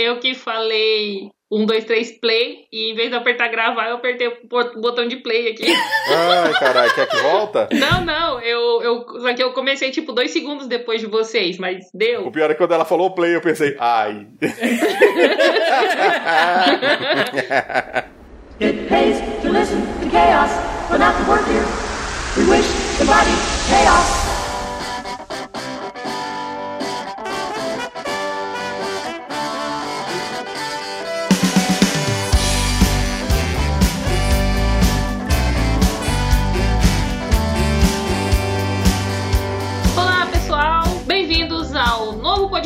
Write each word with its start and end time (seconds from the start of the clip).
eu 0.00 0.18
que 0.18 0.34
falei 0.34 1.30
um, 1.50 1.66
dois, 1.66 1.84
três, 1.84 2.12
play. 2.12 2.66
E 2.72 2.92
em 2.92 2.94
vez 2.94 3.10
de 3.10 3.16
apertar 3.16 3.48
gravar, 3.48 3.88
eu 3.88 3.96
apertei 3.96 4.28
o 4.28 4.36
botão 4.80 5.08
de 5.08 5.16
play 5.16 5.48
aqui. 5.48 5.64
Ai, 5.66 6.52
caralho, 6.54 6.94
quer 6.94 7.08
que 7.08 7.16
volta? 7.16 7.68
Não, 7.74 8.04
não. 8.04 8.40
Eu, 8.40 8.80
eu, 8.82 9.04
só 9.20 9.34
que 9.34 9.42
eu 9.42 9.52
comecei 9.52 9.90
tipo 9.90 10.12
dois 10.12 10.30
segundos 10.30 10.68
depois 10.68 11.00
de 11.00 11.08
vocês, 11.08 11.58
mas 11.58 11.90
deu. 11.92 12.26
O 12.26 12.32
pior 12.32 12.48
é 12.50 12.54
que 12.54 12.58
quando 12.58 12.72
ela 12.72 12.84
falou 12.84 13.12
play, 13.14 13.34
eu 13.34 13.40
pensei, 13.40 13.76
ai. 13.78 14.28
It 18.60 18.88
pays 18.88 19.18
to 19.42 19.50
listen 19.50 19.80
to 19.80 20.10
chaos, 20.10 20.50
but 20.90 21.00
not 21.00 21.16
to 21.16 21.24
work 21.28 21.44
here. 21.48 21.64
We 22.36 22.44
wish 22.48 22.66
the 22.98 23.06
body 23.06 23.34
chaos. 23.68 24.29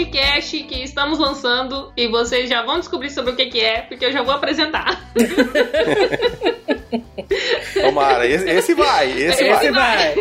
Podcast 0.05 0.63
que 0.65 0.83
estamos 0.83 1.19
lançando 1.19 1.93
e 1.97 2.07
vocês 2.09 2.49
já 2.49 2.63
vão 2.63 2.79
descobrir 2.79 3.11
sobre 3.11 3.33
o 3.33 3.37
que, 3.37 3.47
que 3.47 3.61
é, 3.61 3.81
porque 3.83 4.05
eu 4.05 4.13
já 4.13 4.23
vou 4.23 4.35
apresentar. 4.35 5.11
Tomara, 7.81 8.27
esse, 8.27 8.49
esse 8.49 8.75
vai, 8.75 9.11
esse, 9.11 9.43
esse 9.45 9.71
vai. 9.71 9.71
vai. 9.71 10.15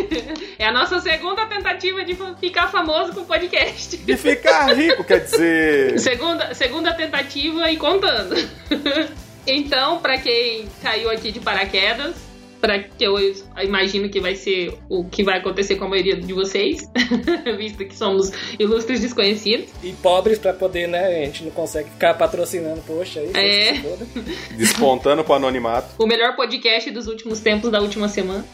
É 0.57 0.65
a 0.65 0.71
nossa 0.71 0.99
segunda 1.01 1.45
tentativa 1.45 2.03
de 2.03 2.17
ficar 2.39 2.67
famoso 2.69 3.13
com 3.13 3.21
o 3.21 3.25
podcast. 3.25 3.97
De 3.97 4.17
ficar 4.17 4.73
rico, 4.73 5.03
quer 5.03 5.19
dizer. 5.19 5.99
Segunda, 5.99 6.53
segunda 6.53 6.93
tentativa 6.93 7.69
e 7.69 7.77
contando. 7.77 8.35
Então, 9.45 9.99
para 9.99 10.17
quem 10.17 10.69
caiu 10.81 11.09
aqui 11.09 11.29
de 11.29 11.41
paraquedas, 11.41 12.15
para 12.63 12.79
que 12.79 13.03
eu 13.03 13.17
imagino 13.61 14.07
que 14.07 14.21
vai 14.21 14.35
ser 14.37 14.79
o 14.87 15.03
que 15.03 15.21
vai 15.21 15.39
acontecer 15.39 15.75
com 15.75 15.83
a 15.83 15.89
maioria 15.89 16.15
de 16.15 16.31
vocês, 16.31 16.89
visto 17.59 17.83
que 17.83 17.93
somos 17.93 18.31
ilustres 18.57 19.01
desconhecidos. 19.01 19.69
E 19.83 19.91
pobres 19.91 20.39
para 20.39 20.53
poder, 20.53 20.87
né? 20.87 21.07
A 21.07 21.25
gente 21.25 21.43
não 21.43 21.51
consegue 21.51 21.89
ficar 21.89 22.13
patrocinando, 22.13 22.81
poxa, 22.87 23.19
aí. 23.19 23.31
É. 23.35 23.73
Despontando 24.55 25.25
pro 25.25 25.33
anonimato. 25.33 26.01
O 26.01 26.07
melhor 26.07 26.37
podcast 26.37 26.89
dos 26.89 27.07
últimos 27.07 27.41
tempos 27.41 27.69
da 27.69 27.81
última 27.81 28.07
semana. 28.07 28.45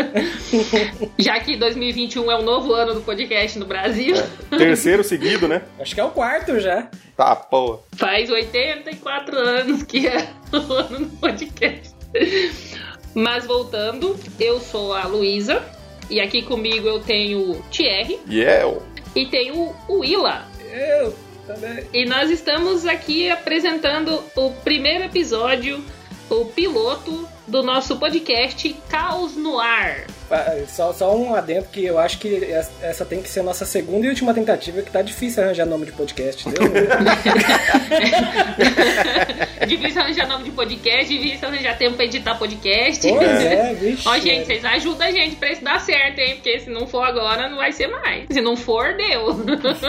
Já 1.20 1.38
que 1.40 1.58
2021 1.58 2.30
é 2.30 2.38
o 2.38 2.42
novo 2.42 2.72
ano 2.72 2.94
do 2.94 3.02
podcast 3.02 3.58
no 3.58 3.66
Brasil. 3.66 4.16
É. 4.50 4.56
Terceiro 4.56 5.04
seguido, 5.04 5.46
né? 5.46 5.60
Acho 5.78 5.94
que 5.94 6.00
é 6.00 6.04
o 6.04 6.10
quarto 6.10 6.58
já. 6.58 6.88
Tá, 7.14 7.36
pô. 7.36 7.80
Faz 7.96 8.30
84 8.30 9.36
anos 9.36 9.82
que 9.82 10.06
é 10.06 10.26
o 10.54 10.72
ano 10.72 11.00
do 11.00 11.16
podcast. 11.18 12.00
Mas 13.14 13.46
voltando, 13.46 14.16
eu 14.38 14.60
sou 14.60 14.94
a 14.94 15.06
Luísa. 15.06 15.62
E 16.08 16.20
aqui 16.20 16.42
comigo 16.42 16.88
eu 16.88 17.00
tenho 17.00 17.52
o 17.52 17.62
Thierry. 17.70 18.18
E 18.26 18.40
eu. 18.40 18.82
E 19.14 19.26
tenho 19.26 19.74
o 19.88 20.00
Willa. 20.00 20.44
Eu 20.70 21.14
também. 21.46 21.84
E 21.92 22.04
nós 22.04 22.30
estamos 22.30 22.86
aqui 22.86 23.30
apresentando 23.30 24.22
o 24.36 24.50
primeiro 24.50 25.04
episódio, 25.04 25.82
o 26.28 26.44
piloto 26.46 27.28
do 27.50 27.62
nosso 27.64 27.98
podcast 27.98 28.74
Caos 28.88 29.36
no 29.36 29.58
Ar. 29.58 30.06
Só, 30.68 30.92
só 30.92 31.16
um 31.16 31.34
adendo 31.34 31.66
que 31.66 31.84
eu 31.84 31.98
acho 31.98 32.18
que 32.18 32.44
essa 32.80 33.04
tem 33.04 33.20
que 33.20 33.28
ser 33.28 33.40
a 33.40 33.42
nossa 33.42 33.66
segunda 33.66 34.06
e 34.06 34.08
última 34.08 34.32
tentativa, 34.32 34.80
que 34.80 34.90
tá 34.90 35.02
difícil 35.02 35.42
arranjar 35.42 35.66
nome 35.66 35.86
de 35.86 35.92
podcast, 35.92 36.48
entendeu? 36.48 36.70
difícil 39.66 40.00
arranjar 40.00 40.28
nome 40.28 40.44
de 40.44 40.52
podcast, 40.52 41.18
difícil 41.18 41.48
arranjar 41.48 41.76
tempo 41.76 41.96
pra 41.96 42.04
editar 42.04 42.38
podcast. 42.38 43.08
Pois 43.08 43.44
é, 43.44 43.74
vixe. 43.78 44.08
Ó, 44.08 44.16
gente, 44.18 44.46
vocês 44.46 44.64
ajudam 44.64 45.08
a 45.08 45.10
gente 45.10 45.34
pra 45.34 45.50
isso 45.50 45.64
dar 45.64 45.80
certo, 45.80 46.20
hein? 46.20 46.36
Porque 46.36 46.60
se 46.60 46.70
não 46.70 46.86
for 46.86 47.02
agora, 47.02 47.48
não 47.48 47.56
vai 47.56 47.72
ser 47.72 47.88
mais. 47.88 48.26
Se 48.30 48.40
não 48.40 48.56
for, 48.56 48.96
deu. 48.96 49.36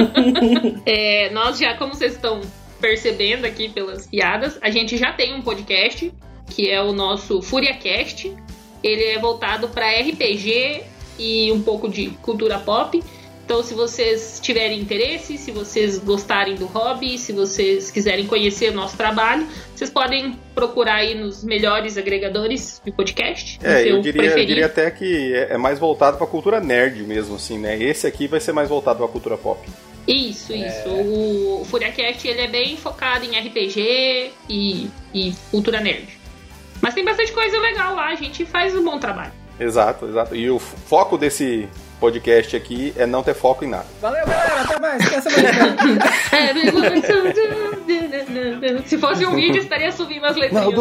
é, 0.87 1.29
nós 1.29 1.59
já, 1.59 1.77
como 1.77 1.93
vocês 1.93 2.13
estão 2.13 2.41
percebendo 2.79 3.45
aqui 3.45 3.69
pelas 3.69 4.07
piadas, 4.07 4.57
a 4.59 4.71
gente 4.71 4.97
já 4.97 5.13
tem 5.13 5.35
um 5.35 5.41
podcast 5.43 6.11
que 6.51 6.69
é 6.69 6.81
o 6.81 6.91
nosso 6.91 7.41
FuriaCast. 7.41 8.35
Ele 8.83 9.03
é 9.03 9.19
voltado 9.19 9.69
para 9.69 9.89
RPG 9.89 10.83
e 11.17 11.51
um 11.51 11.61
pouco 11.61 11.87
de 11.87 12.09
cultura 12.21 12.59
pop. 12.59 13.01
Então, 13.43 13.63
se 13.63 13.73
vocês 13.73 14.39
tiverem 14.41 14.79
interesse, 14.79 15.37
se 15.37 15.51
vocês 15.51 15.97
gostarem 15.97 16.55
do 16.55 16.65
hobby, 16.67 17.17
se 17.17 17.33
vocês 17.33 17.91
quiserem 17.91 18.25
conhecer 18.25 18.71
o 18.71 18.73
nosso 18.73 18.95
trabalho, 18.95 19.45
vocês 19.75 19.89
podem 19.89 20.39
procurar 20.55 20.95
aí 20.95 21.15
nos 21.15 21.43
melhores 21.43 21.97
agregadores 21.97 22.81
de 22.83 22.91
podcast. 22.91 23.59
É, 23.61 23.91
eu 23.91 23.99
diria, 23.99 24.23
eu 24.23 24.45
diria, 24.45 24.65
até 24.67 24.89
que 24.89 25.33
é, 25.33 25.53
é 25.53 25.57
mais 25.57 25.79
voltado 25.79 26.17
para 26.17 26.25
cultura 26.27 26.61
nerd 26.61 27.03
mesmo, 27.03 27.35
assim, 27.35 27.57
né? 27.57 27.77
Esse 27.81 28.07
aqui 28.07 28.25
vai 28.25 28.39
ser 28.39 28.53
mais 28.53 28.69
voltado 28.69 28.99
para 28.99 29.07
cultura 29.09 29.37
pop. 29.37 29.59
Isso, 30.07 30.53
isso. 30.53 30.87
É. 30.87 30.87
O, 30.87 31.61
o 31.61 31.65
FuriaCast 31.65 32.25
ele 32.27 32.41
é 32.41 32.47
bem 32.47 32.77
focado 32.77 33.25
em 33.25 33.37
RPG 33.37 34.31
e, 34.49 34.89
e 35.13 35.33
cultura 35.51 35.81
nerd. 35.81 36.20
Mas 36.81 36.93
tem 36.93 37.05
bastante 37.05 37.31
coisa 37.31 37.57
legal 37.59 37.95
lá, 37.95 38.07
a 38.07 38.15
gente 38.15 38.45
faz 38.45 38.75
um 38.75 38.83
bom 38.83 38.99
trabalho. 38.99 39.31
Exato, 39.59 40.07
exato. 40.07 40.35
E 40.35 40.49
o 40.49 40.57
foco 40.57 41.15
desse 41.17 41.69
podcast 41.99 42.55
aqui 42.55 42.93
é 42.97 43.05
não 43.05 43.21
ter 43.21 43.35
foco 43.35 43.63
em 43.63 43.69
nada. 43.69 43.85
Valeu, 44.01 44.25
galera, 44.25 44.61
até 44.61 44.79
mais. 44.79 45.03
Se 48.87 48.97
fosse 48.97 49.23
um 49.23 49.35
vídeo, 49.35 49.61
estaria 49.61 49.91
subindo 49.91 50.25
as 50.25 50.35
letrinhas. 50.35 50.65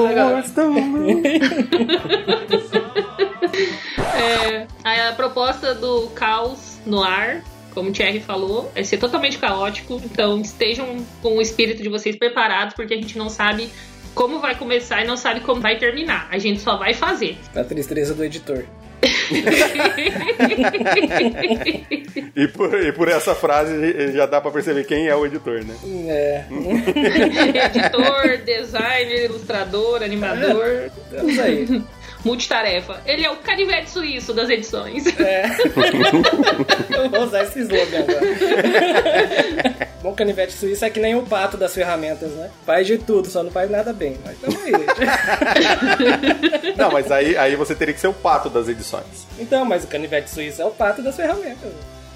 é, 4.16 4.66
a 5.08 5.12
proposta 5.12 5.74
do 5.74 6.06
caos 6.14 6.78
no 6.86 7.02
ar 7.02 7.42
como 7.74 7.90
o 7.90 7.92
Thierry 7.92 8.20
falou, 8.20 8.70
é 8.74 8.82
ser 8.82 8.98
totalmente 8.98 9.38
caótico. 9.38 10.00
Então 10.04 10.40
estejam 10.40 11.04
com 11.22 11.36
o 11.36 11.40
espírito 11.40 11.82
de 11.82 11.88
vocês 11.88 12.16
preparados, 12.16 12.74
porque 12.74 12.94
a 12.94 12.96
gente 12.96 13.16
não 13.16 13.28
sabe 13.28 13.70
como 14.14 14.40
vai 14.40 14.54
começar 14.54 15.02
e 15.02 15.06
não 15.06 15.16
sabe 15.16 15.40
como 15.40 15.60
vai 15.60 15.78
terminar. 15.78 16.28
A 16.30 16.38
gente 16.38 16.60
só 16.60 16.76
vai 16.76 16.94
fazer. 16.94 17.36
A 17.54 17.64
tristeza 17.64 18.14
do 18.14 18.24
editor. 18.24 18.64
e, 22.36 22.48
por, 22.48 22.74
e 22.74 22.92
por 22.92 23.08
essa 23.08 23.34
frase 23.34 24.12
já 24.12 24.26
dá 24.26 24.42
para 24.42 24.50
perceber 24.50 24.84
quem 24.84 25.08
é 25.08 25.16
o 25.16 25.24
editor, 25.24 25.64
né? 25.64 25.74
É. 26.06 26.44
editor, 27.66 28.38
designer, 28.44 29.24
ilustrador, 29.24 30.02
animador. 30.02 30.90
É, 31.12 31.24
isso 31.24 31.40
aí. 31.40 31.82
Multitarefa. 32.24 33.00
Ele 33.06 33.24
é 33.24 33.30
o 33.30 33.36
canivete 33.36 33.90
suíço 33.90 34.32
das 34.32 34.48
edições. 34.48 35.06
É. 35.18 35.44
Eu 36.90 37.08
vou 37.10 37.22
usar 37.22 37.44
esse 37.44 37.60
slogan 37.60 38.00
agora. 38.00 39.90
Bom 40.02 40.14
canivete 40.14 40.52
suíço 40.52 40.84
é 40.84 40.90
que 40.90 40.98
nem 40.98 41.14
o 41.14 41.22
pato 41.22 41.56
das 41.56 41.74
ferramentas, 41.74 42.30
né? 42.32 42.50
Faz 42.64 42.86
de 42.86 42.98
tudo, 42.98 43.28
só 43.28 43.42
não 43.42 43.50
faz 43.50 43.70
nada 43.70 43.92
bem. 43.92 44.18
Mas 44.24 44.38
tamo 44.38 44.58
aí. 44.64 44.72
Não, 46.76 46.90
mas 46.90 47.12
aí, 47.12 47.36
aí 47.36 47.56
você 47.56 47.74
teria 47.74 47.92
que 47.92 48.00
ser 48.00 48.06
o 48.06 48.14
pato 48.14 48.48
das 48.48 48.68
edições. 48.68 49.26
Então, 49.38 49.64
mas 49.64 49.84
o 49.84 49.86
canivete 49.86 50.30
suíço 50.30 50.62
é 50.62 50.64
o 50.64 50.70
pato 50.70 51.02
das 51.02 51.16
ferramentas. 51.16 51.70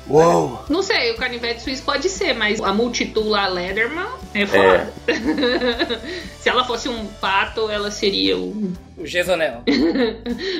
Uou! 0.08 0.64
Não 0.68 0.82
sei, 0.82 1.12
o 1.12 1.16
canivete 1.16 1.62
suíço 1.62 1.82
pode 1.82 2.08
ser, 2.08 2.34
mas 2.34 2.60
a 2.60 2.72
multitula 2.72 3.46
Leatherman 3.48 4.06
é 4.34 4.46
foda. 4.46 4.92
É. 5.06 5.14
Se 6.38 6.48
ela 6.48 6.64
fosse 6.64 6.88
um 6.88 7.06
pato, 7.06 7.70
ela 7.70 7.90
seria 7.90 8.36
o. 8.36 8.74
O 8.96 9.04
Gesonel. 9.04 9.64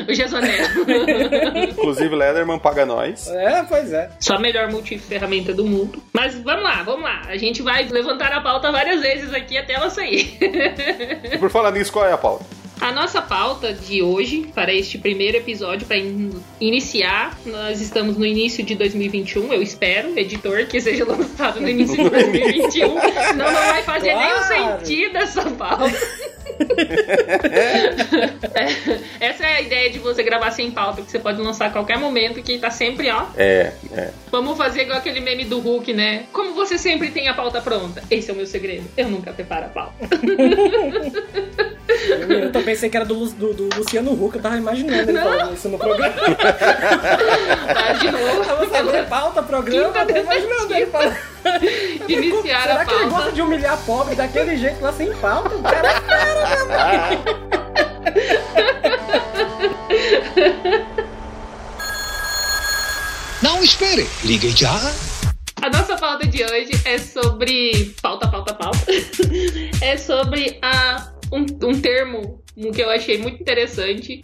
o 0.09 0.13
Gesonel. 0.13 0.67
Inclusive, 1.71 2.17
Leatherman 2.17 2.59
paga 2.59 2.85
nós. 2.85 3.29
É, 3.29 3.63
pois 3.63 3.93
é. 3.93 4.11
Só 4.19 4.35
a 4.35 4.41
melhor 4.41 4.73
multiferramenta 4.73 5.55
do 5.55 5.65
mundo. 5.65 6.03
Mas 6.13 6.35
vamos 6.35 6.65
lá, 6.65 6.83
vamos 6.83 7.05
lá. 7.05 7.23
A 7.29 7.37
gente 7.37 7.63
vai 7.63 7.85
levantar 7.87 8.33
a 8.33 8.41
pauta 8.41 8.73
várias 8.73 9.03
vezes 9.03 9.33
aqui 9.33 9.57
até 9.57 9.75
ela 9.75 9.89
sair. 9.89 10.37
e 11.33 11.39
por 11.39 11.49
falar 11.49 11.71
nisso, 11.71 11.93
qual 11.93 12.05
é 12.05 12.13
a 12.13 12.19
pauta? 12.19 12.45
A 12.81 12.93
nossa 12.93 13.23
pauta 13.23 13.73
de 13.73 14.03
hoje, 14.03 14.51
para 14.55 14.73
este 14.73 14.99
primeiro 14.99 15.39
episódio, 15.39 15.87
para 15.87 15.97
in 15.97 16.31
iniciar, 16.61 17.39
nós 17.47 17.81
estamos 17.81 18.17
no 18.17 18.27
início 18.27 18.65
de 18.65 18.75
2021, 18.75 19.53
eu 19.53 19.63
espero, 19.63 20.19
editor, 20.19 20.67
que 20.67 20.81
seja 20.81 21.05
lançado 21.05 21.61
no 21.61 21.69
início 21.69 21.97
de 21.97 22.11
2021, 22.11 23.01
senão 23.01 23.53
não 23.53 23.53
vai 23.53 23.83
fazer 23.83 24.13
claro. 24.13 24.49
nenhum 24.51 24.79
sentido 24.79 25.17
essa 25.17 25.51
pauta. 25.51 25.93
é, 28.55 29.05
essa 29.29 29.45
é 29.45 29.57
a 29.57 29.61
ideia 29.61 29.91
de 29.91 29.99
você 29.99 30.23
gravar 30.23 30.51
sem 30.51 30.71
pauta, 30.71 31.03
que 31.03 31.11
você 31.11 31.19
pode 31.19 31.41
lançar 31.41 31.67
a 31.67 31.71
qualquer 31.71 31.99
momento, 31.99 32.43
que 32.43 32.59
tá 32.59 32.71
sempre, 32.71 33.11
ó. 33.11 33.27
É, 33.37 33.73
é. 33.93 34.11
Vamos 34.31 34.59
fazer 34.59 34.83
igual 34.83 34.99
aquele 34.99 35.21
meme 35.21 35.45
do 35.45 35.59
Hulk, 35.59 35.93
né? 35.93 36.27
Como 36.33 36.55
você 36.55 36.77
sempre 36.77 37.11
tem 37.11 37.29
a 37.29 37.35
pauta 37.35 37.61
pronta. 37.61 38.03
Esse 38.11 38.31
é 38.31 38.35
o 38.35 38.37
meu 38.37 38.47
segredo. 38.47 38.85
Eu 38.97 39.09
nunca 39.09 39.33
preparo 39.33 39.67
a 39.67 39.69
pauta. 39.69 39.95
Eu 42.09 42.53
também 42.53 42.65
pensei 42.75 42.89
que 42.91 42.97
era 42.97 43.05
do, 43.07 43.27
do, 43.31 43.55
do 43.55 43.69
Luciano 43.77 44.13
Huck, 44.13 44.37
eu 44.37 44.43
tava 44.43 44.57
imaginando 44.57 45.11
ele 45.11 45.19
falando 45.21 45.55
isso 45.55 45.69
no 45.69 45.79
programa. 45.79 46.15
Mas, 47.75 48.01
de 48.01 48.11
novo, 48.11 48.45
Tava 48.45 48.67
fazendo 48.67 49.09
pauta, 49.09 49.43
programa, 49.43 49.93
Quinta 49.93 50.01
eu 50.01 50.07
tô 50.07 50.21
imaginando 50.33 50.75
ele 50.75 50.87
falando. 50.87 51.17
de 52.07 52.13
iniciar 52.15 52.63
Será 52.63 52.81
a 52.81 52.85
que 52.85 52.93
ele 52.95 53.05
gosta 53.05 53.17
pauta. 53.17 53.33
de 53.33 53.43
humilhar 53.43 53.79
pobre 53.85 54.15
daquele 54.15 54.57
jeito 54.57 54.83
lá 54.83 54.93
sem 54.93 55.13
pauta? 55.15 55.51
Cara 55.63 56.01
fera, 56.01 56.65
né? 56.67 57.25
Não 63.43 63.63
espere, 63.63 64.09
ligue 64.25 64.51
já. 64.51 64.73
A 65.63 65.71
nossa 65.71 65.97
pauta 65.97 66.27
de 66.27 66.43
hoje 66.45 66.71
é 66.85 66.99
sobre. 66.99 67.95
Pauta, 68.01 68.29
pauta, 68.29 68.55
pauta. 68.55 68.79
é 69.81 69.97
sobre 69.97 70.59
a, 70.63 71.07
um, 71.35 71.69
um 71.69 71.81
termo 71.81 72.43
que 72.73 72.83
eu 72.83 72.91
achei 72.91 73.19
muito 73.19 73.41
interessante. 73.41 74.21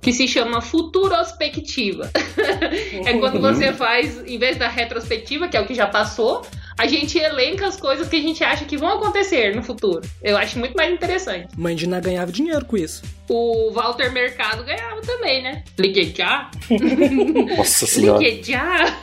Que 0.00 0.12
se 0.12 0.28
chama 0.28 0.60
futurospectiva. 0.60 2.10
é 3.06 3.18
quando 3.18 3.40
você 3.40 3.72
faz, 3.72 4.22
em 4.26 4.36
vez 4.36 4.58
da 4.58 4.68
retrospectiva, 4.68 5.48
que 5.48 5.56
é 5.56 5.60
o 5.60 5.66
que 5.66 5.74
já 5.74 5.86
passou, 5.86 6.42
a 6.76 6.86
gente 6.86 7.18
elenca 7.18 7.66
as 7.66 7.76
coisas 7.80 8.08
que 8.08 8.16
a 8.16 8.20
gente 8.20 8.42
acha 8.44 8.64
que 8.64 8.76
vão 8.76 8.98
acontecer 8.98 9.54
no 9.54 9.62
futuro. 9.62 10.02
Eu 10.22 10.36
acho 10.36 10.58
muito 10.58 10.74
mais 10.76 10.92
interessante. 10.92 11.48
Mãe 11.56 11.74
de 11.76 11.86
Ná 11.86 12.00
ganhava 12.00 12.32
dinheiro 12.32 12.64
com 12.64 12.76
isso. 12.76 13.02
O 13.28 13.70
Walter 13.72 14.12
Mercado 14.12 14.64
ganhava 14.64 15.00
também, 15.02 15.42
né? 15.42 15.62
Liguei 15.78 16.12
já. 16.14 16.50
Nossa 17.56 17.86
senhora. 17.86 18.18
Liguei 18.22 18.42
já. 18.42 18.98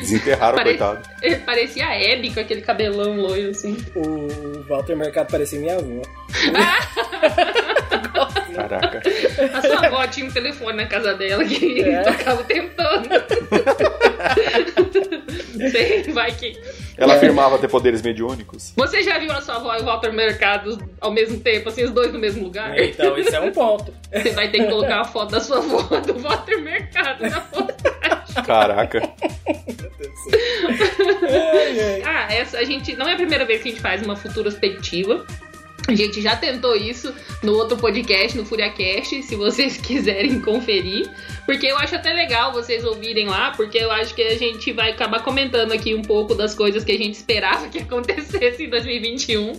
Desenterraram, 0.00 0.56
Pare- 0.56 0.70
coitado. 0.70 1.08
Ele 1.22 1.36
parecia 1.44 1.86
a 1.86 1.92
Abby 1.94 2.30
com 2.32 2.40
aquele 2.40 2.62
cabelão 2.62 3.14
loiro 3.16 3.50
assim. 3.50 3.76
O 3.94 4.62
Walter 4.68 4.96
Mercado 4.96 5.30
parecia 5.30 5.60
minha 5.60 5.76
avó. 5.76 6.02
Caraca. 8.54 9.02
A 9.54 9.62
sua 9.62 9.86
avó 9.86 10.06
tinha 10.06 10.26
um 10.26 10.30
telefone 10.30 10.76
na 10.78 10.86
casa 10.86 11.14
dela 11.14 11.44
que 11.44 11.82
É. 11.82 12.02
tocava 12.02 12.42
tentando. 12.44 13.08
Sei, 15.70 16.02
vai 16.12 16.32
que. 16.32 16.60
Ela 16.96 17.14
afirmava 17.14 17.58
ter 17.58 17.68
poderes 17.68 18.02
mediúnicos. 18.02 18.72
Você 18.76 19.02
já 19.02 19.18
viu 19.18 19.32
a 19.32 19.40
sua 19.40 19.56
avó 19.56 19.74
e 19.76 19.80
o 19.80 19.84
Walter 19.84 20.12
Mercado 20.12 20.78
ao 21.00 21.10
mesmo 21.10 21.40
tempo, 21.40 21.68
assim, 21.68 21.84
os 21.84 21.90
dois 21.90 22.12
no 22.12 22.18
mesmo 22.18 22.44
lugar? 22.44 22.78
Então, 22.78 23.16
isso 23.16 23.34
é 23.34 23.40
um 23.40 23.52
ponto. 23.52 23.92
Você 24.12 24.30
vai 24.30 24.50
ter 24.50 24.58
que 24.58 24.70
colocar 24.70 25.00
a 25.00 25.04
foto 25.04 25.30
da 25.30 25.40
sua 25.40 25.58
avó 25.58 26.00
do 26.00 26.18
Walter 26.18 26.60
Mercado 26.60 27.22
na 27.22 27.40
foto. 27.40 27.74
Caraca. 28.44 29.02
Ah, 32.04 32.32
essa 32.32 32.58
a 32.58 32.64
gente. 32.64 32.94
Não 32.96 33.08
é 33.08 33.14
a 33.14 33.16
primeira 33.16 33.44
vez 33.44 33.62
que 33.62 33.68
a 33.68 33.72
gente 33.72 33.80
faz 33.82 34.02
uma 34.02 34.16
futurospectiva. 34.16 35.24
A 35.90 35.94
gente 35.96 36.20
já 36.20 36.36
tentou 36.36 36.76
isso 36.76 37.12
no 37.42 37.54
outro 37.54 37.76
podcast, 37.76 38.38
no 38.38 38.44
FuriaCast, 38.44 39.22
se 39.24 39.34
vocês 39.34 39.76
quiserem 39.82 40.40
conferir. 40.40 41.10
Porque 41.44 41.66
eu 41.66 41.76
acho 41.78 41.96
até 41.96 42.12
legal 42.12 42.52
vocês 42.52 42.84
ouvirem 42.84 43.26
lá, 43.26 43.50
porque 43.50 43.78
eu 43.78 43.90
acho 43.90 44.14
que 44.14 44.22
a 44.22 44.38
gente 44.38 44.72
vai 44.72 44.90
acabar 44.90 45.22
comentando 45.24 45.72
aqui 45.72 45.94
um 45.94 46.02
pouco 46.02 46.34
das 46.34 46.54
coisas 46.54 46.84
que 46.84 46.92
a 46.92 46.96
gente 46.96 47.14
esperava 47.14 47.68
que 47.68 47.78
acontecesse 47.82 48.64
em 48.64 48.70
2021 48.70 49.58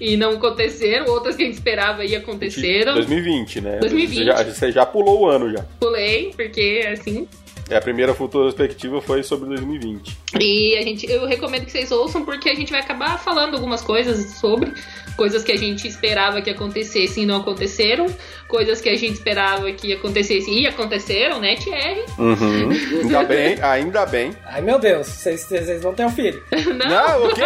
e 0.00 0.16
não 0.16 0.32
aconteceram, 0.32 1.06
outras 1.12 1.36
que 1.36 1.42
a 1.42 1.46
gente 1.46 1.56
esperava 1.56 2.04
e 2.04 2.16
aconteceram. 2.16 2.94
2020, 2.94 3.60
né? 3.60 3.78
2020. 3.78 4.16
Você 4.16 4.24
já, 4.24 4.42
você 4.42 4.72
já 4.72 4.86
pulou 4.86 5.20
o 5.22 5.26
ano 5.28 5.52
já. 5.52 5.64
Pulei, 5.78 6.32
porque 6.34 6.88
assim, 6.90 7.28
É, 7.70 7.76
a 7.76 7.80
primeira 7.80 8.14
futura 8.14 8.44
perspectiva 8.44 9.00
foi 9.00 9.22
sobre 9.22 9.48
2020. 9.48 10.16
E 10.40 10.76
a 10.76 10.82
gente, 10.82 11.10
eu 11.10 11.26
recomendo 11.26 11.66
que 11.66 11.70
vocês 11.70 11.90
ouçam 11.92 12.24
porque 12.24 12.48
a 12.48 12.54
gente 12.54 12.70
vai 12.70 12.80
acabar 12.80 13.18
falando 13.18 13.54
algumas 13.54 13.82
coisas 13.82 14.38
sobre 14.38 14.72
coisas 15.16 15.42
que 15.42 15.52
a 15.52 15.56
gente 15.56 15.86
esperava 15.86 16.40
que 16.40 16.48
acontecessem 16.48 17.24
e 17.24 17.26
não 17.26 17.36
aconteceram, 17.36 18.06
coisas 18.48 18.80
que 18.80 18.88
a 18.88 18.96
gente 18.96 19.12
esperava 19.14 19.70
que 19.72 19.92
acontecessem 19.92 20.62
e 20.62 20.66
aconteceram, 20.66 21.38
né, 21.40 21.54
Thierry? 21.56 22.02
Uhum. 22.18 22.70
Ainda 23.02 23.24
bem, 23.24 23.58
ainda 23.62 24.06
bem. 24.06 24.32
Ai, 24.46 24.60
meu 24.62 24.78
Deus, 24.78 25.06
vocês, 25.06 25.42
vocês 25.42 25.82
vão 25.82 25.94
ter 25.94 26.06
um 26.06 26.10
filho. 26.10 26.42
Não, 26.50 26.88
Não, 26.88 27.26
o 27.26 27.34
quê? 27.34 27.42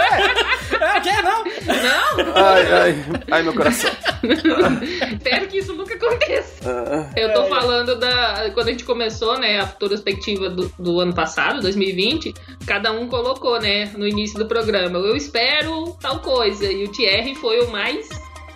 Ah, 0.81 1.01
quer 1.01 1.23
não? 1.23 1.45
não, 1.45 2.35
Ai, 2.37 2.73
ai, 2.73 3.05
ai, 3.31 3.43
meu 3.43 3.53
coração. 3.55 3.91
espero 5.13 5.47
que 5.49 5.59
isso 5.59 5.73
nunca 5.75 5.95
aconteça. 5.95 6.53
Ah, 6.69 7.11
Eu 7.17 7.33
tô 7.33 7.43
É, 7.43 7.47
é. 7.47 7.49
falando 7.49 7.97
da. 7.99 8.51
Quando 8.55 8.69
a 8.69 8.71
gente 8.71 8.85
começou, 8.85 9.39
né, 9.39 9.61
a 9.61 9.65
retrospectiva 9.65 10.49
do, 10.49 10.73
do 10.79 11.01
ano 11.01 11.15
passado, 11.15 11.61
2020, 11.61 12.35
cada 12.67 12.93
um 12.93 13.07
colocou, 13.09 13.61
né, 13.61 13.91
no 13.97 14.07
início 14.07 14.39
do 14.39 14.47
programa, 14.47 14.99
eu 14.99 15.17
espero 15.17 15.97
tal 16.01 16.21
coisa. 16.21 16.65
E 16.65 16.85
o 16.85 16.89
Thierry 16.91 17.35
foi 17.35 17.61
o 17.61 17.71
mais. 17.71 18.09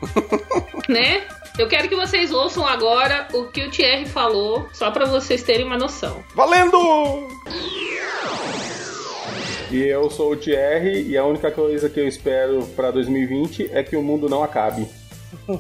né? 0.89 1.23
Eu 1.59 1.69
quero 1.69 1.89
que 1.89 1.97
vocês 1.97 2.31
ouçam 2.33 2.67
agora 2.67 3.27
o 3.33 3.45
que 3.45 3.63
o 3.65 3.71
Thierry 3.71 4.07
falou, 4.07 4.69
só 4.73 4.91
pra 4.91 5.07
vocês 5.07 5.43
terem 5.43 5.65
uma 5.65 5.79
noção. 5.79 6.23
Valendo! 6.35 7.29
E 9.71 9.83
eu 9.83 10.11
sou 10.11 10.33
o 10.33 10.37
Thierry 10.37 11.09
e 11.09 11.17
a 11.17 11.25
única 11.25 11.51
coisa 11.51 11.89
que 11.89 11.99
eu 11.99 12.07
espero 12.07 12.65
pra 12.77 12.91
2020 12.91 13.71
é 13.73 13.83
que 13.83 13.97
o 13.97 14.03
mundo 14.03 14.29
não 14.29 14.43
acabe. 14.43 14.87
O 15.47 15.53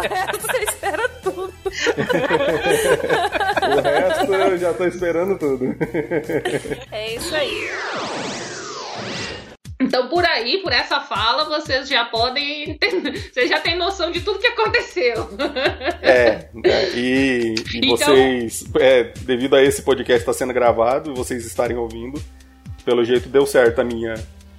resto 0.00 0.40
você 0.40 0.58
espera 0.62 1.08
tudo. 1.22 1.52
O 3.64 3.80
resto 3.80 4.34
eu 4.34 4.58
já 4.58 4.74
tô 4.74 4.84
esperando 4.84 5.38
tudo. 5.38 5.74
É 6.92 7.14
isso 7.14 7.34
aí. 7.34 7.70
Então, 9.84 10.08
por 10.08 10.24
aí, 10.24 10.58
por 10.62 10.72
essa 10.72 11.00
fala, 11.00 11.44
vocês 11.44 11.88
já 11.88 12.04
podem. 12.04 12.70
entender- 12.70 13.30
Vocês 13.32 13.48
já 13.48 13.60
têm 13.60 13.76
noção 13.76 14.10
de 14.10 14.20
tudo 14.20 14.38
que 14.38 14.46
aconteceu. 14.46 15.28
É, 16.02 16.48
é, 16.64 16.90
e, 16.94 17.54
e 17.74 17.78
Então- 17.78 17.96
vocês, 17.96 18.64
é, 18.80 19.04
devido 19.22 19.54
a 19.56 19.62
esse 19.62 19.82
podcast 19.82 20.20
estar 20.22 20.32
sendo 20.32 20.52
gravado 20.52 21.10
e 21.10 21.14
vocês 21.14 21.44
estarem 21.46 21.76
ouvindo, 21.76 22.20
pelo 22.84 23.04
jeito 23.04 23.28
deu 23.28 23.46
certo 23.46 23.80
a 23.80 23.84
minha 23.84 24.14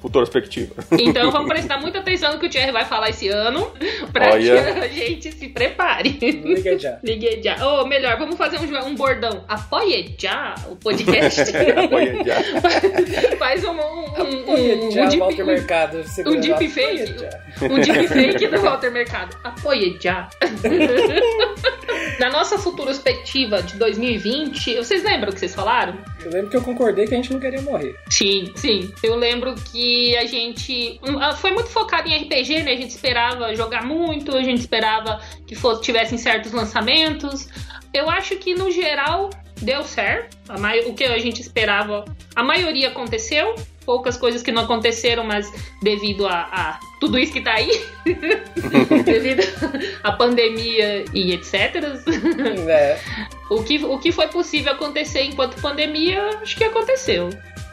futurospectiva. 0.06 0.76
Então 1.00 1.32
vamos 1.32 1.48
prestar 1.50 1.80
muita 1.82 2.00
atenção 2.00 2.34
no 2.34 2.40
que 2.40 2.46
o 2.46 2.50
Thierry 2.50 2.72
vai 2.72 2.86
falar 2.86 3.10
esse 3.10 3.28
ano, 3.28 3.72
pra 4.14 4.32
Olha. 4.34 4.62
que 4.64 4.80
a 4.80 4.88
gente 4.88 5.32
se 5.32 5.48
prepare. 5.50 6.10
Liga 6.22 6.78
já. 6.78 7.00
Ligue 7.04 7.42
já. 7.44 7.56
Ou 7.66 7.88
melhor, 7.88 8.18
vamos 8.20 8.38
fazer 8.38 8.60
um, 8.60 8.86
um 8.88 8.96
bordão. 8.96 9.44
Apoie 9.48 10.14
já 10.18 10.54
o 10.70 10.76
podcast. 10.76 11.42
Apoia 11.42 12.24
já. 12.24 13.38
Faz 13.38 13.64
um, 13.64 13.72
um, 13.72 13.76
um, 13.78 14.88
um, 14.88 14.92
já, 14.92 15.04
um, 15.06 15.08
deep- 15.10 15.20
Walter 15.20 15.46
Mercado. 15.46 15.98
um 16.00 16.04
segurando 16.04 16.42
deep 16.42 16.66
a- 16.66 16.70
fake. 16.70 17.02
Apoia 17.04 17.18
já. 17.18 17.66
Um 17.68 17.80
deep 17.80 18.08
fake 18.08 18.48
do 18.48 18.62
Walter 18.62 18.92
Mercado. 18.92 19.36
Apoie 19.44 19.98
já. 20.00 20.30
Na 22.20 22.30
nossa 22.30 22.58
futurospectiva 22.58 23.62
de 23.62 23.76
2020, 23.78 24.76
vocês 24.76 25.04
lembram 25.04 25.32
o 25.32 25.34
que 25.34 25.40
vocês 25.40 25.54
falaram? 25.54 25.98
Eu 26.24 26.32
lembro 26.32 26.50
que 26.50 26.56
eu 26.56 26.62
concordei 26.62 27.06
que 27.06 27.14
a 27.14 27.18
gente 27.18 27.34
não 27.34 27.40
queria 27.40 27.62
morrer. 27.62 27.96
Sim, 28.10 28.54
sim. 28.56 28.94
Eu 29.04 29.16
lembro 29.16 29.54
que 29.56 30.16
a 30.16 30.26
gente 30.26 31.00
ah, 31.20 31.34
foi 31.34 31.52
muito 31.52 31.70
focado 31.70 32.08
em 32.08 32.18
RPG, 32.24 32.64
né? 32.64 32.72
A 32.72 32.78
gente 32.78 32.92
esperava 32.92 33.54
jogar 33.54 33.84
muito, 33.84 34.36
a 34.36 34.44
gente 34.44 34.60
esperava 34.60 35.20
que 35.46 35.56
fosse, 35.56 35.82
tivessem 35.82 36.18
certos 36.18 36.54
lançamentos. 36.54 37.50
Eu 37.94 38.10
acho 38.10 38.38
que 38.38 38.56
no 38.56 38.72
geral 38.72 39.30
deu 39.62 39.84
certo. 39.84 40.38
O 40.88 40.94
que 40.94 41.04
a 41.04 41.20
gente 41.20 41.42
esperava, 41.42 42.06
a 42.34 42.44
maioria 42.44 42.90
aconteceu. 42.90 43.56
Poucas 43.86 44.18
coisas 44.18 44.42
que 44.42 44.52
não 44.52 44.64
aconteceram, 44.64 45.24
mas 45.24 45.52
devido 45.82 46.26
a, 46.28 46.42
a 46.52 46.80
tudo 47.00 47.20
isso 47.20 47.32
que 47.34 47.42
tá 47.42 47.54
aí, 47.54 47.70
devido 49.06 49.42
à 50.04 50.12
pandemia 50.12 51.06
e 51.14 51.34
etc. 51.34 51.76
É, 52.68 52.98
O 53.50 53.64
que, 53.64 53.84
o 53.84 53.98
que 54.00 54.12
foi 54.12 54.28
possível 54.28 54.72
acontecer 54.74 55.22
enquanto 55.24 55.60
pandemia, 55.62 56.22
acho 56.42 56.56
que 56.58 56.64
aconteceu. 56.64 57.30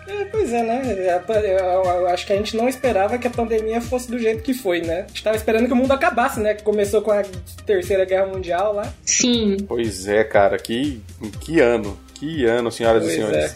É, 0.08 0.24
pois 0.26 0.52
é, 0.52 0.62
né? 0.64 0.82
Eu, 0.84 1.34
eu- 1.40 1.84
eu 1.84 2.06
acho 2.08 2.26
que 2.26 2.32
a 2.32 2.36
gente 2.36 2.56
não 2.56 2.68
esperava 2.68 3.16
que 3.18 3.26
a 3.26 3.30
pandemia 3.30 3.80
fosse 3.80 4.10
do 4.10 4.18
jeito 4.18 4.42
que 4.42 4.52
foi, 4.52 4.80
né? 4.82 5.02
A 5.04 5.06
gente 5.08 5.22
tava 5.22 5.36
esperando 5.36 5.66
que 5.68 5.72
o 5.72 5.76
mundo 5.76 5.92
acabasse, 5.92 6.40
né? 6.40 6.54
Que 6.54 6.62
começou 6.64 7.00
com 7.02 7.12
a 7.12 7.22
Terceira 7.64 8.04
Guerra 8.04 8.26
Mundial 8.26 8.74
lá. 8.74 8.92
Sim, 9.04 9.56
Pois 9.68 10.08
é, 10.08 10.24
cara, 10.24 10.58
que, 10.58 11.00
que 11.40 11.60
ano. 11.60 11.98
Que 12.14 12.44
ano, 12.44 12.70
senhoras 12.70 13.02
Pois 13.04 13.12
e 13.12 13.16
senhores. 13.16 13.36
É, 13.36 13.54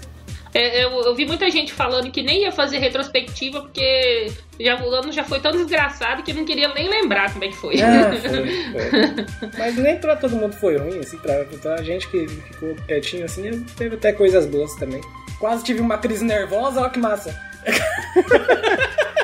Eu, 0.57 0.91
eu 1.03 1.15
vi 1.15 1.27
muita 1.27 1.51
gente 1.51 1.73
falando 1.73 2.11
que 2.11 2.23
nem 2.23 2.43
ia 2.43 2.53
fazer 2.53 2.79
retrospectiva 2.79 3.61
porque 3.61 4.33
já, 4.59 4.83
o 4.83 4.91
ano 4.95 5.13
já 5.13 5.23
foi 5.25 5.41
tão 5.41 5.53
desgraçado 5.53 6.23
que 6.23 6.33
não 6.33 6.45
queria 6.45 6.73
nem 6.73 6.89
lembrar 6.89 7.33
como 7.33 7.45
é 7.45 7.49
que 7.49 7.57
foi. 7.57 7.81
Ah, 7.81 8.11
foi, 8.11 8.31
foi. 8.31 9.51
Mas 9.59 9.77
nem 9.77 9.99
pra 9.99 10.17
todo 10.17 10.37
mundo 10.37 10.55
foi 10.55 10.77
ruim, 10.77 10.99
assim, 10.99 11.19
pra, 11.19 11.45
pra 11.45 11.83
gente 11.83 12.09
que 12.09 12.27
ficou 12.27 12.75
quietinho 12.87 13.25
assim, 13.25 13.65
teve 13.77 13.97
até 13.97 14.13
coisas 14.13 14.47
boas 14.47 14.75
também. 14.77 15.01
Quase 15.39 15.63
tive 15.65 15.81
uma 15.81 15.99
crise 15.99 16.25
nervosa, 16.25 16.81
olha 16.81 16.91
que 16.91 16.99
massa. 16.99 17.39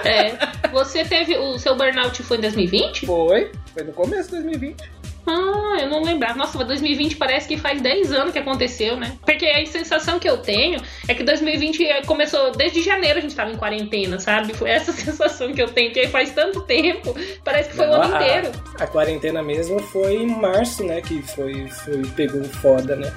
É, 0.05 0.69
você 0.71 1.05
teve. 1.05 1.37
O 1.39 1.59
seu 1.59 1.77
burnout 1.77 2.23
foi 2.23 2.37
em 2.37 2.41
2020? 2.41 3.07
Foi, 3.07 3.53
foi 3.73 3.85
no 3.85 3.93
começo 3.93 4.25
de 4.25 4.43
2020. 4.43 4.91
Ah, 5.27 5.79
eu 5.81 5.89
não 5.89 6.03
lembrava. 6.03 6.35
Nossa, 6.37 6.59
mas 6.59 6.67
2020 6.67 7.17
parece 7.17 7.47
que 7.47 7.57
faz 7.57 7.81
10 7.81 8.13
anos 8.13 8.33
que 8.33 8.39
aconteceu, 8.39 8.97
né? 8.97 9.13
Porque 9.25 9.47
a 9.47 9.65
sensação 9.67 10.19
que 10.19 10.29
eu 10.29 10.39
tenho 10.39 10.81
é 11.07 11.15
que 11.15 11.23
2020 11.23 12.07
começou 12.07 12.51
desde 12.53 12.83
janeiro 12.83 13.19
a 13.19 13.23
gente 13.23 13.35
tava 13.37 13.51
em 13.53 13.57
quarentena, 13.57 14.19
sabe? 14.19 14.53
Foi 14.53 14.69
essa 14.71 14.91
sensação 14.93 15.53
que 15.53 15.63
eu 15.63 15.69
tenho, 15.69 15.93
que 15.93 16.09
faz 16.09 16.31
tanto 16.33 16.61
tempo, 16.63 17.15
parece 17.45 17.71
que 17.71 17.77
foi 17.77 17.87
Não, 17.87 17.99
o 17.99 18.03
ano 18.03 18.15
a- 18.17 18.23
inteiro. 18.23 18.53
A 18.81 18.87
quarentena 18.87 19.43
mesmo 19.43 19.79
foi 19.81 20.17
em 20.17 20.27
março, 20.27 20.83
né? 20.85 21.01
Que 21.01 21.23
foi, 21.23 21.69
foi 21.69 22.03
pegou 22.17 22.43
foda, 22.45 22.97
né? 22.97 23.13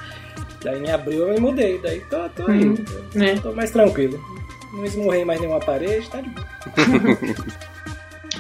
Daí 0.64 0.80
em 0.84 0.92
abril 0.92 1.28
eu 1.28 1.34
me 1.34 1.40
mudei, 1.40 1.80
daí 1.80 2.02
tô, 2.02 2.30
tô 2.30 2.50
aí. 2.52 2.66
né? 3.16 3.40
Tô 3.42 3.52
mais 3.54 3.72
tranquilo. 3.72 4.20
Não 4.74 4.86
esmurrei 4.86 5.24
mais 5.26 5.40
nenhuma 5.40 5.60
parede, 5.60 6.08
tá 6.10 6.22
de 6.22 6.30
boa. 6.30 6.46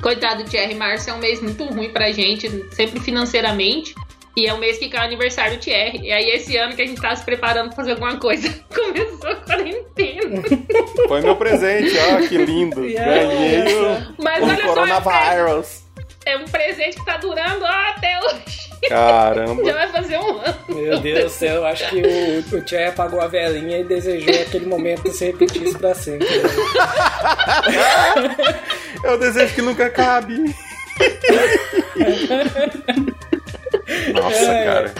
Coitado 0.01 0.43
do 0.43 0.49
Thierry, 0.49 0.75
março 0.75 1.09
é 1.09 1.13
um 1.13 1.17
mês 1.19 1.41
muito 1.41 1.63
ruim 1.65 1.89
pra 1.89 2.11
gente, 2.11 2.49
sempre 2.73 2.99
financeiramente. 2.99 3.93
E 4.37 4.47
é 4.47 4.53
o 4.53 4.57
mês 4.57 4.77
que 4.77 4.89
cai 4.89 5.01
o 5.01 5.03
aniversário 5.05 5.57
do 5.57 5.61
Thierry. 5.61 5.99
E 6.03 6.11
aí, 6.11 6.29
esse 6.31 6.57
ano 6.57 6.75
que 6.75 6.81
a 6.81 6.85
gente 6.85 6.99
tá 6.99 7.15
se 7.15 7.23
preparando 7.23 7.67
pra 7.67 7.77
fazer 7.77 7.91
alguma 7.91 8.17
coisa, 8.17 8.49
começou 8.75 9.29
a 9.29 9.35
quarentena. 9.37 10.43
Foi 11.07 11.21
meu 11.21 11.37
presente, 11.37 11.93
ó, 11.97 12.27
que 12.27 12.37
lindo. 12.37 12.83
Yeah. 12.85 13.27
Ganhei 13.27 13.75
o, 13.75 14.15
Mas 14.21 14.43
o 14.43 14.45
olha 14.47 14.55
só, 14.57 14.61
é 14.61 14.65
um, 14.65 14.67
coronavírus. 14.67 15.83
é 16.25 16.37
um 16.37 16.45
presente 16.45 16.97
que 16.97 17.05
tá 17.05 17.15
durando 17.17 17.63
ó, 17.63 17.67
até 17.89 18.19
hoje. 18.19 18.74
Já 18.89 18.95
Caramba. 18.95 19.63
vai 19.73 19.87
fazer 19.89 20.17
um 20.19 20.37
ano. 20.39 20.55
Meu 20.69 20.99
Deus 20.99 21.23
do 21.23 21.29
céu, 21.29 21.55
eu 21.55 21.65
acho 21.65 21.89
que 21.89 22.01
o, 22.01 22.57
o 22.57 22.61
Thierry 22.61 22.85
apagou 22.89 23.19
a 23.21 23.27
velhinha 23.27 23.79
e 23.79 23.83
desejou 23.83 24.33
aquele 24.41 24.65
momento 24.65 25.11
se 25.11 25.25
repetisse 25.25 25.77
pra 25.77 25.93
sempre. 25.95 26.27
né? 26.27 26.49
Eu 29.03 29.19
desejo 29.19 29.53
que 29.53 29.61
nunca 29.61 29.85
acabe. 29.85 30.55
Nossa, 34.13 34.35
É. 34.51 34.65
cara. 34.65 34.93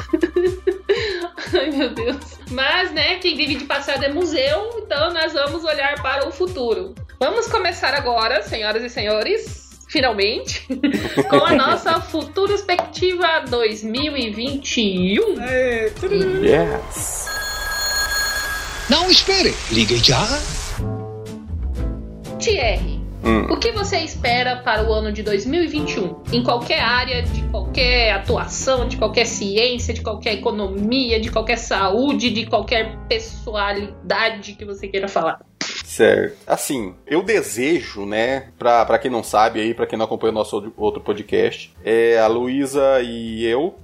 Ai, 1.54 1.72
meu 1.72 1.90
Deus. 1.94 2.18
Mas, 2.52 2.92
né, 2.92 3.16
quem 3.18 3.36
vive 3.36 3.56
de 3.56 3.66
passado 3.66 4.04
é 4.04 4.10
museu, 4.10 4.82
então 4.86 5.12
nós 5.14 5.34
vamos 5.34 5.64
olhar 5.64 5.96
para 6.02 6.28
o 6.28 6.32
futuro. 6.32 6.94
Vamos 7.20 7.48
começar 7.48 7.94
agora, 7.96 8.44
senhoras 8.44 8.84
e 8.84 8.90
senhores, 8.90 9.65
finalmente, 9.88 10.68
com 11.30 11.46
a 11.46 11.54
nossa 11.54 12.00
Futurospectiva 12.02 13.46
2021. 13.50 15.42
É, 15.42 15.92
Yes. 16.42 17.28
Não 18.90 19.10
espere. 19.10 19.54
Ligue 19.72 19.98
já. 19.98 20.24
Thierry, 22.40 22.96
Hum. 23.26 23.52
o 23.52 23.58
que 23.58 23.72
você 23.72 23.98
espera 24.02 24.58
para 24.58 24.88
o 24.88 24.94
ano 24.94 25.12
de 25.12 25.24
2021? 25.24 26.22
Em 26.32 26.44
qualquer 26.44 26.80
área, 26.80 27.24
de 27.24 27.42
qualquer 27.50 28.12
atuação, 28.12 28.88
de 28.88 28.98
qualquer 28.98 29.26
ciência, 29.26 29.96
de 29.96 30.02
qualquer 30.02 30.34
economia, 30.36 31.20
de 31.20 31.32
qualquer 31.32 31.58
saúde, 31.58 32.30
de 32.30 32.46
qualquer 32.46 32.96
pessoalidade 33.10 34.54
que 34.54 34.64
você 34.64 34.88
queira 34.88 35.08
falar. 35.08 35.40
Certo. 35.86 36.38
Assim, 36.48 36.96
eu 37.06 37.22
desejo, 37.22 38.06
né, 38.06 38.50
pra, 38.58 38.84
pra 38.86 38.98
quem 38.98 39.10
não 39.12 39.24
sabe 39.24 39.62
aí, 39.62 39.74
pra 39.74 39.86
quem 39.86 39.98
não 39.98 40.06
acompanha 40.06 40.32
o 40.32 40.36
nosso 40.36 40.74
outro- 40.76 41.02
podcast, 41.02 41.72
é 41.84 42.18
a 42.20 42.28
Luísa 42.28 43.00
e 43.04 43.46
eu, 43.46 43.76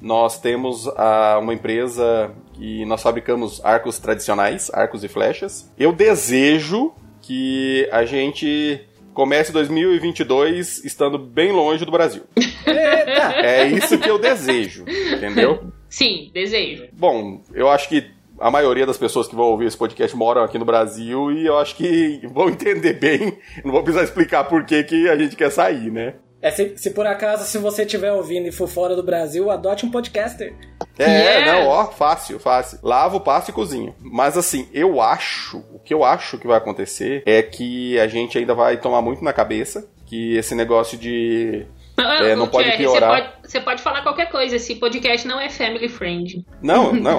nós 0.00 0.38
temos 0.38 0.86
ah, 0.96 1.38
uma 1.40 1.54
empresa 1.54 2.30
que 2.52 2.84
nós 2.84 3.02
fabricamos 3.02 3.64
arcos 3.64 3.98
tradicionais, 3.98 4.70
arcos 4.72 5.02
e 5.02 5.08
flechas. 5.08 5.72
Eu 5.78 5.92
desejo 5.92 6.92
que 7.22 7.88
a 7.90 8.04
gente 8.04 8.80
comece 9.14 9.50
2022 9.50 10.84
estando 10.84 11.18
bem 11.18 11.50
longe 11.50 11.84
do 11.86 11.90
Brasil. 11.90 12.22
É 12.66 13.66
isso 13.66 13.98
que 13.98 14.08
eu 14.08 14.18
desejo, 14.18 14.84
entendeu? 15.12 15.72
Sim, 15.88 16.30
desejo. 16.34 16.88
Bom, 16.92 17.40
eu 17.54 17.68
acho 17.70 17.88
que 17.88 18.04
a 18.38 18.50
maioria 18.50 18.86
das 18.86 18.98
pessoas 18.98 19.26
que 19.28 19.34
vão 19.34 19.46
ouvir 19.46 19.66
esse 19.66 19.76
podcast 19.76 20.16
moram 20.16 20.42
aqui 20.42 20.58
no 20.58 20.64
Brasil 20.64 21.30
e 21.32 21.46
eu 21.46 21.58
acho 21.58 21.76
que 21.76 22.20
vão 22.32 22.48
entender 22.48 22.94
bem. 22.94 23.38
Não 23.64 23.72
vou 23.72 23.82
precisar 23.82 24.04
explicar 24.04 24.44
por 24.44 24.64
que, 24.64 24.82
que 24.84 25.08
a 25.08 25.16
gente 25.16 25.36
quer 25.36 25.50
sair, 25.50 25.90
né? 25.90 26.14
É, 26.42 26.50
se, 26.50 26.74
se 26.76 26.90
por 26.90 27.06
acaso, 27.06 27.44
se 27.44 27.58
você 27.58 27.82
estiver 27.82 28.12
ouvindo 28.12 28.46
e 28.46 28.52
for 28.52 28.68
fora 28.68 28.94
do 28.94 29.02
Brasil, 29.02 29.50
adote 29.50 29.86
um 29.86 29.90
podcaster. 29.90 30.54
É, 30.98 31.38
Yes. 31.38 31.46
não, 31.46 31.66
ó, 31.66 31.86
fácil, 31.86 32.38
fácil. 32.38 32.78
Lavo, 32.82 33.20
passo 33.20 33.50
e 33.50 33.54
cozinho. 33.54 33.94
Mas 34.00 34.36
assim, 34.36 34.68
eu 34.72 35.00
acho, 35.00 35.58
o 35.72 35.78
que 35.78 35.92
eu 35.92 36.04
acho 36.04 36.38
que 36.38 36.46
vai 36.46 36.58
acontecer 36.58 37.22
é 37.26 37.42
que 37.42 37.98
a 37.98 38.06
gente 38.06 38.38
ainda 38.38 38.54
vai 38.54 38.76
tomar 38.76 39.00
muito 39.02 39.24
na 39.24 39.32
cabeça 39.32 39.88
que 40.04 40.36
esse 40.36 40.54
negócio 40.54 40.96
de 40.96 41.66
É, 42.22 42.36
não 42.36 42.46
pode 42.46 42.64
Thierry, 42.68 42.82
piorar. 42.84 43.10
Você 43.10 43.22
pode, 43.22 43.50
você 43.50 43.60
pode 43.60 43.82
falar 43.82 44.02
qualquer 44.02 44.26
coisa, 44.30 44.56
esse 44.56 44.74
podcast 44.76 45.26
não 45.26 45.40
é 45.40 45.48
family 45.48 45.88
friend. 45.88 46.44
Não, 46.62 46.92
não. 46.94 47.18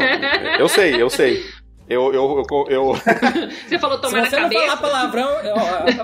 Eu 0.59 0.67
sei, 0.69 1.01
eu 1.01 1.09
sei. 1.09 1.43
Eu, 1.89 2.13
eu, 2.13 2.43
eu, 2.49 2.67
eu- 2.69 2.93
Você 3.67 3.79
falou 3.79 3.97
tomar 3.99 4.25
se 4.25 4.29
você 4.29 4.35
na 4.35 4.41
não 4.43 4.49
cabeça. 4.49 4.77
falar 4.77 4.91
palavrão, 4.91 5.29
ó, 5.55 5.59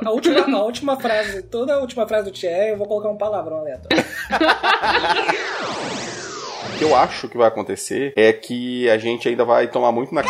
a, 0.05 0.07
a 0.07 0.11
última, 0.11 0.57
a 0.57 0.63
última 0.63 0.97
frase, 0.99 1.43
toda 1.43 1.73
a 1.75 1.79
última 1.79 2.07
frase 2.07 2.25
do 2.25 2.31
Thierry, 2.31 2.69
eu 2.69 2.77
vou 2.77 2.87
colocar 2.87 3.09
um 3.09 3.17
palavrão 3.17 3.57
aleatório. 3.59 4.03
o 6.73 6.77
que 6.77 6.83
eu 6.85 6.95
acho 6.95 7.27
que 7.27 7.37
vai 7.37 7.47
acontecer 7.49 8.13
é 8.15 8.31
que 8.31 8.89
a 8.89 8.97
gente 8.97 9.27
ainda 9.27 9.43
vai 9.45 9.67
tomar 9.67 9.91
muito 9.91 10.13
na 10.15 10.23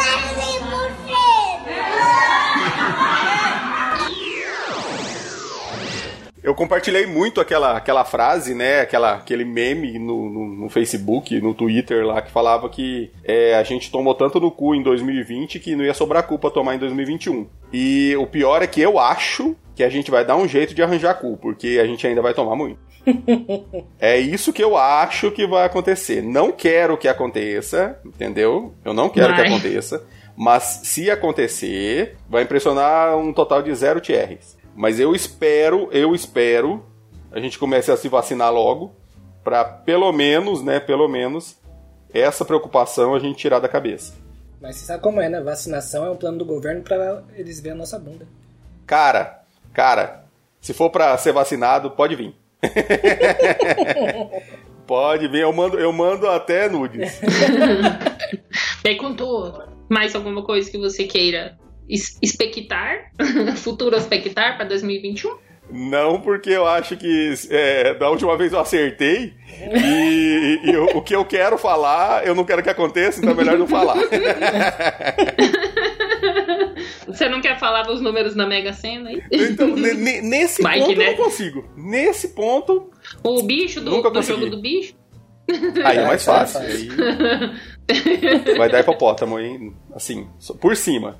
Eu 6.43 6.53
compartilhei 6.53 7.05
muito 7.05 7.39
aquela, 7.39 7.77
aquela 7.77 8.03
frase, 8.03 8.53
né? 8.53 8.81
Aquela, 8.81 9.13
aquele 9.13 9.45
meme 9.45 9.97
no, 9.97 10.29
no, 10.29 10.45
no 10.45 10.69
Facebook, 10.69 11.39
no 11.39 11.53
Twitter 11.53 12.05
lá, 12.05 12.21
que 12.21 12.29
falava 12.29 12.67
que 12.69 13.09
é, 13.23 13.55
a 13.55 13.63
gente 13.63 13.89
tomou 13.89 14.13
tanto 14.13 14.41
no 14.41 14.51
cu 14.51 14.75
em 14.75 14.83
2020 14.83 15.57
que 15.61 15.73
não 15.73 15.85
ia 15.85 15.93
sobrar 15.93 16.27
culpa 16.27 16.51
tomar 16.51 16.75
em 16.75 16.79
2021. 16.79 17.47
E 17.71 18.13
o 18.17 18.27
pior 18.27 18.61
é 18.61 18.67
que 18.67 18.81
eu 18.81 18.99
acho 18.99 19.55
que 19.73 19.85
a 19.85 19.89
gente 19.89 20.11
vai 20.11 20.25
dar 20.25 20.35
um 20.35 20.45
jeito 20.45 20.75
de 20.75 20.83
arranjar 20.83 21.13
cu, 21.15 21.37
porque 21.37 21.79
a 21.81 21.87
gente 21.87 22.05
ainda 22.05 22.21
vai 22.21 22.33
tomar 22.33 22.55
muito. 22.55 22.79
É 23.99 24.19
isso 24.19 24.51
que 24.51 24.63
eu 24.63 24.75
acho 24.75 25.31
que 25.31 25.47
vai 25.47 25.65
acontecer. 25.65 26.21
Não 26.21 26.51
quero 26.51 26.97
que 26.97 27.07
aconteça, 27.07 27.97
entendeu? 28.05 28.73
Eu 28.83 28.93
não 28.93 29.07
quero 29.07 29.33
que 29.33 29.41
aconteça. 29.41 30.05
Mas 30.35 30.81
se 30.83 31.09
acontecer, 31.09 32.17
vai 32.29 32.43
impressionar 32.43 33.17
um 33.17 33.31
total 33.31 33.61
de 33.61 33.73
zero 33.73 34.01
TRs. 34.01 34.57
Mas 34.75 34.99
eu 34.99 35.15
espero, 35.15 35.87
eu 35.91 36.15
espero, 36.15 36.83
a 37.31 37.39
gente 37.39 37.59
comece 37.59 37.91
a 37.91 37.97
se 37.97 38.09
vacinar 38.09 38.51
logo, 38.51 38.95
pra 39.43 39.63
pelo 39.63 40.11
menos, 40.11 40.63
né, 40.63 40.79
pelo 40.79 41.07
menos, 41.07 41.59
essa 42.13 42.45
preocupação 42.45 43.13
a 43.13 43.19
gente 43.19 43.37
tirar 43.37 43.59
da 43.59 43.67
cabeça. 43.67 44.13
Mas 44.61 44.77
você 44.77 44.85
sabe 44.85 45.03
como 45.03 45.19
é, 45.19 45.27
né? 45.27 45.41
Vacinação 45.41 46.05
é 46.05 46.09
um 46.09 46.15
plano 46.15 46.37
do 46.37 46.45
governo 46.45 46.81
pra 46.81 47.21
eles 47.35 47.59
verem 47.59 47.75
a 47.75 47.79
nossa 47.79 47.99
bunda. 47.99 48.25
Cara, 48.87 49.43
cara, 49.73 50.23
se 50.61 50.73
for 50.73 50.89
pra 50.89 51.17
ser 51.17 51.33
vacinado, 51.33 51.91
pode 51.91 52.15
vir. 52.15 52.33
pode 54.87 55.27
vir, 55.27 55.41
eu 55.41 55.51
mando, 55.51 55.77
eu 55.77 55.91
mando 55.91 56.29
até 56.29 56.69
nudes. 56.69 57.19
Bem, 58.81 58.97
contou 58.97 59.63
mais 59.89 60.15
alguma 60.15 60.43
coisa 60.43 60.71
que 60.71 60.77
você 60.77 61.03
queira 61.03 61.57
expectar, 61.89 63.11
futuro 63.57 63.95
expectar 63.95 64.55
para 64.57 64.65
2021? 64.65 65.37
Não, 65.71 66.19
porque 66.21 66.49
eu 66.49 66.67
acho 66.67 66.95
que 66.97 67.33
é, 67.49 67.93
da 67.93 68.09
última 68.09 68.37
vez 68.37 68.51
eu 68.51 68.59
acertei 68.59 69.33
e, 69.73 70.59
e 70.63 70.75
o, 70.75 70.97
o 70.97 71.01
que 71.01 71.15
eu 71.15 71.23
quero 71.23 71.57
falar, 71.57 72.27
eu 72.27 72.35
não 72.35 72.43
quero 72.43 72.61
que 72.61 72.69
aconteça, 72.69 73.19
então 73.19 73.31
é 73.31 73.35
melhor 73.35 73.57
não 73.57 73.65
falar. 73.67 73.95
Você 77.07 77.29
não 77.29 77.41
quer 77.41 77.59
falar 77.59 77.89
os 77.89 78.01
números 78.01 78.33
da 78.35 78.45
Mega 78.45 78.73
Sena 78.73 79.09
aí? 79.09 79.21
Então, 79.31 79.67
ne- 79.67 79.93
ne- 79.93 80.21
nesse 80.21 80.61
Vai 80.61 80.79
que, 80.79 80.85
ponto 80.85 80.91
eu 80.93 80.97
né? 80.97 81.05
não 81.11 81.23
consigo. 81.25 81.65
Nesse 81.75 82.29
ponto, 82.29 82.89
O 83.23 83.43
bicho 83.43 83.81
do, 83.81 83.91
Nunca 83.91 84.09
do 84.09 84.21
jogo 84.21 84.47
do 84.49 84.61
bicho? 84.61 84.93
aí 85.83 85.97
é 85.97 86.05
mais 86.07 86.21
isso 86.21 86.31
é 86.31 86.33
fácil. 86.33 86.59
Aí 86.61 86.89
vai 88.57 88.69
dar 88.69 88.79
hipopótamo, 88.79 89.39
hein? 89.39 89.73
Assim, 89.93 90.27
por 90.59 90.75
cima. 90.75 91.17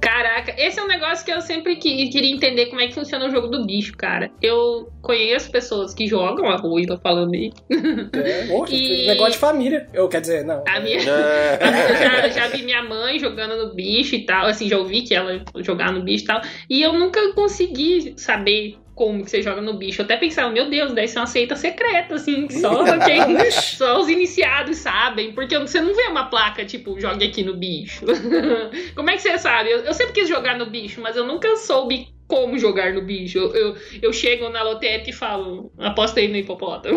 Caraca, 0.00 0.54
esse 0.58 0.78
é 0.78 0.82
um 0.82 0.88
negócio 0.88 1.24
que 1.24 1.32
eu 1.32 1.40
sempre 1.40 1.76
que- 1.76 2.08
queria 2.08 2.34
entender 2.34 2.66
como 2.66 2.80
é 2.80 2.88
que 2.88 2.94
funciona 2.94 3.26
o 3.26 3.30
jogo 3.30 3.48
do 3.48 3.64
bicho, 3.64 3.96
cara. 3.96 4.30
Eu 4.42 4.90
conheço 5.02 5.50
pessoas 5.50 5.94
que 5.94 6.06
jogam 6.06 6.46
a 6.50 6.56
Rui, 6.56 6.86
tô 6.86 6.98
falando 6.98 7.34
aí. 7.34 7.52
É, 7.70 8.46
Poxa, 8.48 8.74
E- 8.74 9.06
negócio 9.06 9.32
de 9.32 9.38
família. 9.38 9.86
Eu 9.92 10.08
quer 10.08 10.20
dizer, 10.20 10.44
não. 10.44 10.62
A 10.68 10.80
minha. 10.80 10.98
É. 10.98 11.58
Eu 11.60 11.96
já, 11.96 12.28
já 12.28 12.48
vi 12.48 12.62
minha 12.62 12.82
mãe 12.82 13.18
jogando 13.18 13.56
no 13.56 13.74
bicho 13.74 14.14
e 14.14 14.24
tal, 14.24 14.46
assim, 14.46 14.68
já 14.68 14.76
ouvi 14.78 15.02
que 15.02 15.14
ela 15.14 15.42
jogar 15.58 15.92
no 15.92 16.02
bicho 16.02 16.24
e 16.24 16.26
tal, 16.26 16.40
e 16.68 16.82
eu 16.82 16.92
nunca 16.92 17.32
consegui 17.34 18.14
saber 18.16 18.76
como 18.96 19.22
que 19.22 19.30
você 19.30 19.42
joga 19.42 19.60
no 19.60 19.74
bicho. 19.74 20.00
Eu 20.00 20.06
até 20.06 20.16
pensava, 20.16 20.50
meu 20.50 20.70
Deus, 20.70 20.94
deve 20.94 21.06
ser 21.06 21.18
uma 21.18 21.26
seita 21.26 21.54
secreta, 21.54 22.14
assim, 22.14 22.46
que 22.46 22.54
só, 22.54 22.82
quem, 23.04 23.50
só 23.50 24.00
os 24.00 24.08
iniciados 24.08 24.78
sabem, 24.78 25.32
porque 25.32 25.56
você 25.58 25.82
não 25.82 25.94
vê 25.94 26.04
uma 26.04 26.24
placa, 26.24 26.64
tipo, 26.64 26.98
jogue 26.98 27.26
aqui 27.26 27.44
no 27.44 27.54
bicho. 27.54 28.06
como 28.96 29.10
é 29.10 29.16
que 29.16 29.22
você 29.22 29.38
sabe? 29.38 29.70
Eu, 29.70 29.80
eu 29.80 29.92
sempre 29.92 30.14
quis 30.14 30.26
jogar 30.26 30.56
no 30.58 30.64
bicho, 30.64 31.02
mas 31.02 31.14
eu 31.14 31.26
nunca 31.26 31.54
soube 31.56 32.08
como 32.26 32.58
jogar 32.58 32.94
no 32.94 33.02
bicho. 33.02 33.36
Eu, 33.36 33.54
eu, 33.54 33.76
eu 34.00 34.12
chego 34.14 34.48
na 34.48 34.62
lotérica 34.62 35.10
e 35.10 35.12
falo, 35.12 35.70
aposta 35.78 36.18
aí 36.18 36.28
no 36.28 36.38
hipopótamo. 36.38 36.96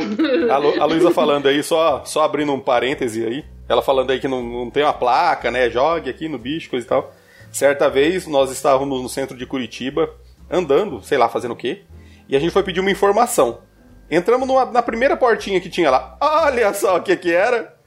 A, 0.50 0.58
Lu, 0.58 0.82
a 0.82 0.86
Luísa 0.86 1.12
falando 1.14 1.50
aí, 1.50 1.62
só, 1.62 2.06
só 2.06 2.24
abrindo 2.24 2.54
um 2.54 2.62
parêntese 2.62 3.26
aí. 3.26 3.44
Ela 3.68 3.82
falando 3.82 4.12
aí 4.12 4.22
que 4.22 4.28
não, 4.28 4.42
não 4.42 4.70
tem 4.72 4.84
uma 4.84 4.94
placa, 4.94 5.52
né? 5.52 5.70
Jogue 5.70 6.10
aqui 6.10 6.30
no 6.30 6.40
bicho, 6.40 6.70
coisa 6.70 6.86
e 6.86 6.90
tal. 6.90 7.14
Certa 7.52 7.90
vez 7.90 8.26
nós 8.26 8.50
estávamos 8.52 9.02
no 9.02 9.10
centro 9.10 9.36
de 9.36 9.46
Curitiba, 9.46 10.10
andando, 10.50 11.02
sei 11.04 11.18
lá, 11.18 11.28
fazendo 11.30 11.52
o 11.52 11.58
quê. 11.58 11.82
E 12.28 12.36
a 12.36 12.40
gente 12.40 12.52
foi 12.52 12.64
pedir 12.64 12.80
uma 12.80 12.92
informação. 12.92 13.60
Entramos 14.10 14.48
numa- 14.48 14.66
na 14.66 14.82
primeira 14.82 15.16
portinha 15.18 15.60
que 15.62 15.70
tinha 15.70 15.90
lá. 15.92 16.18
Olha 16.20 16.74
só 16.74 16.98
o 16.98 17.02
que 17.02 17.16
que 17.16 17.32
era. 17.34 17.78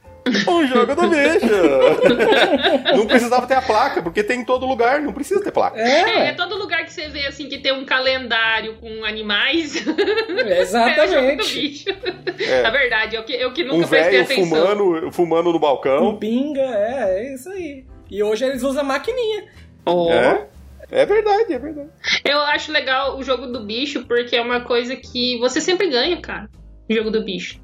Um 0.47 0.65
jogo 0.67 0.95
do 0.95 1.09
bicho. 1.09 2.95
não 2.95 3.05
precisava 3.05 3.45
ter 3.45 3.55
a 3.55 3.61
placa, 3.61 4.01
porque 4.01 4.23
tem 4.23 4.39
em 4.39 4.45
todo 4.45 4.65
lugar, 4.65 5.01
não 5.01 5.11
precisa 5.11 5.43
ter 5.43 5.51
placa. 5.51 5.77
É, 5.77 6.01
é 6.01 6.27
É, 6.29 6.33
todo 6.33 6.55
lugar 6.57 6.85
que 6.85 6.93
você 6.93 7.09
vê 7.09 7.25
assim 7.27 7.49
que 7.49 7.57
tem 7.59 7.73
um 7.73 7.85
calendário 7.85 8.75
com 8.77 9.03
animais. 9.03 9.75
é, 9.75 9.79
É 9.79 9.83
o 9.83 9.87
jogo 9.87 10.45
do 10.47 10.51
exatamente. 10.53 11.59
bicho. 11.59 11.85
É 12.39 12.71
verdade, 12.71 13.15
eu 13.17 13.23
que, 13.23 13.33
eu 13.33 13.51
que 13.53 13.63
nunca 13.65 13.85
Um 13.85 13.89
prestei 13.89 14.23
velho 14.23 14.23
atenção. 14.23 14.45
fumando, 14.65 15.11
fumando 15.11 15.49
no 15.51 15.57
Um 15.57 15.59
balcão. 15.59 16.17
pinga, 16.17 16.61
é, 16.61 17.19
é 17.27 17.33
isso 17.33 17.49
aí. 17.49 17.85
E 18.09 18.23
hoje 18.23 18.45
eles 18.45 18.63
usam 18.63 18.83
maquininha. 18.83 19.45
Oh. 19.85 20.09
É, 20.09 20.47
é 21.01 21.05
verdade, 21.05 21.53
é 21.53 21.59
verdade. 21.59 21.89
Eu 22.23 22.39
acho 22.39 22.71
legal 22.71 23.17
o 23.17 23.23
jogo 23.23 23.47
do 23.47 23.65
bicho 23.65 24.05
porque 24.05 24.35
é 24.35 24.41
uma 24.41 24.61
coisa 24.61 24.95
que 24.95 25.37
você 25.39 25.59
sempre 25.59 25.89
ganha, 25.89 26.19
cara. 26.21 26.49
O 26.89 26.93
jogo 26.93 27.09
do 27.09 27.23
bicho. 27.23 27.61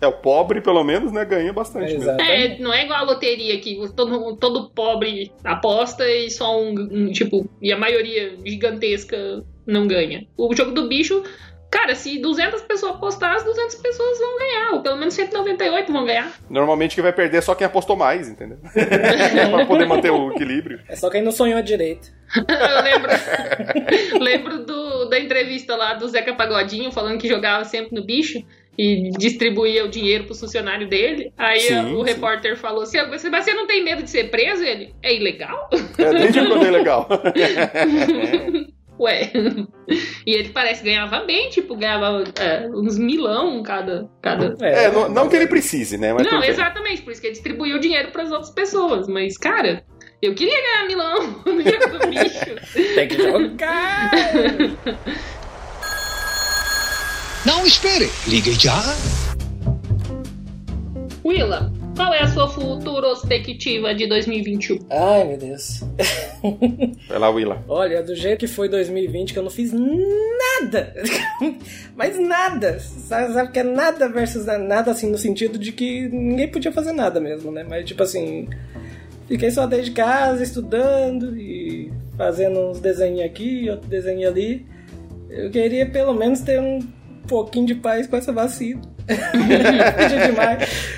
É, 0.00 0.06
o 0.06 0.12
pobre, 0.12 0.60
pelo 0.60 0.84
menos, 0.84 1.10
né, 1.10 1.24
ganha 1.24 1.52
bastante 1.52 1.92
mesmo. 1.92 2.02
Exato. 2.02 2.22
É, 2.22 2.56
não 2.58 2.72
é 2.72 2.84
igual 2.84 3.00
a 3.00 3.02
loteria 3.02 3.58
que 3.58 3.76
todo, 3.96 4.36
todo 4.36 4.70
pobre 4.70 5.32
aposta 5.42 6.08
e 6.08 6.30
só 6.30 6.60
um, 6.60 6.70
um, 6.70 7.10
tipo, 7.10 7.48
e 7.60 7.72
a 7.72 7.78
maioria 7.78 8.36
gigantesca 8.44 9.44
não 9.66 9.88
ganha. 9.88 10.24
O 10.36 10.54
jogo 10.54 10.70
do 10.70 10.86
bicho, 10.86 11.24
cara, 11.70 11.94
se 11.94 12.18
200 12.18 12.62
pessoas 12.62 12.92
apostar, 12.94 13.36
as 13.36 13.44
200 13.44 13.76
pessoas 13.76 14.18
vão 14.18 14.38
ganhar, 14.38 14.70
ou 14.72 14.82
pelo 14.82 14.96
menos 14.96 15.14
198 15.14 15.92
vão 15.92 16.04
ganhar. 16.04 16.32
Normalmente 16.48 16.94
quem 16.94 17.02
vai 17.02 17.12
perder 17.12 17.38
é 17.38 17.40
só 17.40 17.54
quem 17.54 17.66
apostou 17.66 17.96
mais, 17.96 18.28
entendeu? 18.28 18.58
pra 19.50 19.66
poder 19.66 19.86
manter 19.86 20.10
o 20.10 20.30
equilíbrio. 20.32 20.80
É 20.88 20.96
só 20.96 21.08
quem 21.10 21.22
não 21.22 21.32
sonhou 21.32 21.60
direito. 21.62 22.08
Eu 22.36 22.82
lembro, 22.82 23.10
lembro 24.20 24.58
do, 24.64 25.06
da 25.08 25.18
entrevista 25.18 25.74
lá 25.76 25.94
do 25.94 26.08
Zeca 26.08 26.34
Pagodinho 26.34 26.90
falando 26.92 27.18
que 27.18 27.28
jogava 27.28 27.64
sempre 27.64 27.94
no 27.94 28.04
bicho 28.04 28.42
e 28.76 29.10
distribuía 29.18 29.84
o 29.84 29.88
dinheiro 29.88 30.24
pro 30.24 30.34
funcionário 30.36 30.86
dele. 30.88 31.32
Aí 31.36 31.60
Sim, 31.60 31.94
o 31.94 32.04
sim. 32.06 32.12
repórter 32.12 32.56
falou 32.56 32.82
assim: 32.82 32.98
"Você- 33.08 33.28
Mas 33.28 33.44
você 33.44 33.52
não 33.52 33.66
tem 33.66 33.82
medo 33.82 34.02
de 34.04 34.10
ser 34.10 34.30
preso? 34.30 34.62
Ele 34.62 34.94
é 35.02 35.16
ilegal? 35.16 35.68
É, 35.98 36.10
desde 36.12 36.46
quando 36.46 36.64
é 36.64 36.70
legal. 36.70 37.08
Ué. 38.98 39.30
E 40.26 40.32
ele 40.34 40.50
parece 40.50 40.82
que 40.82 40.90
ganhava 40.90 41.20
bem, 41.20 41.48
tipo, 41.48 41.74
ganhava 41.74 42.24
é, 42.38 42.68
uns 42.68 42.98
milão 42.98 43.62
cada. 43.62 44.10
cada... 44.20 44.54
É, 44.60 44.90
não, 44.90 45.08
não 45.08 45.28
que 45.28 45.36
ele 45.36 45.46
precise, 45.46 45.96
né? 45.96 46.12
Mas 46.12 46.30
Não, 46.30 46.40
bem. 46.40 46.50
exatamente, 46.50 47.00
por 47.02 47.12
isso 47.12 47.20
que 47.20 47.28
ele 47.28 47.34
distribuiu 47.34 47.76
o 47.76 47.80
dinheiro 47.80 48.10
pras 48.10 48.30
outras 48.30 48.50
pessoas. 48.50 49.08
Mas, 49.08 49.38
cara, 49.38 49.82
eu 50.20 50.34
queria 50.34 50.60
ganhar 50.60 50.86
milão 50.86 51.42
no 51.46 51.62
jogo 51.62 51.98
do 51.98 52.08
bicho. 52.08 52.94
Tem 52.94 53.08
que 53.08 53.16
jogar! 53.16 54.10
Não 57.46 57.64
espere, 57.64 58.10
ligue 58.26 58.52
já. 58.52 58.82
Willa, 61.24 61.72
qual 61.98 62.14
é 62.14 62.22
a 62.22 62.28
sua 62.28 62.48
futurospectiva 62.48 63.92
de 63.92 64.06
2021? 64.06 64.78
Ai, 64.88 65.24
meu 65.24 65.36
Deus. 65.36 65.82
Vai 67.08 67.18
lá, 67.18 67.28
Willa. 67.28 67.64
Olha, 67.66 68.04
do 68.04 68.14
jeito 68.14 68.38
que 68.38 68.46
foi 68.46 68.68
2020, 68.68 69.32
que 69.32 69.38
eu 69.38 69.42
não 69.42 69.50
fiz 69.50 69.72
nada. 69.72 70.94
Mas 71.96 72.16
nada. 72.16 72.78
Sabe, 72.78 73.32
sabe 73.32 73.50
que 73.50 73.58
é 73.58 73.64
nada 73.64 74.08
versus 74.08 74.46
nada, 74.46 74.92
assim, 74.92 75.10
no 75.10 75.18
sentido 75.18 75.58
de 75.58 75.72
que 75.72 76.08
ninguém 76.08 76.46
podia 76.46 76.70
fazer 76.70 76.92
nada 76.92 77.18
mesmo, 77.18 77.50
né? 77.50 77.66
Mas, 77.68 77.84
tipo 77.84 78.00
assim, 78.00 78.48
fiquei 79.26 79.50
só 79.50 79.66
dentro 79.66 79.86
de 79.86 79.90
casa, 79.90 80.40
estudando 80.40 81.36
e 81.36 81.92
fazendo 82.16 82.60
uns 82.60 82.78
desenhos 82.78 83.22
aqui, 83.22 83.68
outro 83.68 83.88
desenho 83.88 84.28
ali. 84.28 84.64
Eu 85.28 85.50
queria 85.50 85.84
pelo 85.84 86.14
menos 86.14 86.42
ter 86.42 86.60
um 86.60 86.78
pouquinho 87.26 87.66
de 87.66 87.74
paz 87.74 88.06
com 88.06 88.16
essa 88.16 88.32
vacina. 88.32 88.80
Demais. 90.28 90.97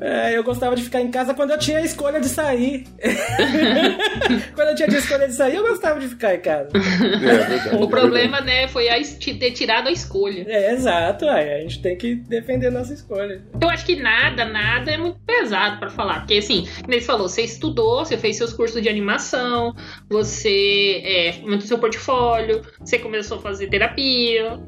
É, 0.00 0.36
eu 0.36 0.44
gostava 0.44 0.76
de 0.76 0.82
ficar 0.82 1.00
em 1.00 1.10
casa 1.10 1.34
quando 1.34 1.50
eu 1.50 1.58
tinha 1.58 1.78
a 1.78 1.82
escolha 1.82 2.20
de 2.20 2.28
sair. 2.28 2.84
quando 4.54 4.68
eu 4.68 4.74
tinha 4.74 4.88
a 4.88 4.98
escolha 4.98 5.26
de 5.26 5.34
sair, 5.34 5.56
eu 5.56 5.66
gostava 5.66 5.98
de 5.98 6.08
ficar 6.08 6.34
em 6.34 6.40
casa. 6.40 6.70
É, 6.74 7.18
verdade. 7.18 7.76
O 7.76 7.88
problema, 7.88 8.40
né, 8.40 8.68
foi 8.68 8.88
a 8.88 8.98
ter 9.38 9.52
tirado 9.52 9.88
a 9.88 9.92
escolha. 9.92 10.44
É, 10.46 10.72
exato, 10.72 11.28
aí 11.28 11.54
a 11.54 11.60
gente 11.60 11.82
tem 11.82 11.96
que 11.96 12.14
defender 12.14 12.70
nossa 12.70 12.92
escolha. 12.94 13.42
Eu 13.60 13.68
acho 13.68 13.84
que 13.84 13.96
nada, 13.96 14.44
nada 14.44 14.90
é 14.90 14.96
muito 14.96 15.18
pesado 15.26 15.78
pra 15.78 15.90
falar. 15.90 16.20
Porque, 16.20 16.34
assim, 16.34 16.66
como 16.82 16.92
você 16.92 17.00
falou, 17.00 17.28
você 17.28 17.42
estudou, 17.42 18.04
você 18.04 18.16
fez 18.16 18.36
seus 18.36 18.52
cursos 18.52 18.80
de 18.80 18.88
animação, 18.88 19.74
você 20.08 21.02
é, 21.04 21.40
aumentou 21.42 21.66
seu 21.66 21.78
portfólio, 21.78 22.62
você 22.80 22.98
começou 22.98 23.38
a 23.38 23.40
fazer 23.40 23.68
terapia. 23.68 24.58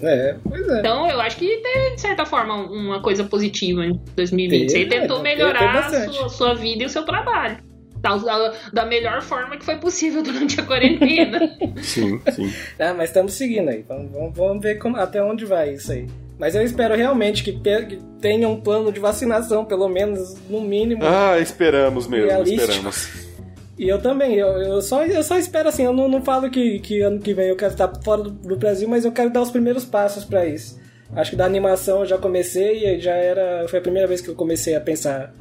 É, 0.00 0.36
pois 0.46 0.68
é. 0.68 0.78
Então, 0.80 1.08
eu 1.08 1.20
acho 1.20 1.36
que 1.36 1.46
tem, 1.58 1.94
de 1.94 2.00
certa 2.00 2.26
forma, 2.26 2.54
uma 2.54 3.00
coisa 3.00 3.24
positiva 3.24 3.84
em 3.84 4.00
2020. 4.14 4.68
Você 4.70 4.84
Tem, 4.86 5.00
tentou 5.00 5.20
é, 5.20 5.22
melhorar 5.22 5.76
a 5.86 6.10
sua, 6.10 6.28
sua 6.28 6.54
vida 6.54 6.82
e 6.82 6.86
o 6.86 6.88
seu 6.88 7.04
trabalho. 7.04 7.58
Da, 8.72 8.84
melhor 8.84 9.20
forma 9.22 9.56
que 9.56 9.64
foi 9.64 9.76
possível 9.76 10.22
durante 10.22 10.60
a 10.60 10.62
quarentena. 10.62 11.40
Sim, 11.82 12.20
sim. 12.30 12.52
Ah, 12.78 12.94
mas 12.94 13.08
estamos 13.10 13.32
seguindo 13.32 13.68
aí. 13.68 13.82
Vamos, 13.88 14.12
vamos- 14.12 14.36
vamos 14.36 14.62
ver 14.62 14.76
como- 14.76 14.96
até 14.96 15.20
onde 15.22 15.44
vai 15.44 15.72
isso 15.74 15.90
aí. 15.90 16.06
Mas 16.38 16.54
eu 16.54 16.62
espero 16.62 16.94
realmente 16.94 17.42
que, 17.42 17.52
tenha 18.20 18.48
um 18.48 18.60
plano 18.60 18.92
de 18.92 19.00
vacinação, 19.00 19.64
pelo 19.64 19.88
menos 19.88 20.36
no 20.48 20.60
mínimo. 20.60 21.02
Ah, 21.04 21.38
esperamos 21.40 22.06
mesmo, 22.06 22.28
Realístico. 22.28 22.62
esperamos. 22.70 23.25
E 23.78 23.88
eu 23.88 24.00
também, 24.00 24.36
eu, 24.36 24.48
eu, 24.48 24.80
só, 24.80 25.04
eu 25.04 25.22
só 25.22 25.38
espero 25.38 25.68
assim, 25.68 25.84
eu 25.84 25.92
não, 25.92 26.08
não 26.08 26.22
falo 26.22 26.50
que, 26.50 26.78
que 26.78 27.02
ano 27.02 27.20
que 27.20 27.34
vem 27.34 27.48
eu 27.48 27.56
quero 27.56 27.72
estar 27.72 27.92
fora 28.02 28.22
do, 28.22 28.30
do 28.30 28.56
Brasil, 28.56 28.88
mas 28.88 29.04
eu 29.04 29.12
quero 29.12 29.30
dar 29.30 29.42
os 29.42 29.50
primeiros 29.50 29.84
passos 29.84 30.24
pra 30.24 30.46
isso. 30.46 30.80
Acho 31.14 31.30
que 31.30 31.36
da 31.36 31.44
animação 31.44 32.00
eu 32.00 32.06
já 32.06 32.18
comecei 32.18 32.84
e 32.84 33.00
já 33.00 33.14
era. 33.14 33.68
Foi 33.68 33.78
a 33.78 33.82
primeira 33.82 34.08
vez 34.08 34.20
que 34.20 34.28
eu 34.28 34.34
comecei 34.34 34.74
a 34.74 34.80
pensar 34.80 35.32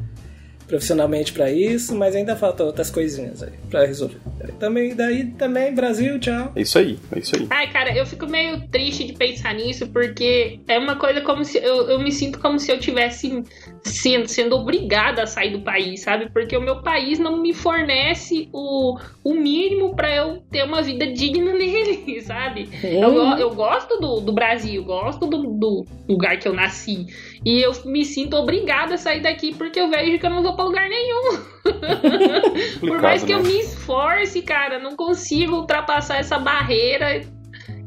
profissionalmente 0.67 1.31
pra 1.31 1.51
isso, 1.51 1.95
mas 1.95 2.15
ainda 2.15 2.35
faltam 2.35 2.65
outras 2.65 2.89
coisinhas 2.89 3.43
aí 3.43 3.51
pra 3.69 3.85
resolver. 3.85 4.17
Também, 4.59 4.95
daí 4.95 5.25
também, 5.31 5.73
Brasil, 5.73 6.19
tchau. 6.19 6.51
É 6.55 6.61
isso 6.61 6.77
aí, 6.77 6.97
é 7.11 7.19
isso 7.19 7.35
aí. 7.35 7.47
Ai, 7.49 7.71
cara, 7.71 7.95
eu 7.95 8.05
fico 8.05 8.25
meio 8.27 8.67
triste 8.67 9.05
de 9.05 9.13
pensar 9.13 9.53
nisso, 9.53 9.87
porque 9.87 10.59
é 10.67 10.77
uma 10.77 10.95
coisa 10.97 11.21
como 11.21 11.43
se. 11.43 11.57
Eu, 11.57 11.89
eu 11.89 11.99
me 11.99 12.11
sinto 12.11 12.39
como 12.39 12.59
se 12.59 12.71
eu 12.71 12.79
tivesse 12.79 13.43
sendo, 13.85 14.27
sendo 14.27 14.55
obrigada 14.55 15.23
a 15.23 15.27
sair 15.27 15.51
do 15.51 15.61
país, 15.61 16.01
sabe? 16.01 16.29
Porque 16.31 16.57
o 16.57 16.61
meu 16.61 16.81
país 16.81 17.19
não 17.19 17.37
me 17.37 17.53
fornece 17.53 18.49
o, 18.51 18.97
o 19.23 19.33
mínimo 19.35 19.95
pra 19.95 20.13
eu 20.13 20.41
ter 20.49 20.63
uma 20.63 20.81
vida 20.81 21.05
digna 21.13 21.53
nele, 21.53 22.19
sabe? 22.21 22.67
Eu, 22.83 23.13
eu 23.37 23.53
gosto 23.53 23.99
do, 23.99 24.19
do 24.19 24.33
Brasil, 24.33 24.83
gosto 24.83 25.27
do, 25.27 25.37
do 25.37 25.85
lugar 26.09 26.37
que 26.39 26.47
eu 26.47 26.53
nasci. 26.53 27.05
E 27.45 27.61
eu 27.61 27.71
me 27.85 28.03
sinto 28.03 28.35
obrigada 28.35 28.95
a 28.95 28.97
sair 28.97 29.21
daqui 29.21 29.53
porque 29.53 29.79
eu 29.79 29.89
vejo 29.89 30.17
que 30.17 30.25
eu 30.25 30.31
não 30.31 30.41
vou 30.41 30.55
pra 30.55 30.65
lugar 30.65 30.89
nenhum. 30.89 31.37
Por 32.81 32.99
mais 33.01 33.23
que 33.23 33.31
eu 33.31 33.43
né? 33.43 33.49
me 33.49 33.59
esforce, 33.59 34.41
cara, 34.41 34.79
não 34.79 34.95
consigo 34.95 35.57
ultrapassar 35.57 36.17
essa 36.17 36.39
barreira 36.39 37.21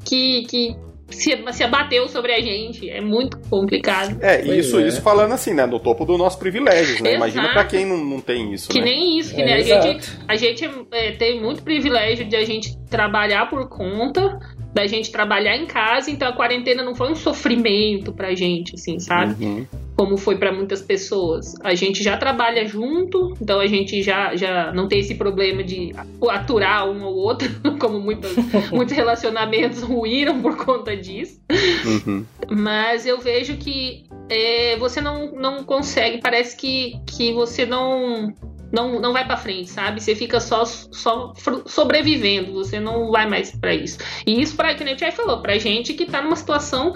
que, 0.05 0.43
que 0.47 0.77
se, 1.11 1.37
se 1.53 1.65
abateu 1.65 2.09
sobre 2.09 2.33
a 2.33 2.41
gente. 2.41 2.89
É 2.89 3.01
muito 3.01 3.39
complicado. 3.49 4.17
É, 4.21 4.39
Pois 4.39 4.67
isso, 4.67 4.79
é. 4.79 4.87
isso 4.89 5.03
falando 5.03 5.33
assim, 5.33 5.55
né? 5.55 5.67
No 5.67 5.81
topo 5.81 6.05
dos 6.05 6.19
nossos 6.19 6.39
privilégios, 6.39 7.01
né? 7.01 7.15
Imagina 7.15 7.43
Exato. 7.45 7.55
pra 7.55 7.65
quem 7.65 7.87
não, 7.87 8.05
não 8.05 8.21
tem 8.21 8.53
isso, 8.53 8.69
Que 8.69 8.79
né? 8.79 8.85
nem 8.87 9.19
isso, 9.19 9.35
que 9.35 9.41
É, 9.43 9.45
nem 9.45 9.55
a 9.73 9.81
gente, 9.81 10.11
a 10.27 10.37
gente 10.37 10.71
é, 10.93 11.13
tem 11.13 11.41
muito 11.41 11.63
privilégio 11.63 12.25
de 12.27 12.37
a 12.37 12.45
gente 12.45 12.77
trabalhar 12.91 13.49
por 13.49 13.69
conta, 13.69 14.39
da 14.79 14.87
gente 14.87 15.11
trabalhar 15.11 15.57
em 15.57 15.67
casa, 15.67 16.09
então 16.09 16.29
a 16.29 16.33
quarentena 16.33 16.85
não 16.85 16.95
foi 16.95 17.11
um 17.11 17.17
sofrimento 17.17 18.13
pra 18.13 18.33
gente, 18.33 18.77
assim, 18.77 19.01
sabe? 19.01 19.45
Uhum. 19.45 19.67
como 19.97 20.17
foi 20.17 20.37
para 20.37 20.53
muitas 20.53 20.81
pessoas. 20.81 21.57
A 21.65 21.75
gente 21.75 22.01
já 22.01 22.17
trabalha 22.17 22.65
junto, 22.65 23.37
então 23.43 23.59
a 23.59 23.67
gente 23.67 24.01
já, 24.01 24.37
já 24.37 24.73
não 24.73 24.87
tem 24.87 25.01
esse 25.01 25.17
problema 25.17 25.65
de 25.65 25.93
aturar 26.29 26.89
um 26.89 27.03
ou 27.03 27.17
outro, 27.17 27.49
como 27.81 27.99
muitos, 27.99 28.37
muitos 28.71 28.95
relacionamentos 28.95 29.83
ruíram 29.83 30.41
por 30.41 30.57
conta 30.57 30.97
disso. 30.97 31.41
Uhum. 31.85 32.25
Mas 32.49 33.05
eu 33.05 33.19
vejo 33.19 33.57
que 33.57 34.05
é, 34.29 34.77
você 34.77 35.01
não, 35.01 35.33
não 35.33 35.65
consegue, 35.65 36.19
parece 36.19 36.57
que, 36.57 37.01
que 37.05 37.33
você 37.33 37.67
não. 37.67 38.33
Não, 38.71 39.01
não 39.01 39.13
vai 39.13 39.25
pra 39.27 39.37
frente, 39.37 39.71
sabe? 39.71 40.03
Você 40.03 40.15
fica 40.15 40.41
só, 40.41 40.65
só 40.65 41.33
sobrevivendo, 41.67 42.53
você 42.53 42.79
não 42.79 43.11
vai 43.11 43.27
mais 43.29 43.51
pra 43.51 43.75
isso. 43.75 43.99
E 44.27 44.41
isso, 44.41 44.55
pra, 44.57 44.75
que 44.75 44.85
o 44.85 44.97
Tchai 44.97 45.11
falou, 45.13 45.41
pra 45.41 45.57
gente 45.59 45.95
que 45.95 46.05
tá 46.05 46.21
numa 46.21 46.37
situação 46.37 46.95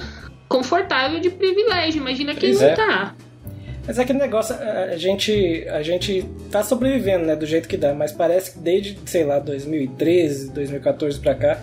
confortável 0.48 1.18
de 1.20 1.30
privilégio. 1.30 2.00
Imagina 2.00 2.34
quem 2.34 2.50
Pois 2.50 2.60
não 2.60 2.68
é. 2.68 2.74
tá. 2.74 3.14
Mas 3.86 3.98
é 3.98 4.02
aquele 4.02 4.18
negócio, 4.18 4.54
a 4.54 4.92
a 4.92 4.96
gente, 4.96 5.66
a 5.68 5.82
gente 5.82 6.24
tá 6.50 6.62
sobrevivendo, 6.62 7.24
né, 7.24 7.34
do 7.34 7.46
jeito 7.46 7.66
que 7.68 7.76
dá, 7.76 7.92
mas 7.92 8.12
parece 8.12 8.52
que 8.52 8.58
desde, 8.60 8.96
sei 9.06 9.24
lá, 9.24 9.38
2013, 9.40 10.50
2014 10.50 11.18
pra 11.18 11.34
cá, 11.34 11.58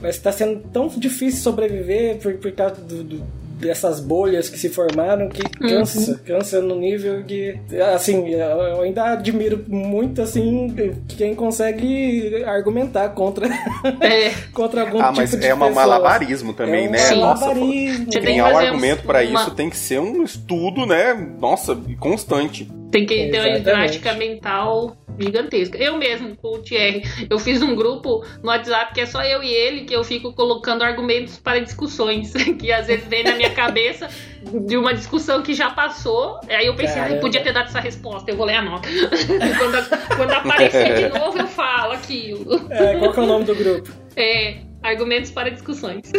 Mas 0.00 0.16
tá 0.18 0.32
sendo 0.32 0.60
tão 0.72 0.88
difícil 0.88 1.42
sobreviver 1.42 2.16
por, 2.16 2.32
por 2.38 2.50
causa 2.52 2.76
do, 2.76 3.04
do- 3.04 3.39
dessas 3.60 4.00
bolhas 4.00 4.48
que 4.48 4.58
se 4.58 4.68
formaram 4.68 5.28
que 5.28 5.42
cansa, 5.42 6.18
cansa 6.24 6.60
no 6.62 6.74
nível 6.76 7.22
que, 7.24 7.58
assim, 7.94 8.28
eu 8.30 8.80
ainda 8.82 9.12
admiro 9.12 9.64
muito, 9.68 10.22
assim, 10.22 10.74
quem 11.16 11.34
consegue 11.34 12.42
argumentar 12.44 13.10
contra, 13.10 13.46
É. 14.00 14.30
contra 14.52 14.82
algum 14.82 15.00
Ah, 15.00 15.08
tipo 15.08 15.16
mas 15.18 15.30
de 15.30 15.36
é 15.46 15.54
um 15.54 15.58
pessoa. 15.58 15.70
malabarismo 15.74 16.52
também, 16.52 16.86
é 16.86 16.88
um 16.88 16.92
né? 16.92 17.10
Nossa, 17.16 17.46
malabarismo. 17.46 18.04
Você 18.06 18.10
tem 18.12 18.20
criar 18.22 18.52
um 18.52 18.56
argumento 18.58 19.02
pra 19.04 19.22
uma- 19.22 19.40
isso 19.42 19.50
tem 19.52 19.68
que 19.70 19.76
ser 19.76 20.00
um 20.00 20.22
estudo, 20.24 20.86
né? 20.86 21.14
Nossa, 21.38 21.76
constante. 21.98 22.70
Tem 22.90 23.06
que 23.06 23.14
ter 23.14 23.38
uma 23.38 23.48
Exatamente. 23.48 23.64
ginástica 23.64 24.12
mental 24.14 24.96
gigantesca. 25.18 25.78
Eu 25.78 25.96
mesmo, 25.96 26.34
com 26.36 26.56
o 26.56 26.58
Thierry, 26.58 27.02
eu 27.28 27.38
fiz 27.38 27.62
um 27.62 27.74
grupo 27.74 28.24
no 28.42 28.48
WhatsApp 28.48 28.94
que 28.94 29.00
é 29.00 29.06
só 29.06 29.22
eu 29.22 29.42
e 29.42 29.52
ele, 29.52 29.82
que 29.82 29.94
eu 29.94 30.02
fico 30.02 30.32
colocando 30.32 30.82
argumentos 30.82 31.38
para 31.38 31.60
discussões, 31.60 32.32
que 32.58 32.72
às 32.72 32.86
vezes 32.86 33.06
vem 33.06 33.22
na 33.22 33.34
minha 33.34 33.50
cabeça 33.50 34.08
de 34.66 34.76
uma 34.76 34.94
discussão 34.94 35.42
que 35.42 35.54
já 35.54 35.70
passou. 35.70 36.40
Aí 36.48 36.66
eu 36.66 36.74
pensei, 36.74 36.96
ai, 36.96 37.08
Caramba. 37.08 37.20
podia 37.20 37.42
ter 37.42 37.52
dado 37.52 37.66
essa 37.66 37.80
resposta, 37.80 38.30
eu 38.30 38.36
vou 38.36 38.46
ler 38.46 38.56
a 38.56 38.62
nota. 38.62 38.88
quando, 39.58 40.16
quando 40.16 40.32
aparecer 40.32 40.94
de 40.94 41.08
novo, 41.18 41.38
eu 41.38 41.46
falo 41.46 41.92
aquilo. 41.92 42.66
É, 42.70 42.98
qual 42.98 43.12
que 43.12 43.20
é 43.20 43.22
o 43.22 43.26
nome 43.26 43.44
do 43.44 43.54
grupo? 43.54 43.90
É, 44.16 44.56
argumentos 44.82 45.30
para 45.30 45.50
discussões. 45.50 46.10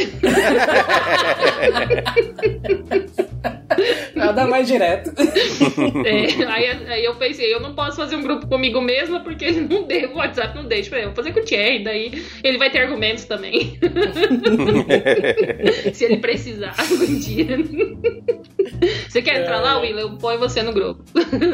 Nada 4.16 4.48
mais 4.48 4.68
direto. 4.68 5.12
É, 6.06 6.46
aí, 6.46 6.66
aí 6.88 7.06
eu 7.06 7.16
pensei, 7.16 7.54
eu 7.54 7.60
não 7.60 7.74
posso 7.74 7.98
fazer 7.98 8.16
um 8.16 8.22
grupo 8.22 8.48
comigo 8.48 8.82
mesma 8.82 9.20
porque 9.22 9.50
não 9.52 9.84
devo, 9.84 10.14
o 10.14 10.18
WhatsApp 10.18 10.56
não 10.56 10.66
deixa. 10.66 10.96
Eu 10.98 11.08
vou 11.08 11.16
fazer 11.16 11.32
com 11.34 11.40
o 11.40 11.44
Thierry, 11.44 11.84
daí 11.84 12.12
ele 12.44 12.58
vai 12.58 12.70
ter 12.70 12.80
argumentos 12.80 13.26
também. 13.26 13.78
Se 15.94 16.06
ele 16.06 16.18
precisar 16.18 16.74
um 16.92 17.20
dia. 17.20 17.58
Você 19.08 19.22
quer 19.22 19.42
entrar 19.42 19.60
lá, 19.60 19.80
Will? 19.80 19.98
Eu 19.98 20.12
ponho 20.18 20.40
você 20.40 20.62
no 20.64 20.74
grupo. 20.74 21.04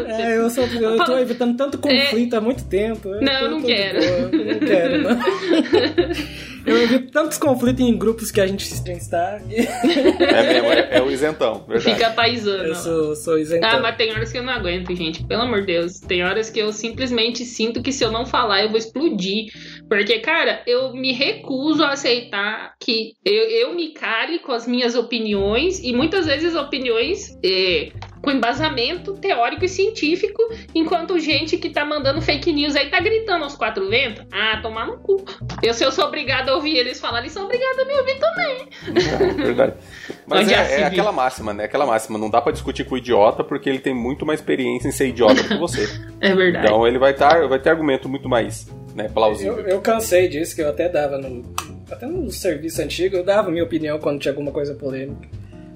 É, 0.07 0.37
eu, 0.37 0.49
sou, 0.49 0.65
eu 0.65 0.97
tô 1.03 1.17
evitando 1.17 1.55
tanto 1.57 1.77
conflito 1.77 2.35
há 2.35 2.41
muito 2.41 2.63
tempo. 2.65 3.09
Não, 3.21 3.33
eu 3.33 3.39
tô- 3.39 3.49
não 3.51 3.61
tô 3.61 3.67
de 3.67 3.73
quero. 3.73 3.99
boa, 3.99 4.45
Não 4.45 4.59
quero, 4.59 5.01
não. 5.03 5.19
Eu 6.67 6.83
evito 6.83 7.11
tantos 7.11 7.37
conflitos 7.37 7.81
em 7.81 7.97
grupos 7.97 8.29
que 8.29 8.41
a 8.41 8.45
gente 8.45 8.65
está. 8.65 9.39
É 9.39 10.43
mesmo, 10.43 10.67
é, 10.67 10.97
é 10.97 11.01
o 11.01 11.09
isentão, 11.09 11.65
verdade. 11.67 11.95
Fica 11.95 12.09
paisano. 12.11 12.63
Eu 12.63 12.75
sou, 12.75 13.15
sou 13.15 13.39
isentão. 13.39 13.69
Ah, 13.69 13.79
mas 13.79 13.95
tem 13.95 14.11
horas 14.11 14.31
que 14.31 14.37
eu 14.37 14.43
não 14.43 14.53
aguento, 14.53 14.93
gente. 14.93 15.23
Pelo 15.23 15.43
amor 15.43 15.61
de 15.61 15.67
Deus. 15.67 15.99
Tem 16.01 16.23
horas 16.23 16.49
que 16.49 16.59
eu 16.59 16.73
simplesmente 16.73 17.45
sinto 17.45 17.81
que 17.81 17.93
se 17.93 18.03
eu 18.03 18.11
não 18.11 18.25
falar, 18.25 18.63
eu 18.63 18.69
vou 18.69 18.77
explodir. 18.77 19.45
Porque, 19.87 20.19
cara, 20.19 20.61
eu 20.67 20.93
me 20.93 21.13
recuso 21.13 21.83
a 21.83 21.91
aceitar 21.91 22.73
que 22.79 23.13
eu, 23.23 23.43
eu 23.49 23.73
me 23.73 23.93
cale 23.93 24.39
com 24.39 24.51
as 24.51 24.67
minhas 24.67 24.95
opiniões 24.95 25.79
e 25.81 25.93
muitas 25.93 26.25
vezes 26.25 26.53
opiniões 26.55 27.37
é, 27.43 27.91
com 28.21 28.31
embasamento 28.31 29.13
teórico 29.13 29.65
e 29.65 29.69
científico, 29.69 30.41
enquanto 30.73 31.19
gente 31.19 31.57
que 31.57 31.69
tá 31.69 31.85
mandando 31.85 32.21
fake 32.21 32.51
news 32.51 32.75
aí 32.75 32.89
tá 32.89 32.99
gritando 32.99 33.43
aos 33.43 33.55
quatro 33.55 33.89
ventos. 33.89 34.25
Ah, 34.31 34.59
tomar 34.61 34.87
no 34.87 34.97
cu. 34.97 35.23
Eu, 35.61 35.73
se 35.73 35.83
eu 35.83 35.91
sou 35.91 36.05
obrigada 36.05 36.51
a 36.51 36.55
ouvir 36.55 36.77
eles 36.77 36.99
falar, 36.99 37.19
eles 37.19 37.31
são 37.31 37.45
obrigados 37.45 37.79
a 37.79 37.85
me 37.85 37.93
ouvir 37.93 38.19
também. 38.19 38.69
É, 38.87 39.33
verdade. 39.33 39.73
Mas 40.27 40.47
é, 40.49 40.55
já 40.55 40.61
é 40.63 40.83
aquela 40.83 41.11
máxima, 41.11 41.53
né? 41.53 41.65
Aquela 41.65 41.85
máxima. 41.85 42.17
Não 42.17 42.29
dá 42.29 42.41
pra 42.41 42.51
discutir 42.51 42.83
com 42.83 42.95
o 42.95 42.97
idiota 42.97 43.43
porque 43.43 43.69
ele 43.69 43.79
tem 43.79 43.93
muito 43.93 44.25
mais 44.25 44.39
experiência 44.39 44.87
em 44.87 44.91
ser 44.91 45.07
idiota 45.07 45.43
que 45.43 45.55
você. 45.57 45.87
É 46.19 46.33
verdade. 46.33 46.65
Então 46.65 46.87
ele 46.87 46.97
vai, 46.97 47.13
tar, 47.13 47.47
vai 47.47 47.59
ter 47.59 47.69
argumento 47.69 48.09
muito 48.09 48.27
mais 48.27 48.67
né, 48.95 49.05
Eu, 49.05 49.09
plausível. 49.11 49.59
eu 49.59 49.79
cansei 49.81 50.27
disso, 50.27 50.55
que 50.55 50.61
eu 50.61 50.69
até 50.69 50.89
dava 50.89 51.17
no. 51.17 51.43
Até 51.89 52.07
no 52.07 52.29
serviço 52.31 52.81
antigo, 52.81 53.15
eu 53.15 53.23
dava 53.23 53.51
minha 53.51 53.63
opinião 53.63 53.99
quando 53.99 54.19
tinha 54.19 54.31
alguma 54.31 54.51
coisa 54.51 54.73
polêmica. 54.73 55.29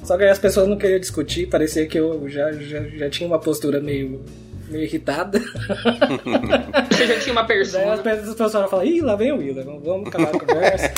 Só 0.04 0.18
que 0.18 0.24
aí 0.24 0.30
as 0.30 0.40
pessoas 0.40 0.68
não 0.68 0.78
queriam 0.78 1.00
discutir, 1.00 1.48
parecia 1.48 1.86
que 1.86 1.98
eu 2.00 2.28
já, 2.28 2.52
já, 2.54 2.82
já 2.82 3.10
tinha 3.10 3.28
uma 3.28 3.40
postura 3.40 3.80
meio, 3.80 4.22
meio 4.72 4.86
irritada. 4.86 5.40
Você 6.90 7.08
já 7.08 7.20
tinha 7.20 7.34
uma 7.34 7.44
Daí 7.44 7.62
as 7.62 7.72
persona. 7.72 7.98
pessoas 7.98 8.30
as 8.30 8.36
pessoas 8.36 8.70
falam, 8.70 8.86
ih, 8.86 9.02
lá 9.02 9.16
vem 9.16 9.32
o 9.32 9.38
Willa, 9.38 9.64
vamos- 9.64 10.08
acabar 10.08 10.30
a 10.36 10.40
conversa. 10.40 10.92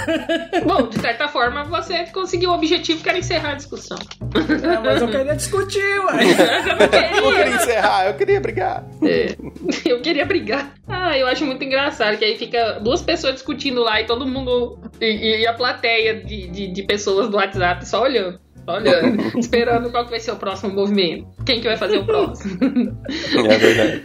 Bom, 0.66 0.88
de 0.88 1.00
certa 1.00 1.28
forma, 1.28 1.64
você 1.64 2.04
conseguiu 2.06 2.50
o 2.50 2.54
objetivo 2.54 3.02
que 3.02 3.08
era 3.08 3.18
encerrar 3.18 3.52
a 3.52 3.54
discussão. 3.54 3.98
Ah, 4.22 4.80
mas 4.84 5.00
eu 5.02 5.08
queria 5.08 5.34
discutir. 5.36 6.00
Mas 6.04 6.38
eu 6.38 6.46
não 6.76 6.80
Eu 6.80 6.88
queria 6.88 7.44
queria. 7.44 7.56
encerrar, 7.56 8.06
eu 8.06 8.14
queria 8.14 8.40
brigar. 8.40 8.84
É, 9.04 9.36
eu 9.84 10.00
queria 10.00 10.24
brigar. 10.24 10.74
Ah, 10.88 11.16
eu 11.18 11.26
acho 11.26 11.44
muito 11.44 11.62
engraçado 11.64 12.16
que 12.16 12.24
aí 12.24 12.36
fica 12.36 12.78
duas 12.80 13.02
pessoas 13.02 13.34
discutindo 13.34 13.82
lá 13.82 14.00
e 14.00 14.06
todo 14.06 14.26
mundo. 14.26 14.78
E, 15.00 15.40
e 15.42 15.46
a 15.46 15.52
plateia 15.52 16.14
de, 16.24 16.48
de, 16.48 16.66
de 16.68 16.82
pessoas 16.82 17.28
do 17.28 17.36
WhatsApp 17.36 17.86
só 17.86 18.02
olhando. 18.02 18.38
Olhando, 18.74 19.22
esperando 19.38 19.90
qual 19.90 20.04
que 20.04 20.10
vai 20.10 20.20
ser 20.20 20.32
o 20.32 20.36
próximo 20.36 20.72
movimento. 20.74 21.26
Quem 21.44 21.60
que 21.60 21.66
vai 21.66 21.76
fazer 21.76 21.98
o 21.98 22.04
próximo? 22.06 22.58
É 23.50 23.58
verdade. 23.58 24.02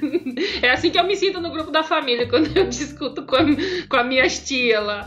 É 0.61 0.71
assim 0.71 0.89
que 0.89 0.99
eu 0.99 1.03
me 1.05 1.15
sinto 1.15 1.39
no 1.41 1.51
grupo 1.51 1.71
da 1.71 1.83
família, 1.83 2.27
quando 2.27 2.55
eu 2.57 2.67
discuto 2.67 3.23
com, 3.25 3.35
a- 3.35 3.45
com 3.89 3.97
as 3.97 4.05
minhas 4.07 4.39
tias 4.39 4.83
lá. 4.83 5.05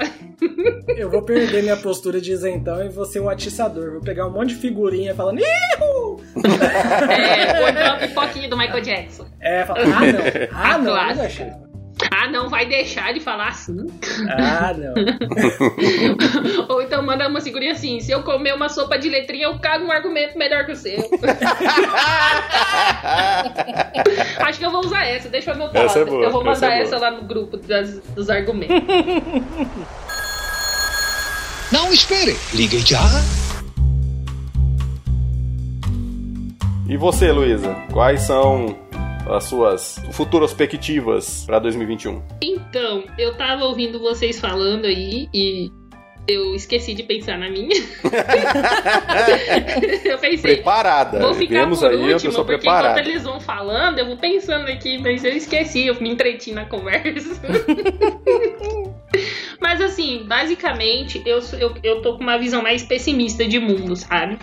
Eu 0.97 1.11
vou 1.11 1.23
perder 1.23 1.63
minha 1.63 1.77
postura 1.77 2.21
de 2.21 2.33
isentão 2.33 2.85
e 2.85 2.89
vou 2.89 3.05
ser 3.05 3.21
o 3.21 3.29
atiçador. 3.29 3.93
Vou 3.93 4.01
pegar 4.01 4.27
um 4.27 4.31
monte 4.33 4.51
de 4.51 4.57
figurinha 4.57 5.15
falando, 5.15 5.41
Ihu! 5.41 6.21
É, 7.11 7.61
ou 7.63 7.69
então 7.69 7.87
a 7.95 7.97
pipoquinha 7.97 8.49
do 8.49 8.57
Michael 8.57 8.81
Jackson. 8.83 9.27
É, 9.41 9.65
fala, 9.65 9.81
ah, 9.81 9.85
não. 10.13 10.19
Ah, 10.53 10.79
não, 10.79 10.85
não 10.85 10.93
Clássico. 10.93 11.21
deixava. 11.21 11.68
Ah, 12.11 12.29
não 12.29 12.49
vai 12.49 12.65
deixar 12.67 13.13
de 13.13 13.21
falar 13.21 13.49
assim. 13.49 13.87
Ah, 14.29 14.73
não. 14.77 14.95
Ou 16.69 16.81
então 16.83 17.03
manda 17.03 17.27
uma 17.29 17.41
figurinha 17.41 17.73
assim: 17.73 17.99
se 18.01 18.13
eu 18.13 18.23
comer 18.23 18.55
uma 18.55 18.69
sopa 18.69 18.97
de 18.99 19.09
letrinha, 19.09 19.45
eu 19.47 19.59
cago 19.59 19.85
um 19.85 19.91
argumento 19.93 20.39
melhor 20.39 20.65
que 20.65 20.73
o 20.73 20.77
seu. 20.77 20.99
Acho 24.41 24.59
que 24.59 24.65
eu 24.67 24.71
vou 24.71 24.85
usar 24.85 25.05
essa, 25.07 25.29
deixa 25.29 25.51
eu 25.51 25.55
anotar. 25.55 25.85
Essa 25.85 25.99
é 26.01 26.05
boa, 26.05 26.25
eu 26.25 26.31
vou 26.31 26.41
essa 26.49 26.67
mandar 26.67 26.77
é 26.77 26.83
essa, 26.83 26.99
lá 26.99 27.11
no 27.11 27.23
grupo 27.23 27.57
das- 27.57 27.99
dos 28.15 28.31
argumentos. 28.31 28.77
Não 31.73 31.93
espere. 31.93 32.35
Ligue 32.55 32.79
já. 32.79 33.01
E 36.89 36.97
você, 36.97 37.31
Luísa? 37.31 37.75
Quais 37.93 38.23
são 38.23 38.75
as 39.29 39.45
suas 39.45 40.01
futuras 40.13 40.53
perspectivas 40.53 41.45
pra 41.47 41.59
2021? 41.59 42.23
Então, 42.43 43.05
eu 43.19 43.37
tava 43.37 43.65
ouvindo 43.65 43.99
vocês 43.99 44.41
falando 44.41 44.87
aí 44.87 45.29
e 45.33 45.71
eu 46.29 46.55
esqueci 46.55 46.93
de 46.93 47.03
pensar 47.03 47.39
na 47.39 47.49
minha. 47.49 47.75
eu 50.05 50.19
pensei. 50.19 50.57
Preparada. 50.57 51.21
Vou 51.21 51.33
ficar 51.33 51.61
Vemos 51.61 51.81
por 51.81 51.91
aí 51.91 51.95
a 51.95 52.01
último, 52.01 52.21
pessoa 52.21 52.45
porque 52.45 52.61
preparada. 52.61 53.01
enquanto 53.01 53.09
eles 53.09 53.25
vão 53.25 53.41
falando, 53.41 53.99
eu 53.99 54.07
vou 54.07 54.19
pensando 54.19 54.69
aqui, 54.69 54.99
mas 54.99 55.25
eu 55.25 55.35
esqueci, 55.35 55.87
eu 55.87 55.99
me 56.01 56.11
entreti 56.11 56.53
na 56.53 56.67
conversa. 56.67 57.41
mas 59.59 59.81
assim, 59.81 60.27
basicamente, 60.29 61.23
eu, 61.25 61.39
eu, 61.59 61.75
eu 61.83 62.03
tô 62.03 62.19
com 62.19 62.23
uma 62.23 62.39
visão 62.39 62.63
mais 62.63 62.83
pessimista 62.83 63.47
de 63.47 63.59
mundo, 63.59 63.97
sabe? 63.97 64.39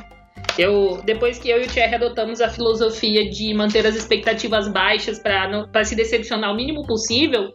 Eu, 0.58 1.02
depois 1.04 1.38
que 1.38 1.50
eu 1.50 1.62
e 1.62 1.66
o 1.66 1.70
Thierry 1.70 1.96
adotamos 1.96 2.40
a 2.40 2.50
filosofia 2.50 3.30
de 3.30 3.54
manter 3.54 3.86
as 3.86 3.96
expectativas 3.96 4.68
baixas 4.68 5.20
para 5.20 5.84
se 5.84 5.96
decepcionar 5.96 6.52
o 6.52 6.56
mínimo 6.56 6.86
possível, 6.86 7.54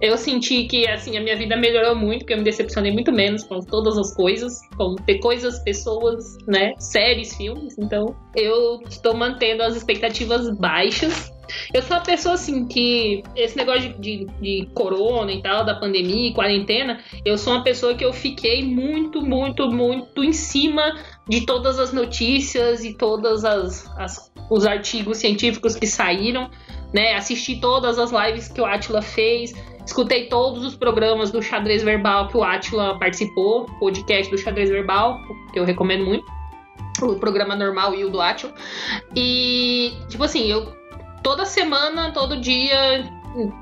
eu 0.00 0.16
senti 0.16 0.64
que 0.64 0.86
assim 0.88 1.16
a 1.16 1.20
minha 1.20 1.36
vida 1.36 1.56
melhorou 1.56 1.94
muito, 1.94 2.20
porque 2.20 2.34
eu 2.34 2.38
me 2.38 2.44
decepcionei 2.44 2.92
muito 2.92 3.12
menos 3.12 3.42
com 3.44 3.60
todas 3.60 3.96
as 3.98 4.14
coisas, 4.14 4.60
com 4.76 4.94
coisas, 5.20 5.58
pessoas, 5.60 6.36
né, 6.46 6.74
séries, 6.78 7.36
filmes. 7.36 7.76
Então, 7.78 8.14
eu 8.36 8.80
estou 8.88 9.14
mantendo 9.14 9.62
as 9.62 9.74
expectativas 9.76 10.48
baixas. 10.56 11.32
Eu 11.72 11.80
sou 11.82 11.96
uma 11.96 12.02
pessoa 12.02 12.34
assim 12.34 12.66
que 12.66 13.22
esse 13.34 13.56
negócio 13.56 13.94
de, 13.98 14.26
de, 14.26 14.26
de 14.40 14.66
corona 14.74 15.32
e 15.32 15.40
tal, 15.42 15.64
da 15.64 15.74
pandemia 15.74 16.28
e 16.28 16.34
quarentena, 16.34 17.00
eu 17.24 17.38
sou 17.38 17.54
uma 17.54 17.64
pessoa 17.64 17.94
que 17.94 18.04
eu 18.04 18.12
fiquei 18.12 18.62
muito, 18.62 19.22
muito, 19.22 19.66
muito 19.70 20.22
em 20.22 20.32
cima 20.34 20.94
de 21.26 21.46
todas 21.46 21.78
as 21.78 21.90
notícias 21.90 22.84
e 22.84 22.92
todas 22.94 23.46
as, 23.46 23.86
as- 23.96 24.30
os 24.50 24.66
artigos 24.66 25.16
científicos 25.18 25.74
que 25.74 25.86
saíram, 25.86 26.50
né? 26.92 27.14
Assisti 27.14 27.60
todas 27.60 27.98
as 27.98 28.10
lives 28.10 28.48
que 28.48 28.60
o 28.60 28.64
Atila 28.64 29.02
fez, 29.02 29.54
escutei 29.84 30.28
todos 30.28 30.64
os 30.64 30.74
programas 30.74 31.30
do 31.30 31.42
Xadrez 31.42 31.82
Verbal 31.82 32.28
que 32.28 32.36
o 32.36 32.42
Atila 32.42 32.98
participou, 32.98 33.66
podcast 33.78 34.30
do 34.30 34.38
Xadrez 34.38 34.70
Verbal, 34.70 35.18
que 35.52 35.58
eu 35.58 35.64
recomendo 35.64 36.04
muito. 36.04 36.24
O 37.00 37.14
programa 37.14 37.54
normal 37.54 37.94
e 37.94 38.04
o 38.04 38.10
do 38.10 38.20
Atila. 38.20 38.52
E, 39.14 39.92
tipo 40.08 40.24
assim, 40.24 40.50
eu 40.50 40.76
toda 41.22 41.44
semana, 41.44 42.10
todo 42.12 42.40
dia, 42.40 43.08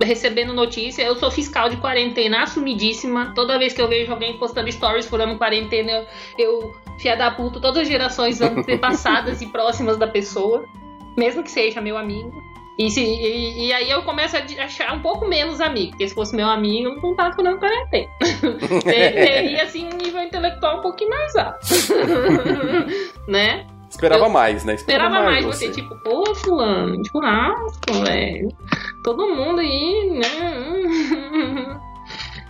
recebendo 0.02 0.52
notícia. 0.52 1.02
Eu 1.02 1.16
sou 1.16 1.30
fiscal 1.30 1.68
de 1.68 1.76
quarentena 1.76 2.42
assumidíssima. 2.42 3.32
Toda 3.34 3.58
vez 3.58 3.72
que 3.72 3.82
eu 3.82 3.88
vejo 3.88 4.12
alguém 4.12 4.38
postando 4.38 4.70
stories 4.70 5.06
furando 5.06 5.36
quarentena, 5.36 5.90
eu, 5.92 6.06
eu 6.38 6.76
fia 6.98 7.16
da 7.16 7.30
puta, 7.30 7.60
todas 7.60 7.82
as 7.82 7.88
gerações 7.88 8.40
antepassadas 8.40 9.40
e 9.42 9.46
próximas 9.46 9.96
da 9.96 10.06
pessoa, 10.06 10.64
mesmo 11.16 11.42
que 11.42 11.50
seja 11.50 11.80
meu 11.80 11.96
amigo. 11.96 12.32
E, 12.78 12.90
se, 12.90 13.02
e, 13.02 13.68
e 13.68 13.72
aí 13.72 13.90
eu 13.90 14.02
começo 14.02 14.36
a 14.36 14.40
achar 14.64 14.92
um 14.92 15.00
pouco 15.00 15.26
menos 15.26 15.60
amigo, 15.60 15.90
porque 15.92 16.08
se 16.08 16.14
fosse 16.14 16.36
meu 16.36 16.46
amigo, 16.46 16.88
eu 16.90 17.00
não 17.00 17.16
tava 17.16 17.34
quarentena. 17.34 17.80
Ter- 18.84 19.12
Teria, 19.14 19.62
assim, 19.62 19.88
um 19.92 19.96
nível 19.96 20.22
intelectual 20.22 20.78
um 20.78 20.82
pouquinho 20.82 21.10
mais 21.10 21.36
alto. 21.36 21.58
né? 23.26 23.66
Esperava 23.88 24.26
Eu 24.26 24.30
mais, 24.30 24.64
né? 24.64 24.74
Esperava 24.74 25.22
mais 25.22 25.44
você, 25.44 25.70
tipo, 25.70 25.96
pô, 26.02 26.34
fulano, 26.34 27.00
de 27.00 27.08
churrasco, 27.08 27.94
velho. 28.04 28.48
Todo 29.02 29.34
mundo 29.34 29.60
aí, 29.60 30.10
né? 30.10 31.78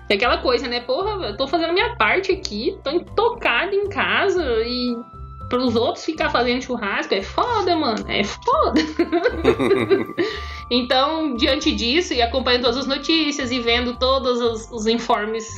É 0.09 0.15
aquela 0.17 0.39
coisa, 0.39 0.67
né? 0.67 0.81
Porra, 0.81 1.27
eu 1.27 1.37
tô 1.37 1.47
fazendo 1.47 1.73
minha 1.73 1.95
parte 1.95 2.33
aqui, 2.33 2.77
tô 2.83 2.91
intocada 2.91 3.73
em 3.75 3.89
casa 3.89 4.43
e 4.65 4.97
pros 5.49 5.77
outros 5.77 6.05
ficar 6.05 6.31
fazendo 6.31 6.63
churrasco 6.63 7.15
é 7.15 7.23
foda, 7.23 7.77
mano. 7.77 8.05
É 8.09 8.25
foda. 8.25 8.81
então, 10.71 11.35
diante 11.37 11.73
disso, 11.73 12.15
e 12.15 12.23
acompanhando 12.23 12.63
todas 12.63 12.79
as 12.79 12.87
notícias 12.87 13.51
e 13.51 13.61
vendo 13.61 13.97
todos 13.99 14.41
os, 14.41 14.71
os 14.71 14.87
informes, 14.87 15.49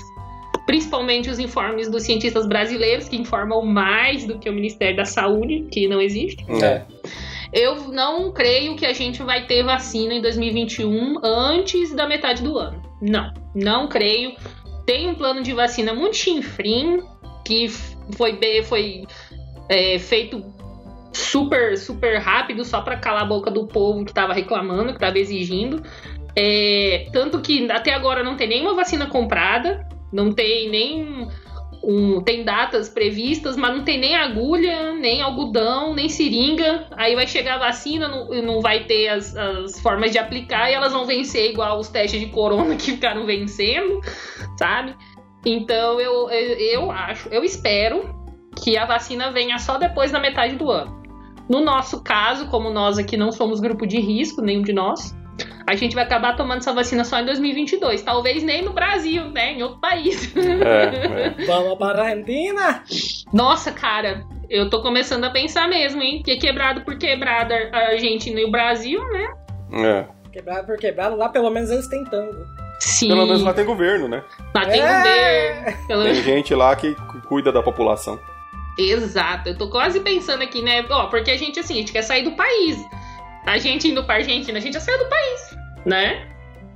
principalmente 0.67 1.31
os 1.31 1.39
informes 1.39 1.89
dos 1.89 2.03
cientistas 2.03 2.47
brasileiros, 2.47 3.09
que 3.09 3.17
informam 3.17 3.65
mais 3.65 4.27
do 4.27 4.39
que 4.39 4.49
o 4.49 4.53
Ministério 4.53 4.97
da 4.97 5.05
Saúde, 5.05 5.67
que 5.71 5.89
não 5.89 6.01
existe. 6.01 6.45
É. 6.63 6.83
Eu 7.53 7.89
não 7.89 8.31
creio 8.31 8.77
que 8.77 8.85
a 8.85 8.93
gente 8.93 9.23
vai 9.23 9.47
ter 9.47 9.63
vacina 9.63 10.15
em 10.15 10.21
2021 10.21 11.25
antes 11.25 11.95
da 11.95 12.07
metade 12.07 12.43
do 12.43 12.59
ano. 12.59 12.83
Não, 13.01 13.33
não 13.55 13.89
creio. 13.89 14.35
Tem 14.85 15.09
um 15.09 15.15
plano 15.15 15.43
de 15.43 15.53
vacina 15.53 15.95
muito 15.95 16.17
chinfrim, 16.17 17.03
que 17.45 17.69
foi, 17.69 18.39
foi 18.65 19.07
é, 19.69 19.99
feito 19.99 20.45
super, 21.13 21.77
super 21.77 22.19
rápido, 22.19 22.65
só 22.65 22.81
para 22.81 22.97
calar 22.97 23.23
a 23.23 23.27
boca 23.27 23.51
do 23.51 23.67
povo 23.67 24.05
que 24.05 24.13
tava 24.13 24.33
reclamando, 24.33 24.93
que 24.93 24.99
tava 24.99 25.19
exigindo. 25.19 25.83
É, 26.37 27.09
tanto 27.13 27.41
que 27.41 27.71
até 27.71 27.93
agora 27.93 28.23
não 28.23 28.37
tem 28.37 28.49
nenhuma 28.49 28.75
vacina 28.75 29.07
comprada, 29.07 29.87
não 30.13 30.33
tem 30.33 30.71
nem 30.71 31.29
um- 31.83 32.21
tem 32.21 32.45
datas 32.45 32.89
previstas, 32.89 33.57
mas 33.57 33.75
não 33.75 33.85
tem 33.85 33.99
nem 33.99 34.17
agulha, 34.17 34.93
nem 34.95 35.23
algodão, 35.23 35.95
nem 35.95 36.09
seringa. 36.09 36.87
Aí 36.97 37.15
vai 37.15 37.27
chegar 37.27 37.55
a 37.55 37.59
vacina, 37.59 38.09
não, 38.09 38.29
não 38.43 38.61
vai 38.61 38.85
ter 38.85 39.09
as, 39.09 39.37
as 39.37 39.81
formas 39.81 40.13
de 40.13 40.19
aplicar 40.19 40.71
e 40.71 40.75
elas 40.75 40.93
vão 40.93 41.07
vencer 41.07 41.51
igual 41.51 41.79
os 41.79 41.89
testes 41.89 42.21
de 42.21 42.27
corona 42.27 42.75
que 42.77 42.93
ficaram 42.93 43.25
vencendo, 43.27 44.01
sabe? 44.59 44.95
Então 45.47 46.01
eu, 46.01 46.29
eu, 46.31 46.59
eu 46.59 46.91
acho, 46.91 47.29
eu 47.29 47.45
espero 47.45 48.18
que 48.63 48.77
a 48.77 48.85
vacina 48.85 49.31
venha 49.31 49.59
só 49.59 49.79
depois 49.79 50.11
da 50.11 50.19
metade 50.21 50.57
do 50.57 50.71
ano. 50.71 50.97
No 51.49 51.61
nosso 51.61 52.03
caso, 52.03 52.47
como 52.49 52.71
nós 52.71 52.99
aqui 52.99 53.17
não 53.17 53.33
somos 53.33 53.61
grupo 53.61 53.87
de 53.87 53.99
risco, 53.99 54.43
nenhum 54.43 54.63
de 54.63 54.73
nós, 54.73 55.17
a 55.67 55.75
gente 55.75 55.95
vai 55.95 56.05
acabar 56.05 56.37
tomando 56.37 56.59
essa 56.59 56.73
vacina 56.75 57.05
só 57.05 57.19
em 57.21 57.25
2022. 57.25 58.03
Talvez 58.03 58.43
nem 58.43 58.63
no 58.63 58.73
Brasil, 58.73 59.25
né? 59.31 59.53
Em 59.53 59.63
outro 59.63 59.79
país. 59.81 60.35
É, 60.37 61.41
é. 61.41 61.47
Vamos 61.47 61.79
para 61.79 62.03
a 62.03 62.07
Argentina? 62.09 62.83
Nossa, 63.33 63.73
cara, 63.73 64.25
eu 64.51 64.69
tô 64.69 64.83
começando 64.83 65.25
a 65.25 65.31
pensar 65.31 65.69
mesmo, 65.69 66.03
hein? 66.03 66.23
Que 66.23 66.37
quebrado 66.37 66.83
por 66.83 66.99
quebrado 66.99 67.55
a 67.73 67.79
Argentina 67.93 68.41
e 68.41 68.45
o 68.45 68.51
Brasil, 68.51 69.01
né? 69.11 69.27
É. 69.73 70.05
Quebrado 70.33 70.67
por 70.67 70.77
quebrado, 70.77 71.17
lá 71.17 71.29
pelo 71.31 71.49
menos 71.51 71.71
eles 71.71 71.89
têm 71.89 72.05
tango. 72.05 72.37
Sim. 72.81 73.09
Pelo 73.09 73.27
menos 73.27 73.43
lá 73.43 73.53
tem 73.55 73.65
governo, 73.65 74.07
né? 74.07 74.23
Lá 74.55 74.67
tem 74.67 74.81
É. 74.81 74.99
governo. 75.63 75.87
Pelo- 75.89 76.03
Tem 76.05 76.15
gente 76.15 76.55
lá 76.55 76.77
que 76.77 76.95
cu- 76.95 77.23
cuida 77.29 77.51
da 77.51 77.63
população. 77.63 78.19
Exato, 78.79 79.49
eu 79.49 79.59
tô 79.59 79.69
quase 79.69 80.01
pensando 80.01 80.43
aqui, 80.43 80.63
né? 80.63 80.85
Ó, 80.89 81.07
porque 81.07 81.31
a 81.31 81.37
gente, 81.37 81.59
assim, 81.59 81.75
a 81.75 81.77
gente 81.79 81.93
quer 81.93 82.03
sair 82.03 82.23
do 82.23 82.33
país. 82.33 82.79
A 83.45 83.59
gente 83.59 83.89
indo 83.89 84.05
pra 84.05 84.17
Argentina, 84.17 84.59
a 84.59 84.61
gente 84.61 84.75
já 84.75 84.81
saiu 84.81 84.99
do 84.99 85.07
país, 85.09 85.57
né? 85.85 86.29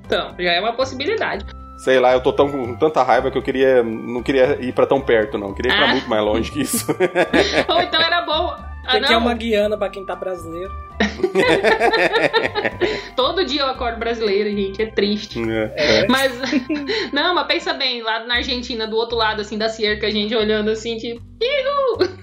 Então, 0.04 0.34
já 0.38 0.52
é 0.52 0.60
uma 0.60 0.72
possibilidade. 0.72 1.44
Sei 1.78 1.98
lá, 2.00 2.12
eu 2.12 2.20
tô 2.20 2.32
tão 2.32 2.48
com 2.50 2.74
tanta 2.76 3.02
raiva 3.02 3.30
que 3.30 3.36
eu 3.38 3.42
queria. 3.42 3.82
Não 3.82 4.22
queria 4.22 4.56
ir 4.60 4.72
pra 4.72 4.86
tão 4.86 5.00
perto, 5.00 5.36
não. 5.36 5.48
Eu 5.48 5.54
queria 5.54 5.72
ir 5.72 5.76
pra 5.76 5.86
Ah. 5.86 5.92
muito 5.92 6.08
mais 6.08 6.22
longe 6.22 6.50
que 6.50 6.60
isso. 6.60 6.86
Ou 7.68 7.82
então 7.82 8.00
era 8.00 8.22
bom. 8.22 8.56
Ah, 8.84 8.96
Aqui 8.96 9.06
é 9.06 9.10
não, 9.10 9.20
uma 9.20 9.34
Guiana 9.34 9.76
pra 9.76 9.88
quem 9.88 10.04
tá 10.04 10.16
brasileiro. 10.16 10.72
todo 13.16 13.44
dia 13.44 13.62
eu 13.62 13.68
acordo 13.68 13.98
brasileira, 13.98 14.50
gente, 14.50 14.82
é 14.82 14.86
triste. 14.86 15.40
É. 15.76 16.06
Mas, 16.08 16.32
não, 17.12 17.34
mas 17.34 17.46
pensa 17.46 17.72
bem, 17.74 18.02
lá 18.02 18.24
na 18.24 18.36
Argentina, 18.36 18.86
do 18.86 18.96
outro 18.96 19.16
lado, 19.16 19.40
assim, 19.40 19.56
da 19.56 19.68
cerca, 19.68 20.06
a 20.06 20.10
gente 20.10 20.34
olhando 20.34 20.70
assim, 20.70 20.96
tipo, 20.96 21.22
Ihu! 21.40 22.22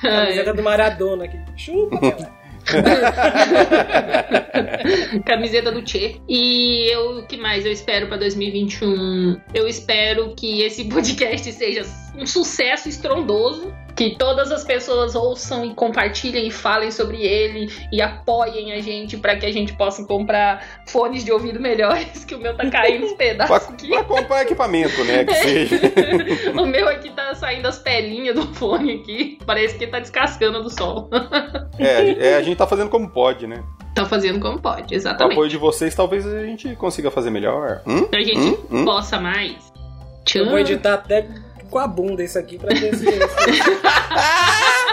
Camiseta 0.00 0.54
do 0.54 0.62
Maradona 0.62 1.24
aqui. 1.24 1.38
Chupa, 1.56 1.98
Pelé. 1.98 2.30
Camiseta 5.24 5.70
do 5.72 5.86
Che. 5.86 6.20
E 6.28 6.90
eu, 6.92 7.18
o 7.18 7.26
que 7.26 7.36
mais 7.36 7.64
eu 7.64 7.72
espero 7.72 8.06
pra 8.06 8.16
2021? 8.16 9.40
Eu 9.54 9.66
espero 9.68 10.34
que 10.36 10.62
esse 10.62 10.84
podcast 10.84 11.50
seja 11.52 11.82
um 12.16 12.26
sucesso 12.26 12.88
estrondoso. 12.88 13.72
Que 13.94 14.16
todas 14.16 14.50
as 14.50 14.64
pessoas 14.64 15.14
ouçam 15.14 15.66
e 15.66 15.74
compartilhem 15.74 16.48
e 16.48 16.50
falem 16.50 16.90
sobre 16.90 17.26
ele 17.26 17.70
e 17.92 18.00
apoiem 18.00 18.72
a 18.72 18.80
gente 18.80 19.18
pra 19.18 19.36
que 19.36 19.44
a 19.44 19.52
gente 19.52 19.74
possa 19.74 20.02
comprar 20.06 20.66
fones 20.88 21.22
de 21.22 21.30
ouvido 21.30 21.60
melhores, 21.60 22.24
que 22.24 22.34
o 22.34 22.38
meu 22.38 22.56
tá 22.56 22.66
caindo 22.70 23.04
os 23.04 23.12
Pra, 23.12 23.26
pedaços 23.26 23.68
aqui. 23.68 23.88
pra 23.88 24.02
comprar 24.04 24.42
equipamento, 24.44 25.04
né? 25.04 25.26
Que 25.26 25.34
seja. 25.44 25.78
o 26.56 26.64
saindo 27.42 27.66
as 27.66 27.76
pelinhas 27.80 28.36
do 28.36 28.46
fone 28.54 28.92
aqui. 29.00 29.36
Parece 29.44 29.76
que 29.76 29.84
tá 29.88 29.98
descascando 29.98 30.62
do 30.62 30.70
sol. 30.70 31.10
É, 31.76 32.28
é, 32.28 32.36
a 32.36 32.42
gente 32.42 32.56
tá 32.56 32.68
fazendo 32.68 32.88
como 32.88 33.10
pode, 33.10 33.48
né? 33.48 33.64
tá 33.94 34.06
fazendo 34.06 34.40
como 34.40 34.58
pode, 34.58 34.84
Com 34.86 34.92
o 34.92 34.96
exatamente. 34.96 35.32
apoio 35.34 35.50
de 35.50 35.58
vocês, 35.58 35.94
talvez 35.94 36.24
a 36.26 36.44
gente 36.46 36.74
consiga 36.76 37.10
fazer 37.10 37.28
melhor. 37.30 37.82
Hum? 37.86 38.06
A 38.12 38.20
gente 38.22 38.38
Hum? 38.38 38.56
Hum? 38.70 38.84
possa 38.86 39.20
mais. 39.20 39.56
Eu 40.34 40.48
vou 40.48 40.58
editar 40.58 40.94
até 40.94 41.28
com 41.68 41.78
a 41.78 41.86
bunda 41.86 42.22
isso 42.22 42.38
aqui 42.38 42.58
pra 42.58 42.72
ver 42.74 42.94
se, 42.94 43.04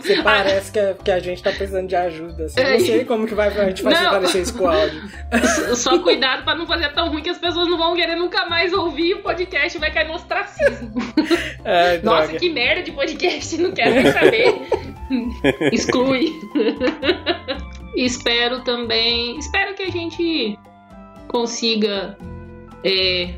se, 0.00 0.14
se 0.16 0.22
parece 0.22 0.72
que 0.72 0.78
a, 0.78 0.94
que 0.94 1.10
a 1.10 1.18
gente 1.18 1.42
tá 1.42 1.50
precisando 1.50 1.86
de 1.88 1.96
ajuda. 1.96 2.44
Assim. 2.46 2.60
Eu 2.60 2.70
não 2.70 2.80
sei 2.80 3.04
como 3.04 3.26
que 3.26 3.34
vai, 3.34 3.48
a 3.48 3.68
gente 3.68 3.82
fazer 3.82 4.02
Não. 4.02 4.10
parecer 4.10 4.42
isso 4.42 4.56
com 4.56 4.64
o 4.64 4.68
áudio. 4.68 5.02
Só 5.76 5.98
cuidado 6.00 6.44
pra 6.44 6.54
não 6.54 6.66
fazer 6.66 6.92
tão 6.92 7.08
ruim 7.10 7.22
que 7.22 7.30
as 7.30 7.38
pessoas 7.38 7.68
não 7.68 7.78
vão 7.78 7.94
querer 7.94 8.16
nunca 8.16 8.46
mais 8.46 8.72
ouvir 8.72 9.14
o 9.14 9.22
podcast 9.22 9.76
e 9.76 9.80
vai 9.80 9.90
cair 9.92 10.08
no 10.08 10.14
ostracismo. 10.14 10.92
Ai, 11.64 12.00
Nossa, 12.02 12.24
droga. 12.28 12.38
que 12.38 12.50
merda 12.50 12.82
de 12.82 12.92
podcast, 12.92 13.58
não 13.58 13.72
quero 13.72 13.94
nem 13.94 14.12
saber. 14.12 14.54
Exclui. 15.72 16.32
espero 17.96 18.62
também. 18.64 19.38
Espero 19.38 19.74
que 19.74 19.82
a 19.82 19.90
gente 19.90 20.58
consiga. 21.28 22.16
é, 22.84 23.34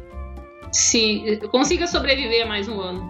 se 0.73 1.41
consiga 1.51 1.87
sobreviver 1.87 2.47
mais 2.47 2.69
um 2.69 2.81
ano, 2.81 3.03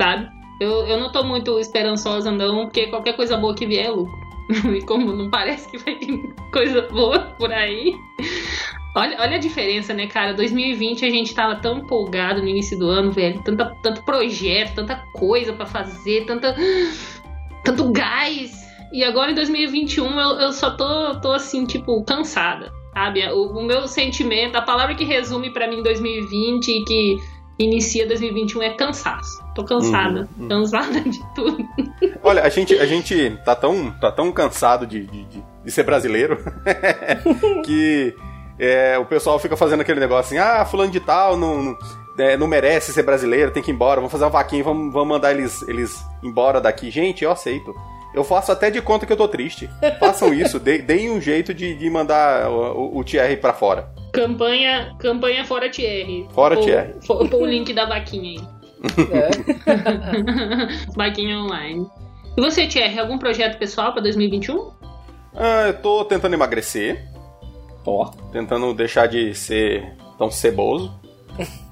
sabe? 0.00 0.37
Eu, 0.60 0.86
eu 0.86 0.98
não 0.98 1.12
tô 1.12 1.22
muito 1.22 1.58
esperançosa, 1.58 2.30
não, 2.30 2.64
porque 2.66 2.88
qualquer 2.88 3.14
coisa 3.14 3.36
boa 3.36 3.54
que 3.54 3.66
vier 3.66 3.86
é 3.86 3.90
lucro. 3.90 4.18
E 4.74 4.82
como 4.82 5.12
não 5.12 5.28
parece 5.28 5.70
que 5.70 5.78
vai 5.78 5.94
vir 5.96 6.34
coisa 6.50 6.82
boa 6.82 7.20
por 7.38 7.52
aí. 7.52 7.94
Olha, 8.96 9.16
olha 9.20 9.36
a 9.36 9.40
diferença, 9.40 9.92
né, 9.92 10.06
cara? 10.06 10.34
2020 10.34 11.04
a 11.04 11.10
gente 11.10 11.34
tava 11.34 11.56
tão 11.56 11.78
empolgado 11.78 12.42
no 12.42 12.48
início 12.48 12.78
do 12.78 12.88
ano, 12.88 13.12
velho. 13.12 13.40
Tanto 13.44 14.02
projeto, 14.02 14.74
tanta 14.74 14.96
coisa 15.12 15.52
pra 15.52 15.66
fazer, 15.66 16.24
tanta, 16.24 16.56
tanto 17.62 17.92
gás. 17.92 18.66
E 18.92 19.04
agora 19.04 19.30
em 19.30 19.34
2021 19.34 20.18
eu, 20.18 20.40
eu 20.40 20.52
só 20.52 20.70
tô, 20.70 21.20
tô 21.20 21.32
assim, 21.32 21.66
tipo, 21.66 22.02
cansada, 22.04 22.72
sabe? 22.94 23.24
O, 23.28 23.58
o 23.58 23.62
meu 23.62 23.86
sentimento, 23.86 24.56
a 24.56 24.62
palavra 24.62 24.94
que 24.94 25.04
resume 25.04 25.52
pra 25.52 25.68
mim 25.68 25.82
2020 25.82 26.68
e 26.68 26.84
que 26.84 27.16
inicia 27.58 28.06
2021 28.06 28.62
é 28.62 28.70
cansaço. 28.74 29.42
Tô 29.54 29.64
cansada, 29.64 30.28
Uhum, 30.36 30.42
uhum. 30.44 30.48
cansada 30.48 31.00
de 31.00 31.20
tudo. 31.34 31.58
Olha, 32.22 32.42
a 32.42 32.48
gente, 32.48 32.74
a 32.78 32.86
gente 32.86 33.36
tá, 33.44 33.54
tão, 33.56 33.90
tá 34.00 34.12
tão 34.12 34.30
cansado 34.30 34.86
de, 34.86 35.06
de, 35.06 35.24
de- 35.24 35.70
ser 35.70 35.82
brasileiro 35.82 36.38
que 37.64 38.14
é, 38.58 38.98
o 38.98 39.04
pessoal 39.04 39.38
fica 39.38 39.56
fazendo 39.56 39.80
aquele 39.80 40.00
negócio 40.00 40.36
assim: 40.36 40.38
ah, 40.38 40.64
fulano 40.64 40.90
de 40.90 41.00
tal 41.00 41.36
não, 41.36 41.62
não, 41.62 41.78
é, 42.18 42.36
não 42.36 42.46
merece 42.46 42.92
ser 42.92 43.02
brasileiro, 43.02 43.50
tem 43.50 43.62
que 43.62 43.70
ir 43.70 43.74
embora, 43.74 43.96
vamos 43.96 44.12
fazer 44.12 44.24
uma 44.24 44.30
vaquinha, 44.30 44.64
vamos, 44.64 44.92
vamos 44.92 45.08
mandar 45.08 45.32
eles, 45.32 45.60
eles 45.68 46.02
embora 46.22 46.60
daqui. 46.60 46.90
Gente, 46.90 47.24
eu 47.24 47.30
aceito. 47.30 47.74
Eu 48.14 48.24
faço 48.24 48.50
até 48.50 48.70
de 48.70 48.80
conta 48.80 49.04
que 49.04 49.12
eu 49.12 49.16
tô 49.16 49.28
triste. 49.28 49.68
Façam 50.00 50.32
isso, 50.32 50.58
de- 50.60 50.78
deem 50.82 51.10
um 51.10 51.20
jeito 51.20 51.52
de, 51.52 51.74
de 51.74 51.90
mandar 51.90 52.48
o, 52.50 52.94
o, 52.94 52.98
o 52.98 53.04
Thierry 53.04 53.36
pra 53.36 53.52
fora. 53.52 53.90
Campanha, 54.12 54.94
campanha 54.98 55.44
fora 55.44 55.70
Thierry. 55.70 56.26
Fora 56.32 56.56
Thierry. 56.60 56.94
pô- 57.06 57.26
Pô 57.28 57.36
o 57.38 57.46
link 57.46 57.72
da 57.72 57.86
vaquinha 57.86 58.40
aí. 58.40 58.48
É. 59.12 59.30
vaquinha 60.96 61.38
online. 61.38 61.86
E 62.36 62.40
você, 62.40 62.66
Thierry, 62.66 62.98
algum 62.98 63.18
projeto 63.18 63.58
pessoal 63.58 63.92
pra 63.92 64.02
2021? 64.02 64.70
Ah, 65.34 65.64
eu 65.68 65.74
tô 65.74 66.04
tentando 66.04 66.34
emagrecer, 66.34 67.04
Ó. 67.86 68.06
tentando 68.32 68.72
deixar 68.74 69.06
de 69.06 69.34
ser 69.34 69.94
tão 70.18 70.30
ceboso. 70.30 70.92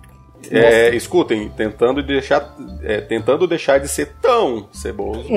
É, 0.48 0.94
escutem, 0.94 1.48
tentando 1.48 2.00
deixar, 2.04 2.54
é, 2.84 3.00
tentando 3.00 3.48
deixar 3.48 3.80
de 3.80 3.88
ser 3.88 4.12
tão 4.22 4.68
ceboso. 4.72 5.24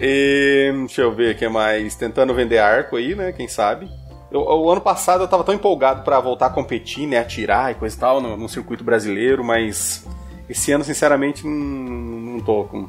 e, 0.00 0.72
deixa 0.76 1.02
eu 1.02 1.12
ver 1.14 1.34
o 1.34 1.38
que 1.38 1.48
mais. 1.48 1.94
Tentando 1.94 2.34
vender 2.34 2.58
arco 2.58 2.96
aí, 2.96 3.14
né? 3.14 3.32
Quem 3.32 3.46
sabe. 3.46 3.88
Eu, 4.30 4.40
o 4.42 4.70
ano 4.70 4.80
passado 4.80 5.22
eu 5.24 5.28
tava 5.28 5.42
tão 5.44 5.54
empolgado 5.54 6.02
para 6.02 6.20
voltar 6.20 6.46
a 6.46 6.50
competir, 6.50 7.06
né? 7.06 7.18
Atirar 7.18 7.72
e 7.72 7.74
coisa 7.74 7.96
e 7.96 7.98
tal 7.98 8.20
no, 8.20 8.36
no 8.36 8.48
circuito 8.48 8.84
brasileiro, 8.84 9.42
mas 9.42 10.06
esse 10.48 10.70
ano, 10.72 10.84
sinceramente, 10.84 11.46
não, 11.46 11.52
não 11.52 12.40
tô 12.40 12.64
com. 12.64 12.88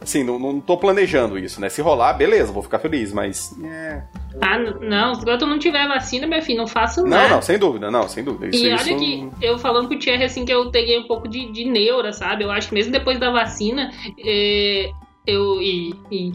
Assim, 0.00 0.24
não, 0.24 0.36
não 0.36 0.60
tô 0.60 0.76
planejando 0.76 1.38
isso, 1.38 1.60
né? 1.60 1.68
Se 1.68 1.80
rolar, 1.80 2.12
beleza, 2.14 2.50
vou 2.52 2.62
ficar 2.62 2.80
feliz, 2.80 3.12
mas. 3.12 3.56
É. 3.64 4.02
Ah, 4.40 4.58
não, 4.58 5.12
enquanto 5.12 5.46
não 5.46 5.58
tiver 5.60 5.86
vacina, 5.86 6.26
meu 6.26 6.42
filho, 6.42 6.58
não 6.58 6.66
faço 6.66 7.02
Não, 7.02 7.08
nada. 7.10 7.28
não, 7.28 7.42
sem 7.42 7.56
dúvida, 7.56 7.88
não, 7.88 8.08
sem 8.08 8.24
dúvida. 8.24 8.48
Isso, 8.48 8.64
E 8.64 8.72
olha 8.72 8.74
isso- 8.82 8.96
que 8.96 9.28
eu 9.40 9.58
falando 9.58 9.86
com 9.88 9.94
o 9.94 9.98
Thierry 9.98 10.24
assim 10.24 10.44
que 10.44 10.52
eu 10.52 10.70
peguei 10.72 10.98
um 10.98 11.06
pouco 11.06 11.28
de, 11.28 11.52
de 11.52 11.64
neura, 11.64 12.12
sabe? 12.12 12.42
Eu 12.42 12.50
acho 12.50 12.68
que 12.68 12.74
mesmo 12.74 12.90
depois 12.90 13.18
da 13.20 13.30
vacina, 13.30 13.92
é, 14.24 14.90
eu 15.24 15.60
e, 15.62 15.94
e 16.10 16.32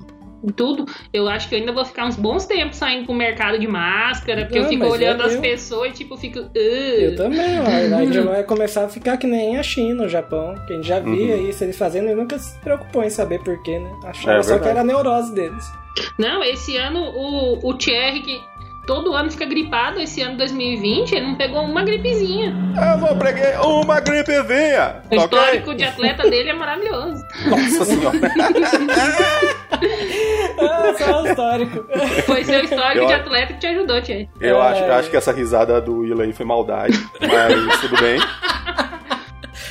tudo, 0.55 0.85
eu 1.13 1.27
acho 1.27 1.49
que 1.49 1.55
eu 1.55 1.59
ainda 1.59 1.71
vou 1.71 1.83
ficar 1.85 2.05
uns 2.05 2.15
bons 2.15 2.45
tempos 2.45 2.77
saindo 2.77 3.05
pro 3.05 3.13
mercado 3.15 3.57
de 3.59 3.67
máscara, 3.67 4.41
porque 4.45 4.59
eu 4.59 4.63
Não, 4.63 4.69
fico 4.69 4.83
mas 4.83 4.93
olhando 4.93 5.21
eu- 5.21 5.25
as 5.27 5.33
eu- 5.35 5.41
pessoas 5.41 5.89
e 5.91 5.93
tipo, 5.93 6.15
fico. 6.17 6.39
Eu 6.53 7.15
também, 7.15 7.59
ó. 7.59 7.63
A 7.97 8.01
gente 8.05 8.19
vai 8.21 8.43
começar 8.43 8.85
a 8.85 8.89
ficar 8.89 9.17
que 9.17 9.27
nem 9.27 9.57
a 9.57 9.63
China, 9.63 10.03
o 10.05 10.09
Japão. 10.09 10.53
Que 10.67 10.73
a 10.73 10.75
gente 10.75 10.87
já 10.87 10.99
via 10.99 11.35
Uhum. 11.35 11.49
isso 11.49 11.63
eles 11.63 11.77
fazendo 11.77 12.09
e 12.09 12.15
nunca 12.15 12.37
se 12.39 12.57
preocupou 12.59 13.03
em 13.03 13.09
saber 13.09 13.39
porquê, 13.43 13.79
né? 13.79 13.91
Achava 14.05 14.37
É 14.39 14.43
só 14.43 14.59
que 14.59 14.67
era 14.67 14.81
a 14.81 14.83
neurose 14.83 15.33
deles. 15.33 15.65
Não, 16.19 16.43
esse 16.43 16.77
ano 16.77 16.99
o, 16.99 17.67
o 17.69 17.73
Thierry, 17.73 18.21
que 18.21 18.39
todo 18.85 19.13
ano 19.13 19.29
fica 19.31 19.45
gripado, 19.45 19.99
esse 19.99 20.21
ano 20.21 20.37
2020, 20.37 21.11
ele 21.13 21.25
não 21.27 21.35
pegou 21.35 21.61
uma 21.63 21.83
gripezinha. 21.83 22.55
Eu 22.93 22.99
vou 22.99 23.15
preguei 23.17 23.53
uma 23.55 23.99
gripezinha! 23.99 25.01
O 25.11 25.15
histórico 25.15 25.73
de 25.75 25.83
atleta 25.83 26.29
dele 26.29 26.49
é 26.51 26.53
maravilhoso. 26.53 27.21
Nossa 27.49 27.85
senhora. 27.85 28.17
Ah, 30.59 30.93
só 30.97 31.21
o 31.23 31.27
histórico. 31.27 31.85
Foi 32.25 32.43
seu 32.43 32.63
histórico 32.63 33.03
Eu- 33.03 33.07
de 33.07 33.13
atleta 33.13 33.53
que 33.53 33.59
te 33.59 33.67
ajudou, 33.67 34.01
Thierry. 34.01 34.29
Eu 34.41 34.57
É. 34.61 34.67
acho, 34.69 34.83
eu 34.83 34.93
acho 34.93 35.09
que 35.09 35.17
essa 35.17 35.31
risada 35.31 35.79
do 35.81 35.99
Willa 35.99 36.23
aí 36.23 36.33
foi 36.33 36.45
maldade, 36.45 36.97
mas 37.21 37.81
tudo 37.81 37.97
bem. 38.01 38.19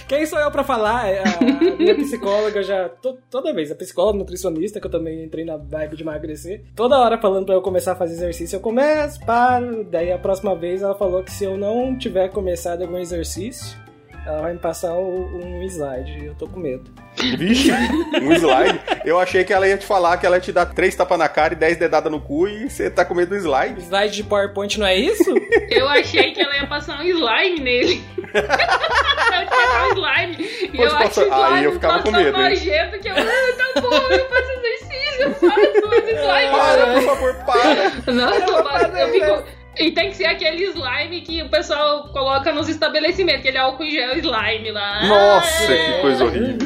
Quem 0.08 0.24
sou 0.24 0.38
eu 0.38 0.50
pra 0.52 0.62
falar? 0.62 1.08
É 1.08 1.18
A 1.24 1.76
minha 1.76 1.94
psicóloga 1.96 2.62
já. 2.62 2.88
to- 2.88 3.18
toda 3.28 3.52
vez, 3.52 3.72
a 3.72 3.74
psicóloga 3.74 4.18
nutricionista, 4.18 4.78
que 4.80 4.86
eu 4.86 4.90
também 4.90 5.24
entrei 5.24 5.44
na 5.44 5.56
vibe 5.56 5.96
de 5.96 6.02
emagrecer, 6.04 6.62
toda 6.76 6.96
hora 6.98 7.18
falando 7.18 7.46
pra 7.46 7.56
eu 7.56 7.60
começar 7.62 7.92
a 7.92 7.96
fazer 7.96 8.12
exercício, 8.14 8.54
eu 8.56 8.60
começo, 8.60 9.18
paro. 9.26 9.82
Daí 9.90 10.12
a 10.12 10.18
próxima 10.18 10.54
vez 10.54 10.80
ela 10.82 10.94
falou 10.94 11.24
que 11.24 11.32
se 11.32 11.44
eu 11.44 11.56
não 11.56 11.98
tiver 11.98 12.28
começado 12.28 12.82
algum 12.82 12.98
exercício, 12.98 13.76
ela 14.26 14.42
vai 14.42 14.52
me 14.52 14.58
passar 14.58 14.92
o- 14.94 15.36
um 15.42 15.62
slide. 15.62 16.18
E 16.18 16.26
eu 16.26 16.34
tô 16.34 16.46
com 16.48 16.58
medo. 16.60 16.90
Vixe, 17.38 17.70
um 18.22 18.32
slide. 18.34 18.78
Eu 19.04 19.18
achei 19.18 19.44
que 19.44 19.52
ela 19.52 19.66
ia 19.66 19.78
te 19.78 19.86
falar 19.86 20.16
que 20.18 20.26
ela 20.26 20.36
ia 20.36 20.40
te 20.42 20.52
dar 20.52 20.66
três 20.66 20.94
tapas 20.94 21.18
na 21.18 21.28
cara 21.28 21.54
e 21.54 21.56
dez 21.56 21.76
dedadas 21.78 22.10
no 22.12 22.20
cu 22.20 22.46
e 22.48 22.68
você 22.68 22.90
tá 22.90 23.04
com 23.04 23.14
medo 23.14 23.30
do 23.30 23.36
slide. 23.36 23.80
Slide 23.80 24.14
de 24.14 24.22
PowerPoint 24.24 24.78
não 24.78 24.86
é 24.86 24.96
isso? 24.96 25.32
Eu 25.70 25.88
achei 25.88 26.32
que 26.32 26.40
ela 26.42 26.56
ia 26.56 26.66
passar 26.66 27.00
um 27.00 27.04
slime 27.04 27.60
nele. 27.60 28.02
eu 28.34 28.40
ia 28.42 29.46
passar 29.46 29.86
um 29.88 29.92
slime. 29.94 30.50
E 30.72 30.76
eu 30.78 30.84
acho 30.86 30.96
passar- 30.98 31.22
o 31.22 31.24
slime 31.24 31.58
aí 31.58 31.64
eu 31.64 31.72
ficava 31.72 32.02
com 32.02 32.10
medo, 32.10 32.38
nojento 32.38 32.98
que 32.98 33.08
eu, 33.08 33.14
ah, 33.14 33.72
tá 33.74 33.80
bom, 33.80 33.94
eu 33.94 34.28
faço 34.28 34.50
exercício, 34.52 35.22
eu 35.22 35.34
faço 35.34 35.60
esse 35.60 36.10
slime. 36.10 36.50
Para, 36.50 36.86
por 36.92 37.02
favor, 37.02 37.34
para. 37.46 38.12
Não, 38.12 38.34
eu, 38.34 38.98
eu 38.98 39.12
fico... 39.12 39.65
E 39.78 39.90
tem 39.92 40.08
que 40.10 40.16
ser 40.16 40.24
aquele 40.26 40.64
slime 40.70 41.20
que 41.20 41.42
o 41.42 41.48
pessoal 41.50 42.08
coloca 42.08 42.52
nos 42.52 42.68
estabelecimentos, 42.68 43.40
aquele 43.40 43.58
álcool 43.58 43.84
em 43.84 43.90
gel 43.90 44.16
slime 44.16 44.70
lá. 44.70 45.06
Nossa, 45.06 45.72
Ah, 45.72 45.76
que 45.76 46.00
coisa 46.00 46.24
horrível. 46.24 46.56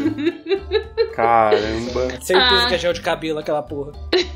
Caramba. 1.14 2.10
Certeza 2.20 2.64
Ah. 2.64 2.68
que 2.68 2.74
é 2.74 2.78
gel 2.78 2.92
de 2.92 3.00
cabelo 3.00 3.38
aquela 3.38 3.62
porra. 3.62 3.92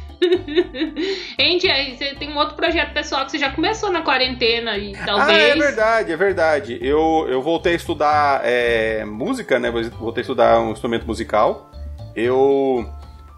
Hein, 1.39 1.59
Thierry, 1.59 1.97
você 1.99 2.15
tem 2.15 2.31
um 2.33 2.37
outro 2.39 2.55
projeto 2.57 2.93
pessoal 2.95 3.25
que 3.27 3.33
você 3.33 3.39
já 3.39 3.51
começou 3.51 3.91
na 3.93 4.01
quarentena 4.03 4.77
e 4.79 4.95
Ah, 4.97 5.05
talvez... 5.05 5.39
é 5.39 5.55
verdade, 5.55 6.13
é 6.13 6.17
verdade. 6.17 6.79
Eu, 6.81 7.27
eu 7.29 7.43
voltei 7.43 7.73
a 7.75 7.77
estudar 7.77 8.41
é, 8.45 9.05
música, 9.05 9.59
né? 9.59 9.71
Voltei 9.71 10.21
a 10.21 10.23
estudar 10.23 10.61
um 10.61 10.73
instrumento 10.73 11.07
musical. 11.07 11.71
Eu 12.17 12.89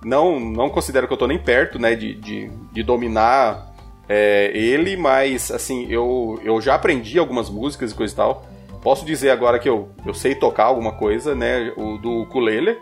não, 0.05 0.38
não 0.38 0.68
considero 0.70 1.09
que 1.09 1.12
eu 1.12 1.16
tô 1.16 1.27
nem 1.27 1.38
perto, 1.38 1.79
né, 1.79 1.94
de, 1.96 2.14
de, 2.14 2.51
de 2.72 2.83
dominar 2.83 3.66
é, 4.09 4.51
ele, 4.55 4.97
mas 4.97 5.51
assim, 5.51 5.87
eu, 5.88 6.40
eu 6.45 6.61
já 6.61 6.75
aprendi 6.75 7.19
algumas 7.19 7.51
músicas 7.51 7.92
e 7.92 7.95
coisa 7.95 8.12
e 8.12 8.16
tal. 8.16 8.47
Posso 8.83 9.05
dizer 9.05 9.31
agora 9.31 9.59
que 9.59 9.69
eu, 9.69 9.88
eu 10.05 10.14
sei 10.14 10.35
tocar 10.35 10.64
alguma 10.64 10.92
coisa, 10.92 11.35
né? 11.35 11.73
O 11.77 11.99
do 11.99 12.23
ukulele. 12.23 12.79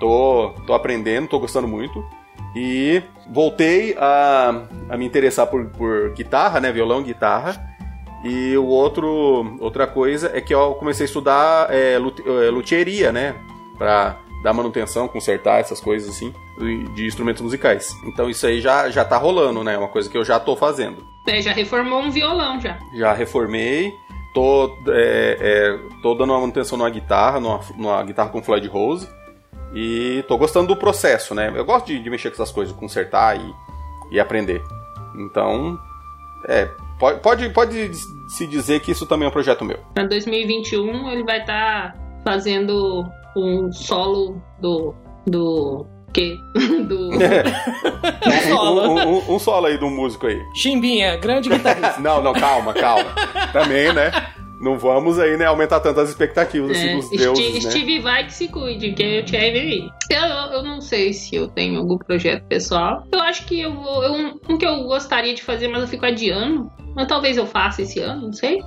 Tô, 0.00 0.52
tô 0.66 0.74
aprendendo, 0.74 1.28
tô 1.28 1.38
gostando 1.38 1.68
muito. 1.68 2.04
E 2.56 3.00
voltei 3.28 3.94
a, 3.96 4.64
a 4.88 4.96
me 4.96 5.06
interessar 5.06 5.46
por, 5.46 5.66
por 5.66 6.10
guitarra, 6.14 6.58
né? 6.58 6.72
Violão, 6.72 7.02
guitarra. 7.02 7.64
E 8.24 8.56
o 8.56 8.66
outro, 8.66 9.56
outra 9.60 9.86
coisa 9.86 10.30
é 10.34 10.40
que 10.40 10.52
eu 10.52 10.74
comecei 10.74 11.04
a 11.04 11.06
estudar 11.06 11.68
é, 11.70 11.94
é, 11.94 12.50
luthieria, 12.50 13.12
né? 13.12 13.34
Pra 13.78 14.18
dar 14.42 14.52
manutenção, 14.52 15.06
consertar 15.08 15.60
essas 15.60 15.80
coisas 15.80 16.08
assim, 16.10 16.32
de- 16.94 17.06
instrumentos 17.06 17.42
musicais. 17.42 17.94
Então 18.06 18.28
isso 18.30 18.46
aí 18.46 18.60
já, 18.60 18.88
já 18.90 19.04
tá 19.04 19.16
rolando, 19.16 19.62
né? 19.62 19.76
Uma 19.76 19.88
coisa 19.88 20.08
que 20.08 20.16
eu 20.16 20.24
já 20.24 20.38
tô 20.40 20.56
fazendo. 20.56 21.04
É, 21.28 21.40
já 21.42 21.52
reformou 21.52 22.00
um 22.00 22.10
violão 22.10 22.60
já. 22.60 22.78
Já 22.94 23.12
reformei, 23.12 23.92
tô, 24.34 24.74
é, 24.88 25.36
é, 25.40 25.78
tô 26.02 26.14
dando 26.14 26.32
uma 26.32 26.40
manutenção 26.40 26.78
numa 26.78 26.90
guitarra, 26.90 27.38
numa, 27.40 27.60
numa 27.76 28.02
guitarra 28.02 28.30
com 28.30 28.42
Floyd 28.42 28.66
Rose. 28.68 29.08
E 29.74 30.24
tô 30.26 30.36
gostando 30.36 30.66
do 30.68 30.76
processo, 30.76 31.32
né? 31.34 31.52
Eu 31.54 31.64
gosto 31.64 31.86
de, 31.86 32.02
de 32.02 32.10
mexer 32.10 32.30
com 32.30 32.34
essas 32.34 32.50
coisas, 32.50 32.74
consertar 32.74 33.38
e, 33.38 33.54
e 34.10 34.18
aprender. 34.18 34.60
Então, 35.16 35.78
é, 36.48 36.68
pode, 36.98 37.20
pode, 37.20 37.48
pode 37.50 37.90
se 38.30 38.46
dizer 38.48 38.80
que 38.80 38.90
isso 38.90 39.06
também 39.06 39.26
é 39.26 39.28
um 39.28 39.32
projeto 39.32 39.64
meu. 39.64 39.78
Pra 39.94 40.04
2021 40.06 41.10
ele 41.12 41.22
vai 41.22 41.40
estar 41.40 41.94
fazendo 42.24 43.04
um 43.36 43.72
solo 43.72 44.40
do. 44.60 44.94
do. 45.26 45.86
quê? 46.12 46.36
do. 46.88 47.10
Solo. 48.48 48.82
Um, 48.82 48.94
um- 48.94 49.08
um- 49.30 49.34
um 49.34 49.38
solo 49.38 49.66
aí 49.66 49.78
um 49.78 49.90
músico 49.90 50.26
aí. 50.26 50.40
Chimbinha, 50.54 51.16
grande 51.16 51.48
guitarrista. 51.48 52.00
Não, 52.00 52.22
não, 52.22 52.32
calma, 52.32 52.72
calma. 52.72 53.10
Também, 53.52 53.92
né? 53.92 54.10
Não 54.60 54.78
vamos 54.78 55.18
aí, 55.18 55.38
né, 55.38 55.46
aumentar 55.46 55.80
tantas 55.80 56.10
expectativas 56.10 56.72
assim, 56.72 56.88
É, 56.90 56.96
dos 56.96 57.06
Steve, 57.06 57.22
deuses, 57.24 57.64
né? 57.64 57.70
Steve 57.70 57.98
vai 58.00 58.26
que 58.26 58.34
se 58.34 58.48
cuide, 58.48 58.92
que 58.92 59.02
eu 59.02 59.24
te 59.24 59.34
aí. 59.34 59.88
Eu, 60.10 60.20
eu, 60.52 60.62
não 60.62 60.82
sei 60.82 61.14
se 61.14 61.34
eu 61.34 61.48
tenho 61.48 61.78
algum 61.80 61.96
projeto 61.96 62.44
pessoal. 62.44 63.02
Eu 63.10 63.20
acho 63.20 63.46
que 63.46 63.58
eu 63.58 63.72
vou. 63.74 64.02
eu- 64.04 64.12
um, 64.12 64.38
um 64.50 64.58
que 64.58 64.66
eu 64.66 64.82
gostaria 64.84 65.32
de 65.34 65.42
fazer, 65.42 65.68
mas 65.68 65.80
eu 65.80 65.88
fico 65.88 66.04
adiando. 66.04 66.70
Mas 66.94 67.06
talvez 67.08 67.38
eu 67.38 67.46
faça 67.46 67.80
esse 67.82 68.00
ano, 68.00 68.22
não 68.26 68.32
sei. 68.34 68.58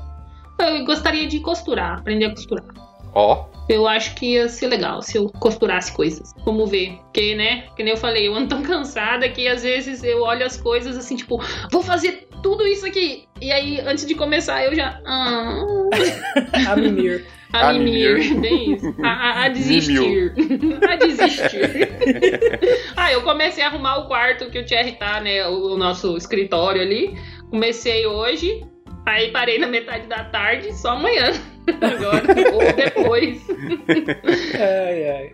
Eu 0.60 0.84
gostaria 0.86 1.28
de 1.28 1.39
costurar, 1.41 1.99
aprender 1.99 2.26
a 2.26 2.30
costurar. 2.32 2.65
Ó, 3.13 3.45
Eu 3.69 3.88
acho 3.88 4.13
que 4.15 4.34
ia 4.34 4.49
ser 4.49 4.67
legal 4.67 5.02
se 5.02 5.17
eu 5.17 5.30
costurasse 5.39 5.91
coisas. 5.93 6.34
Vamos 6.45 6.69
ver. 6.69 6.97
Porque, 7.04 7.34
né? 7.36 7.63
Que 7.78 7.84
nem 7.84 7.93
eu 7.93 7.97
falei, 7.97 8.28
eu 8.28 8.36
ando 8.36 8.49
tão 8.49 8.62
cansada 8.62 9.28
que 9.30 9.47
às 9.47 9.63
vezes 9.63 10.04
eu 10.04 10.21
olho 10.21 10.45
as 10.45 10.58
coisas 10.58 10.97
assim, 10.97 11.15
tipo, 11.15 11.41
vou 11.71 11.82
fazer 11.82 12.28
tudo 12.41 12.67
isso 12.67 12.86
aqui. 12.86 13.23
E 13.41 13.52
aí, 13.52 13.80
antes 13.82 14.06
de 14.06 14.15
começar, 14.15 14.63
eu 14.65 14.76
já. 14.76 14.99
Ah, 15.06 15.63
A 16.69 16.76
Mimir. 16.76 17.26
a, 17.54 17.69
A 17.69 17.73
mimir. 17.73 18.17
mimir. 18.19 18.41
Bem 18.41 18.73
isso. 18.73 18.95
A, 19.04 19.08
a- 19.10 19.43
a 19.45 19.49
desistir. 19.49 20.34
a 20.89 20.95
desistir. 20.97 21.89
ah, 22.97 23.12
eu 23.13 23.21
comecei 23.21 23.63
a 23.63 23.67
arrumar 23.67 23.97
o 23.99 24.08
quarto 24.08 24.49
que 24.49 24.60
o 24.60 24.65
Thierry 24.65 24.93
tá, 24.93 25.21
né? 25.21 25.47
O, 25.47 25.73
o 25.73 25.78
nosso 25.78 26.17
escritório 26.17 26.82
ali. 26.82 27.15
Comecei 27.49 28.06
hoje. 28.08 28.62
Aí 29.06 29.32
parei 29.32 29.58
na 29.60 29.67
metade 29.67 30.08
da 30.08 30.23
tarde, 30.26 30.73
só 30.73 30.91
amanhã. 30.91 31.32
Agora, 31.82 32.23
ou 32.54 32.73
depois. 32.73 33.41
Ai, 34.60 35.10
ai. 35.10 35.32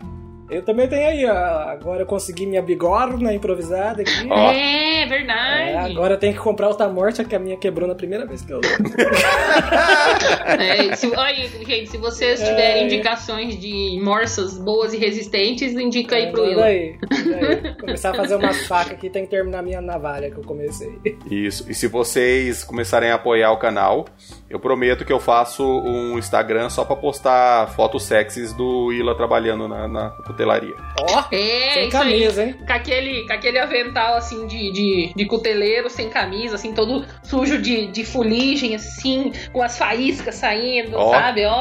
Eu 0.49 0.63
também 0.63 0.87
tenho 0.87 1.07
aí, 1.07 1.25
ó. 1.27 1.31
Agora 1.69 2.01
eu 2.01 2.05
consegui 2.07 2.47
minha 2.47 2.61
bigorna 2.63 3.31
improvisada 3.31 4.01
aqui. 4.01 4.27
Ó. 4.31 4.51
É, 4.51 5.05
verdade. 5.05 5.69
É, 5.69 5.77
agora 5.77 6.15
eu 6.15 6.17
tenho 6.17 6.33
que 6.33 6.39
comprar 6.39 6.67
outra 6.69 6.89
morte, 6.89 7.23
que 7.23 7.35
a 7.35 7.39
minha 7.39 7.55
quebrou 7.55 7.87
na 7.87 7.93
primeira 7.93 8.25
vez 8.25 8.41
que 8.41 8.51
eu 8.53 8.59
É, 10.59 10.95
se, 10.95 11.11
aí, 11.15 11.47
gente, 11.67 11.91
se 11.91 11.97
vocês 11.97 12.39
tiverem 12.39 12.81
É. 12.81 12.85
indicações 12.85 13.59
de 13.59 13.99
morsas 14.03 14.57
boas 14.57 14.91
e 14.93 14.97
resistentes, 14.97 15.73
indica 15.73 16.15
aí 16.15 16.31
pro 16.31 16.41
Manda 16.41 16.55
Will. 16.55 16.63
aí. 16.63 16.95
Começar 17.79 18.09
a 18.09 18.13
fazer 18.15 18.35
umas 18.35 18.65
facas 18.65 18.93
aqui, 18.93 19.07
tem 19.09 19.25
que 19.25 19.29
terminar 19.29 19.61
minha 19.61 19.81
navalha 19.81 20.31
que 20.31 20.37
eu 20.37 20.43
comecei. 20.43 20.97
Isso. 21.29 21.69
E 21.69 21.75
se 21.75 21.85
vocês 21.87 22.63
começarem 22.63 23.11
a 23.11 23.15
apoiar 23.15 23.51
o 23.51 23.57
canal, 23.57 24.05
eu 24.49 24.59
prometo 24.59 25.05
que 25.05 25.13
eu 25.13 25.19
faço 25.19 25.63
um 25.63 26.17
Instagram 26.17 26.69
só 26.69 26.83
pra 26.83 26.95
postar 26.95 27.67
fotos 27.75 28.03
sexys 28.03 28.51
do 28.53 28.91
Ila 28.91 29.15
trabalhando 29.15 29.67
na, 29.67 29.87
na 29.87 30.09
cutelaria. 30.25 30.75
Ó, 30.99 31.19
É, 31.31 31.71
sem 31.73 31.87
isso 31.87 31.97
aí. 31.97 32.03
camisa, 32.11 32.43
hein? 32.43 32.55
Com 32.65 32.73
aquele, 32.73 33.27
com 33.27 33.33
aquele 33.33 33.59
avental, 33.59 34.15
assim, 34.15 34.47
de, 34.47 34.71
de, 34.71 35.13
de 35.15 35.25
cuteleiro, 35.25 35.89
sem 35.89 36.09
camisa, 36.09 36.55
assim, 36.55 36.73
todo 36.73 37.05
sujo 37.23 37.61
de, 37.61 37.87
de 37.87 38.03
fuligem, 38.05 38.75
assim, 38.75 39.31
com 39.53 39.61
as 39.61 39.77
faíscas 39.77 40.35
saindo, 40.35 40.97
Ó, 40.97 41.11
sabe? 41.11 41.45
Ó, 41.45 41.51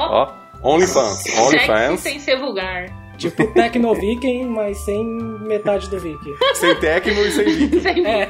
Ó, 0.63 0.75
OnlyFans. 0.75 1.19
sexy 1.23 1.41
OnlyFans. 1.41 2.01
sem 2.01 2.19
ser 2.19 2.37
vulgar. 2.39 2.87
Tipo 3.19 3.53
Tecno 3.53 3.95
Viking, 3.95 4.45
mas 4.47 4.79
sem 4.85 5.05
metade 5.05 5.91
do 5.91 5.99
Viking. 5.99 6.35
Sem 6.55 6.75
Tecno 6.77 7.27
e 7.27 7.31
sem 7.33 7.45
Viking. 7.47 7.81
Sem 7.81 8.07
É. 8.07 8.29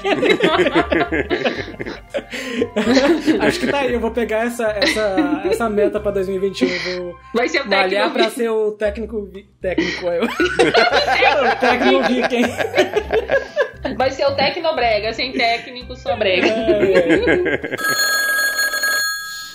Acho 3.41 3.61
que 3.61 3.67
tá 3.67 3.81
aí, 3.81 3.93
eu 3.93 4.01
vou 4.01 4.11
pegar 4.11 4.47
essa, 4.47 4.67
essa, 4.71 5.43
essa 5.45 5.69
meta 5.69 6.01
pra 6.01 6.11
2021. 6.11 6.69
Vou 6.69 7.15
Vai 7.35 7.49
ser 7.49 7.61
o 7.63 7.69
malhar 7.69 8.11
pra 8.13 8.31
ser 8.31 8.49
o 8.49 8.73
técnico. 8.73 9.29
Técnico, 9.61 10.07
eu. 10.07 10.25
o 10.25 11.57
técnico 11.61 12.03
Viking. 12.09 13.95
Vai 13.97 14.11
ser 14.11 14.27
o 14.27 14.35
Tecnobrega, 14.35 15.13
sem 15.13 15.33
técnico, 15.33 15.95
só 15.97 16.17
brega. 16.17 16.47
É, 16.47 17.15
é. 17.15 18.28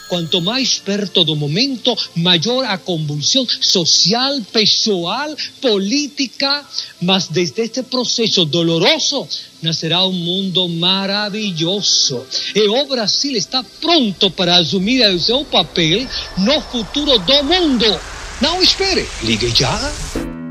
Cuanto 0.07 0.41
más 0.41 0.79
perto 0.79 1.23
do 1.23 1.35
momento, 1.35 1.95
mayor 2.15 2.65
a 2.65 2.77
convulsión 2.77 3.47
social, 3.61 4.41
pessoal, 4.51 5.35
política, 5.61 6.65
mas 7.01 7.31
desde 7.31 7.63
este 7.63 7.83
proceso 7.83 8.45
doloroso 8.45 9.27
nacerá 9.61 10.03
un 10.05 10.19
mundo 10.23 10.67
maravilloso. 10.67 12.25
E 12.53 12.67
o 12.67 12.85
Brasil 12.85 13.35
está 13.35 13.63
pronto 13.81 14.29
para 14.31 14.57
assumir 14.57 15.01
o 15.07 15.19
seu 15.19 15.45
papel 15.45 16.07
no 16.37 16.61
futuro 16.61 17.17
do 17.19 17.43
mundo. 17.43 17.99
Não 18.41 18.61
espere, 18.61 19.07
ligue 19.23 19.49
já. 19.55 20.42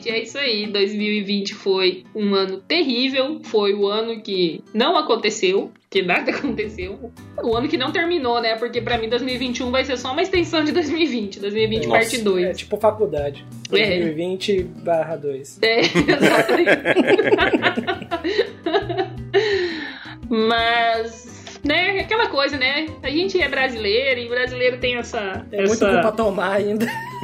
Gente, 0.00 0.08
é 0.08 0.22
isso 0.22 0.38
aí. 0.38 0.66
2020 0.66 1.54
foi 1.54 2.04
um 2.14 2.34
ano 2.34 2.58
terrível. 2.58 3.40
Foi 3.44 3.74
o 3.74 3.86
ano 3.86 4.20
que 4.22 4.62
não 4.72 4.96
aconteceu, 4.96 5.70
que 5.88 6.02
nada 6.02 6.30
aconteceu. 6.32 7.12
O 7.42 7.54
ano 7.54 7.68
que 7.68 7.76
não 7.76 7.92
terminou, 7.92 8.40
né? 8.40 8.56
Porque 8.56 8.80
pra 8.80 8.96
mim 8.98 9.08
2021 9.08 9.70
vai 9.70 9.84
ser 9.84 9.98
só 9.98 10.12
uma 10.12 10.22
extensão 10.22 10.64
de 10.64 10.72
2020. 10.72 11.40
2020 11.40 11.86
Nossa, 11.86 11.98
parte 11.98 12.18
2. 12.18 12.46
É 12.46 12.52
tipo 12.54 12.76
faculdade. 12.78 13.44
É. 13.72 14.00
2020 14.00 14.62
barra 14.62 15.16
2. 15.16 15.58
É, 15.62 15.80
exatamente. 15.84 16.70
Mas, 20.32 21.39
né, 21.64 22.00
aquela 22.00 22.28
coisa, 22.28 22.56
né? 22.56 22.86
A 23.02 23.10
gente 23.10 23.40
é 23.40 23.48
brasileiro 23.48 24.20
e 24.20 24.28
brasileiro 24.28 24.78
tem 24.78 24.96
essa. 24.96 25.44
Tem 25.50 25.60
muito 25.60 25.72
essa... 25.72 25.86
cu 25.96 26.00
pra 26.00 26.12
tomar 26.12 26.52
ainda. 26.52 26.86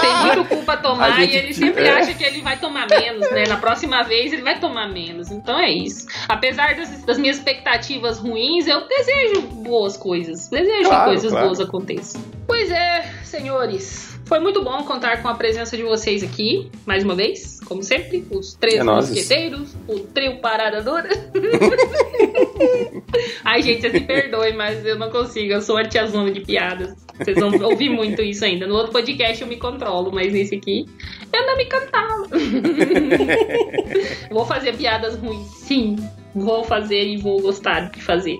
Tem 0.00 0.14
muito 0.26 0.44
cu 0.48 0.64
pra 0.64 0.76
tomar 0.76 1.06
A 1.06 1.20
gente- 1.20 1.34
e 1.34 1.36
ele 1.36 1.52
sempre 1.54 1.84
é. 1.84 1.90
acha 1.90 2.14
que 2.14 2.22
ele 2.22 2.40
vai 2.40 2.56
tomar 2.56 2.86
menos, 2.88 3.28
né? 3.32 3.44
Na 3.48 3.56
próxima 3.56 4.02
vez 4.04 4.32
ele 4.32 4.42
vai 4.42 4.60
tomar 4.60 4.88
menos. 4.88 5.30
Então 5.32 5.58
é 5.58 5.68
isso. 5.70 6.06
Apesar 6.28 6.76
das, 6.76 7.02
das 7.04 7.18
minhas 7.18 7.36
expectativas 7.38 8.18
ruins, 8.18 8.68
eu 8.68 8.86
desejo 8.86 9.42
boas 9.42 9.96
coisas. 9.96 10.48
Desejo 10.48 10.82
que 10.82 10.88
Claro, 10.88 11.10
coisas 11.10 11.30
claro. 11.32 11.46
boas 11.46 11.60
aconteçam. 11.60 12.22
Pois 12.46 12.70
é, 12.70 13.02
senhores. 13.24 14.17
Foi 14.28 14.38
muito 14.40 14.62
bom 14.62 14.84
contar 14.84 15.22
com 15.22 15.28
a 15.28 15.34
presença 15.34 15.74
de 15.74 15.82
vocês 15.82 16.22
aqui, 16.22 16.70
mais 16.84 17.02
uma 17.02 17.14
vez, 17.14 17.60
como 17.64 17.82
sempre, 17.82 18.26
os 18.30 18.52
três 18.52 18.74
É 18.74 18.84
mosqueteiros, 18.84 19.74
o 19.88 20.00
trio 20.00 20.38
Parada 20.38 20.82
Dura. 20.82 21.08
Ai, 23.42 23.62
gente, 23.62 23.80
vocês 23.80 23.94
me 23.94 24.00
perdoem, 24.00 24.54
mas 24.54 24.84
eu 24.84 24.98
não 24.98 25.10
consigo, 25.10 25.54
eu 25.54 25.62
sou 25.62 25.78
a 25.78 25.88
tiazona 25.88 26.30
de 26.30 26.40
piadas. 26.40 26.94
Vocês 27.16 27.38
vão 27.38 27.50
ouvir 27.62 27.88
muito 27.88 28.20
isso 28.20 28.44
ainda. 28.44 28.66
No 28.66 28.74
outro 28.74 28.92
podcast 28.92 29.40
eu 29.40 29.48
me 29.48 29.56
controlo, 29.56 30.12
mas 30.12 30.30
nesse 30.30 30.56
aqui 30.56 30.84
eu 31.32 31.46
não 31.46 31.56
me 31.56 31.64
controlo. 31.64 32.28
vou 34.30 34.44
fazer 34.44 34.76
piadas 34.76 35.16
ruins, 35.16 35.48
sim. 35.54 35.96
Vou 36.34 36.64
fazer 36.64 37.04
e 37.04 37.16
vou 37.16 37.40
gostar 37.40 37.90
de 37.90 38.02
fazer. 38.02 38.38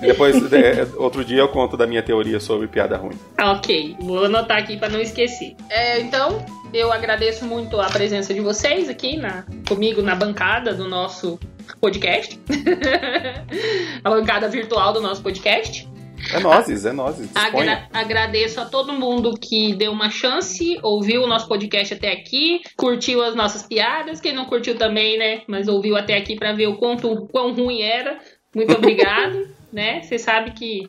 Depois, 0.00 0.36
é, 0.52 0.86
outro 0.96 1.24
dia 1.24 1.38
eu 1.38 1.48
conto 1.48 1.76
da 1.76 1.86
minha 1.86 2.02
teoria 2.02 2.40
sobre 2.40 2.66
piada 2.66 2.96
ruim. 2.96 3.18
ok, 3.40 3.96
vou 4.00 4.24
anotar 4.24 4.58
aqui 4.58 4.76
para 4.76 4.88
não 4.88 5.00
esquecer. 5.00 5.54
É, 5.68 6.00
então, 6.00 6.44
eu 6.72 6.92
agradeço 6.92 7.44
muito 7.44 7.80
a 7.80 7.86
presença 7.86 8.34
de 8.34 8.40
vocês 8.40 8.88
aqui 8.88 9.16
na, 9.16 9.44
comigo 9.66 10.02
na 10.02 10.14
bancada 10.14 10.74
do 10.74 10.88
nosso 10.88 11.38
podcast. 11.80 12.38
a 14.04 14.10
bancada 14.10 14.48
virtual 14.48 14.92
do 14.92 15.00
nosso 15.00 15.22
podcast. 15.22 15.88
É 16.32 16.40
nozes, 16.40 16.84
é 16.84 16.92
nozes. 16.92 17.30
Agra- 17.34 17.88
agradeço 17.92 18.60
a 18.60 18.64
todo 18.64 18.92
mundo 18.92 19.34
que 19.38 19.74
deu 19.74 19.92
uma 19.92 20.10
chance, 20.10 20.78
ouviu 20.82 21.22
o 21.22 21.26
nosso 21.26 21.48
podcast 21.48 21.94
até 21.94 22.12
aqui, 22.12 22.60
curtiu 22.76 23.22
as 23.22 23.34
nossas 23.34 23.62
piadas. 23.62 24.20
Quem 24.20 24.32
não 24.32 24.44
curtiu 24.44 24.76
também, 24.76 25.18
né? 25.18 25.42
Mas 25.46 25.68
ouviu 25.68 25.96
até 25.96 26.16
aqui 26.16 26.36
pra 26.36 26.52
ver 26.52 26.66
o 26.68 26.76
quanto 26.76 27.26
quão 27.32 27.52
ruim 27.52 27.80
era. 27.82 28.18
Muito 28.54 28.72
obrigado, 28.74 29.48
né? 29.72 30.02
Você 30.02 30.18
sabe 30.18 30.52
que 30.52 30.88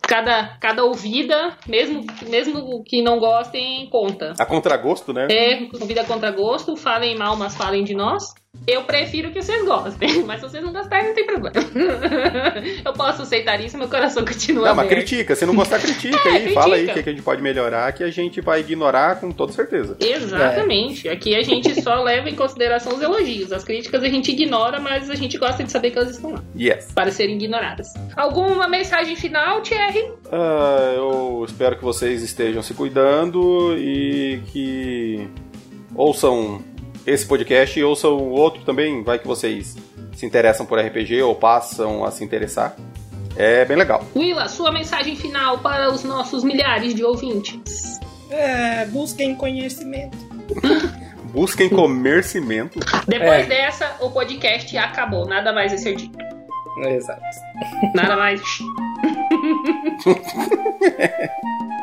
cada, 0.00 0.56
cada 0.60 0.84
ouvida, 0.84 1.56
mesmo, 1.66 2.04
mesmo 2.28 2.84
que 2.84 3.02
não 3.02 3.18
gostem, 3.18 3.88
conta. 3.90 4.34
A 4.38 4.46
contragosto, 4.46 5.12
né? 5.12 5.26
É, 5.30 5.68
ouvida 5.80 6.04
contra 6.04 6.30
gosto, 6.30 6.76
falem 6.76 7.16
mal, 7.16 7.36
mas 7.36 7.56
falem 7.56 7.82
de 7.82 7.94
nós. 7.94 8.32
Eu 8.66 8.82
prefiro 8.82 9.30
que 9.30 9.40
vocês 9.42 9.64
gostem, 9.64 10.22
mas 10.26 10.40
se 10.40 10.48
vocês 10.48 10.62
não 10.62 10.72
gostarem, 10.72 11.08
não 11.08 11.14
tem 11.14 11.24
problema. 11.26 11.52
Eu 12.84 12.92
posso 12.92 13.22
aceitar 13.22 13.60
isso, 13.60 13.78
meu 13.78 13.88
coração 13.88 14.24
continua 14.24 14.68
Não, 14.68 14.74
mas 14.74 14.86
aberto. 14.86 15.06
critica. 15.06 15.34
Se 15.36 15.46
não 15.46 15.54
gostar, 15.54 15.78
critica 15.78 16.18
É, 16.28 16.32
aí. 16.32 16.52
Fala 16.52 16.74
aí 16.74 16.82
o 16.82 16.84
critica. 16.84 16.94
que, 16.94 17.02
que 17.04 17.08
a 17.10 17.12
gente 17.12 17.22
pode 17.22 17.42
melhorar, 17.42 17.92
que 17.92 18.02
a 18.02 18.10
gente 18.10 18.40
vai 18.40 18.60
ignorar 18.60 19.20
com 19.20 19.30
toda 19.30 19.52
certeza. 19.52 19.96
Exatamente. 20.00 21.08
Aqui 21.08 21.34
a 21.36 21.42
gente 21.42 21.80
só 21.80 22.02
leva 22.02 22.28
em 22.28 22.34
consideração 22.34 22.94
os 22.94 23.00
elogios. 23.02 23.52
As 23.52 23.62
críticas 23.64 24.02
a 24.02 24.08
gente 24.08 24.32
ignora, 24.32 24.80
mas 24.80 25.08
a 25.10 25.14
gente 25.14 25.38
gosta 25.38 25.62
de 25.62 25.70
saber 25.70 25.90
que 25.92 25.98
elas 25.98 26.10
estão 26.10 26.32
lá, 26.32 26.42
Yes. 26.58 26.90
para 26.92 27.10
serem 27.12 27.36
ignoradas. 27.36 27.94
Alguma 28.16 28.66
mensagem 28.68 29.14
final, 29.16 29.60
Thierry? 29.62 30.10
Ah, 30.32 30.92
eu 30.96 31.44
espero 31.46 31.76
que 31.76 31.84
vocês 31.84 32.22
estejam 32.22 32.62
se 32.62 32.74
cuidando 32.74 33.76
e 33.78 34.40
que 34.52 35.28
ouçam 35.94 36.60
esse 37.06 37.24
podcast 37.26 37.78
e 37.78 37.84
ouçam 37.84 38.16
o 38.16 38.30
outro 38.32 38.62
também. 38.64 39.02
Vai 39.02 39.18
que 39.18 39.26
vocês 39.26 39.76
se 40.14 40.24
interessam 40.26 40.64
por 40.66 40.78
RPG 40.78 41.22
ou 41.22 41.34
passam 41.34 42.04
a 42.04 42.10
se 42.10 42.24
interessar. 42.24 42.74
É 43.36 43.64
bem 43.66 43.76
legal. 43.76 44.02
Willa, 44.16 44.48
sua 44.48 44.72
mensagem 44.72 45.14
final 45.14 45.58
para 45.58 45.90
os 45.90 46.02
nossos 46.04 46.42
milhares 46.42 46.94
de 46.94 47.04
ouvintes. 47.04 48.00
É, 48.30 48.86
busquem 48.86 49.34
conhecimento. 49.34 50.16
Busquem 51.32 51.68
comercimento. 51.68 52.78
Depois 53.06 53.40
É. 53.40 53.44
dessa, 53.44 53.94
o 54.00 54.10
podcast 54.10 54.74
acabou. 54.78 55.26
Nada 55.26 55.52
mais 55.52 55.70
a 55.70 55.76
ser 55.76 55.96
dito. 55.96 56.16
Exato. 56.86 57.20
Nada 57.94 58.16
mais. 58.16 58.40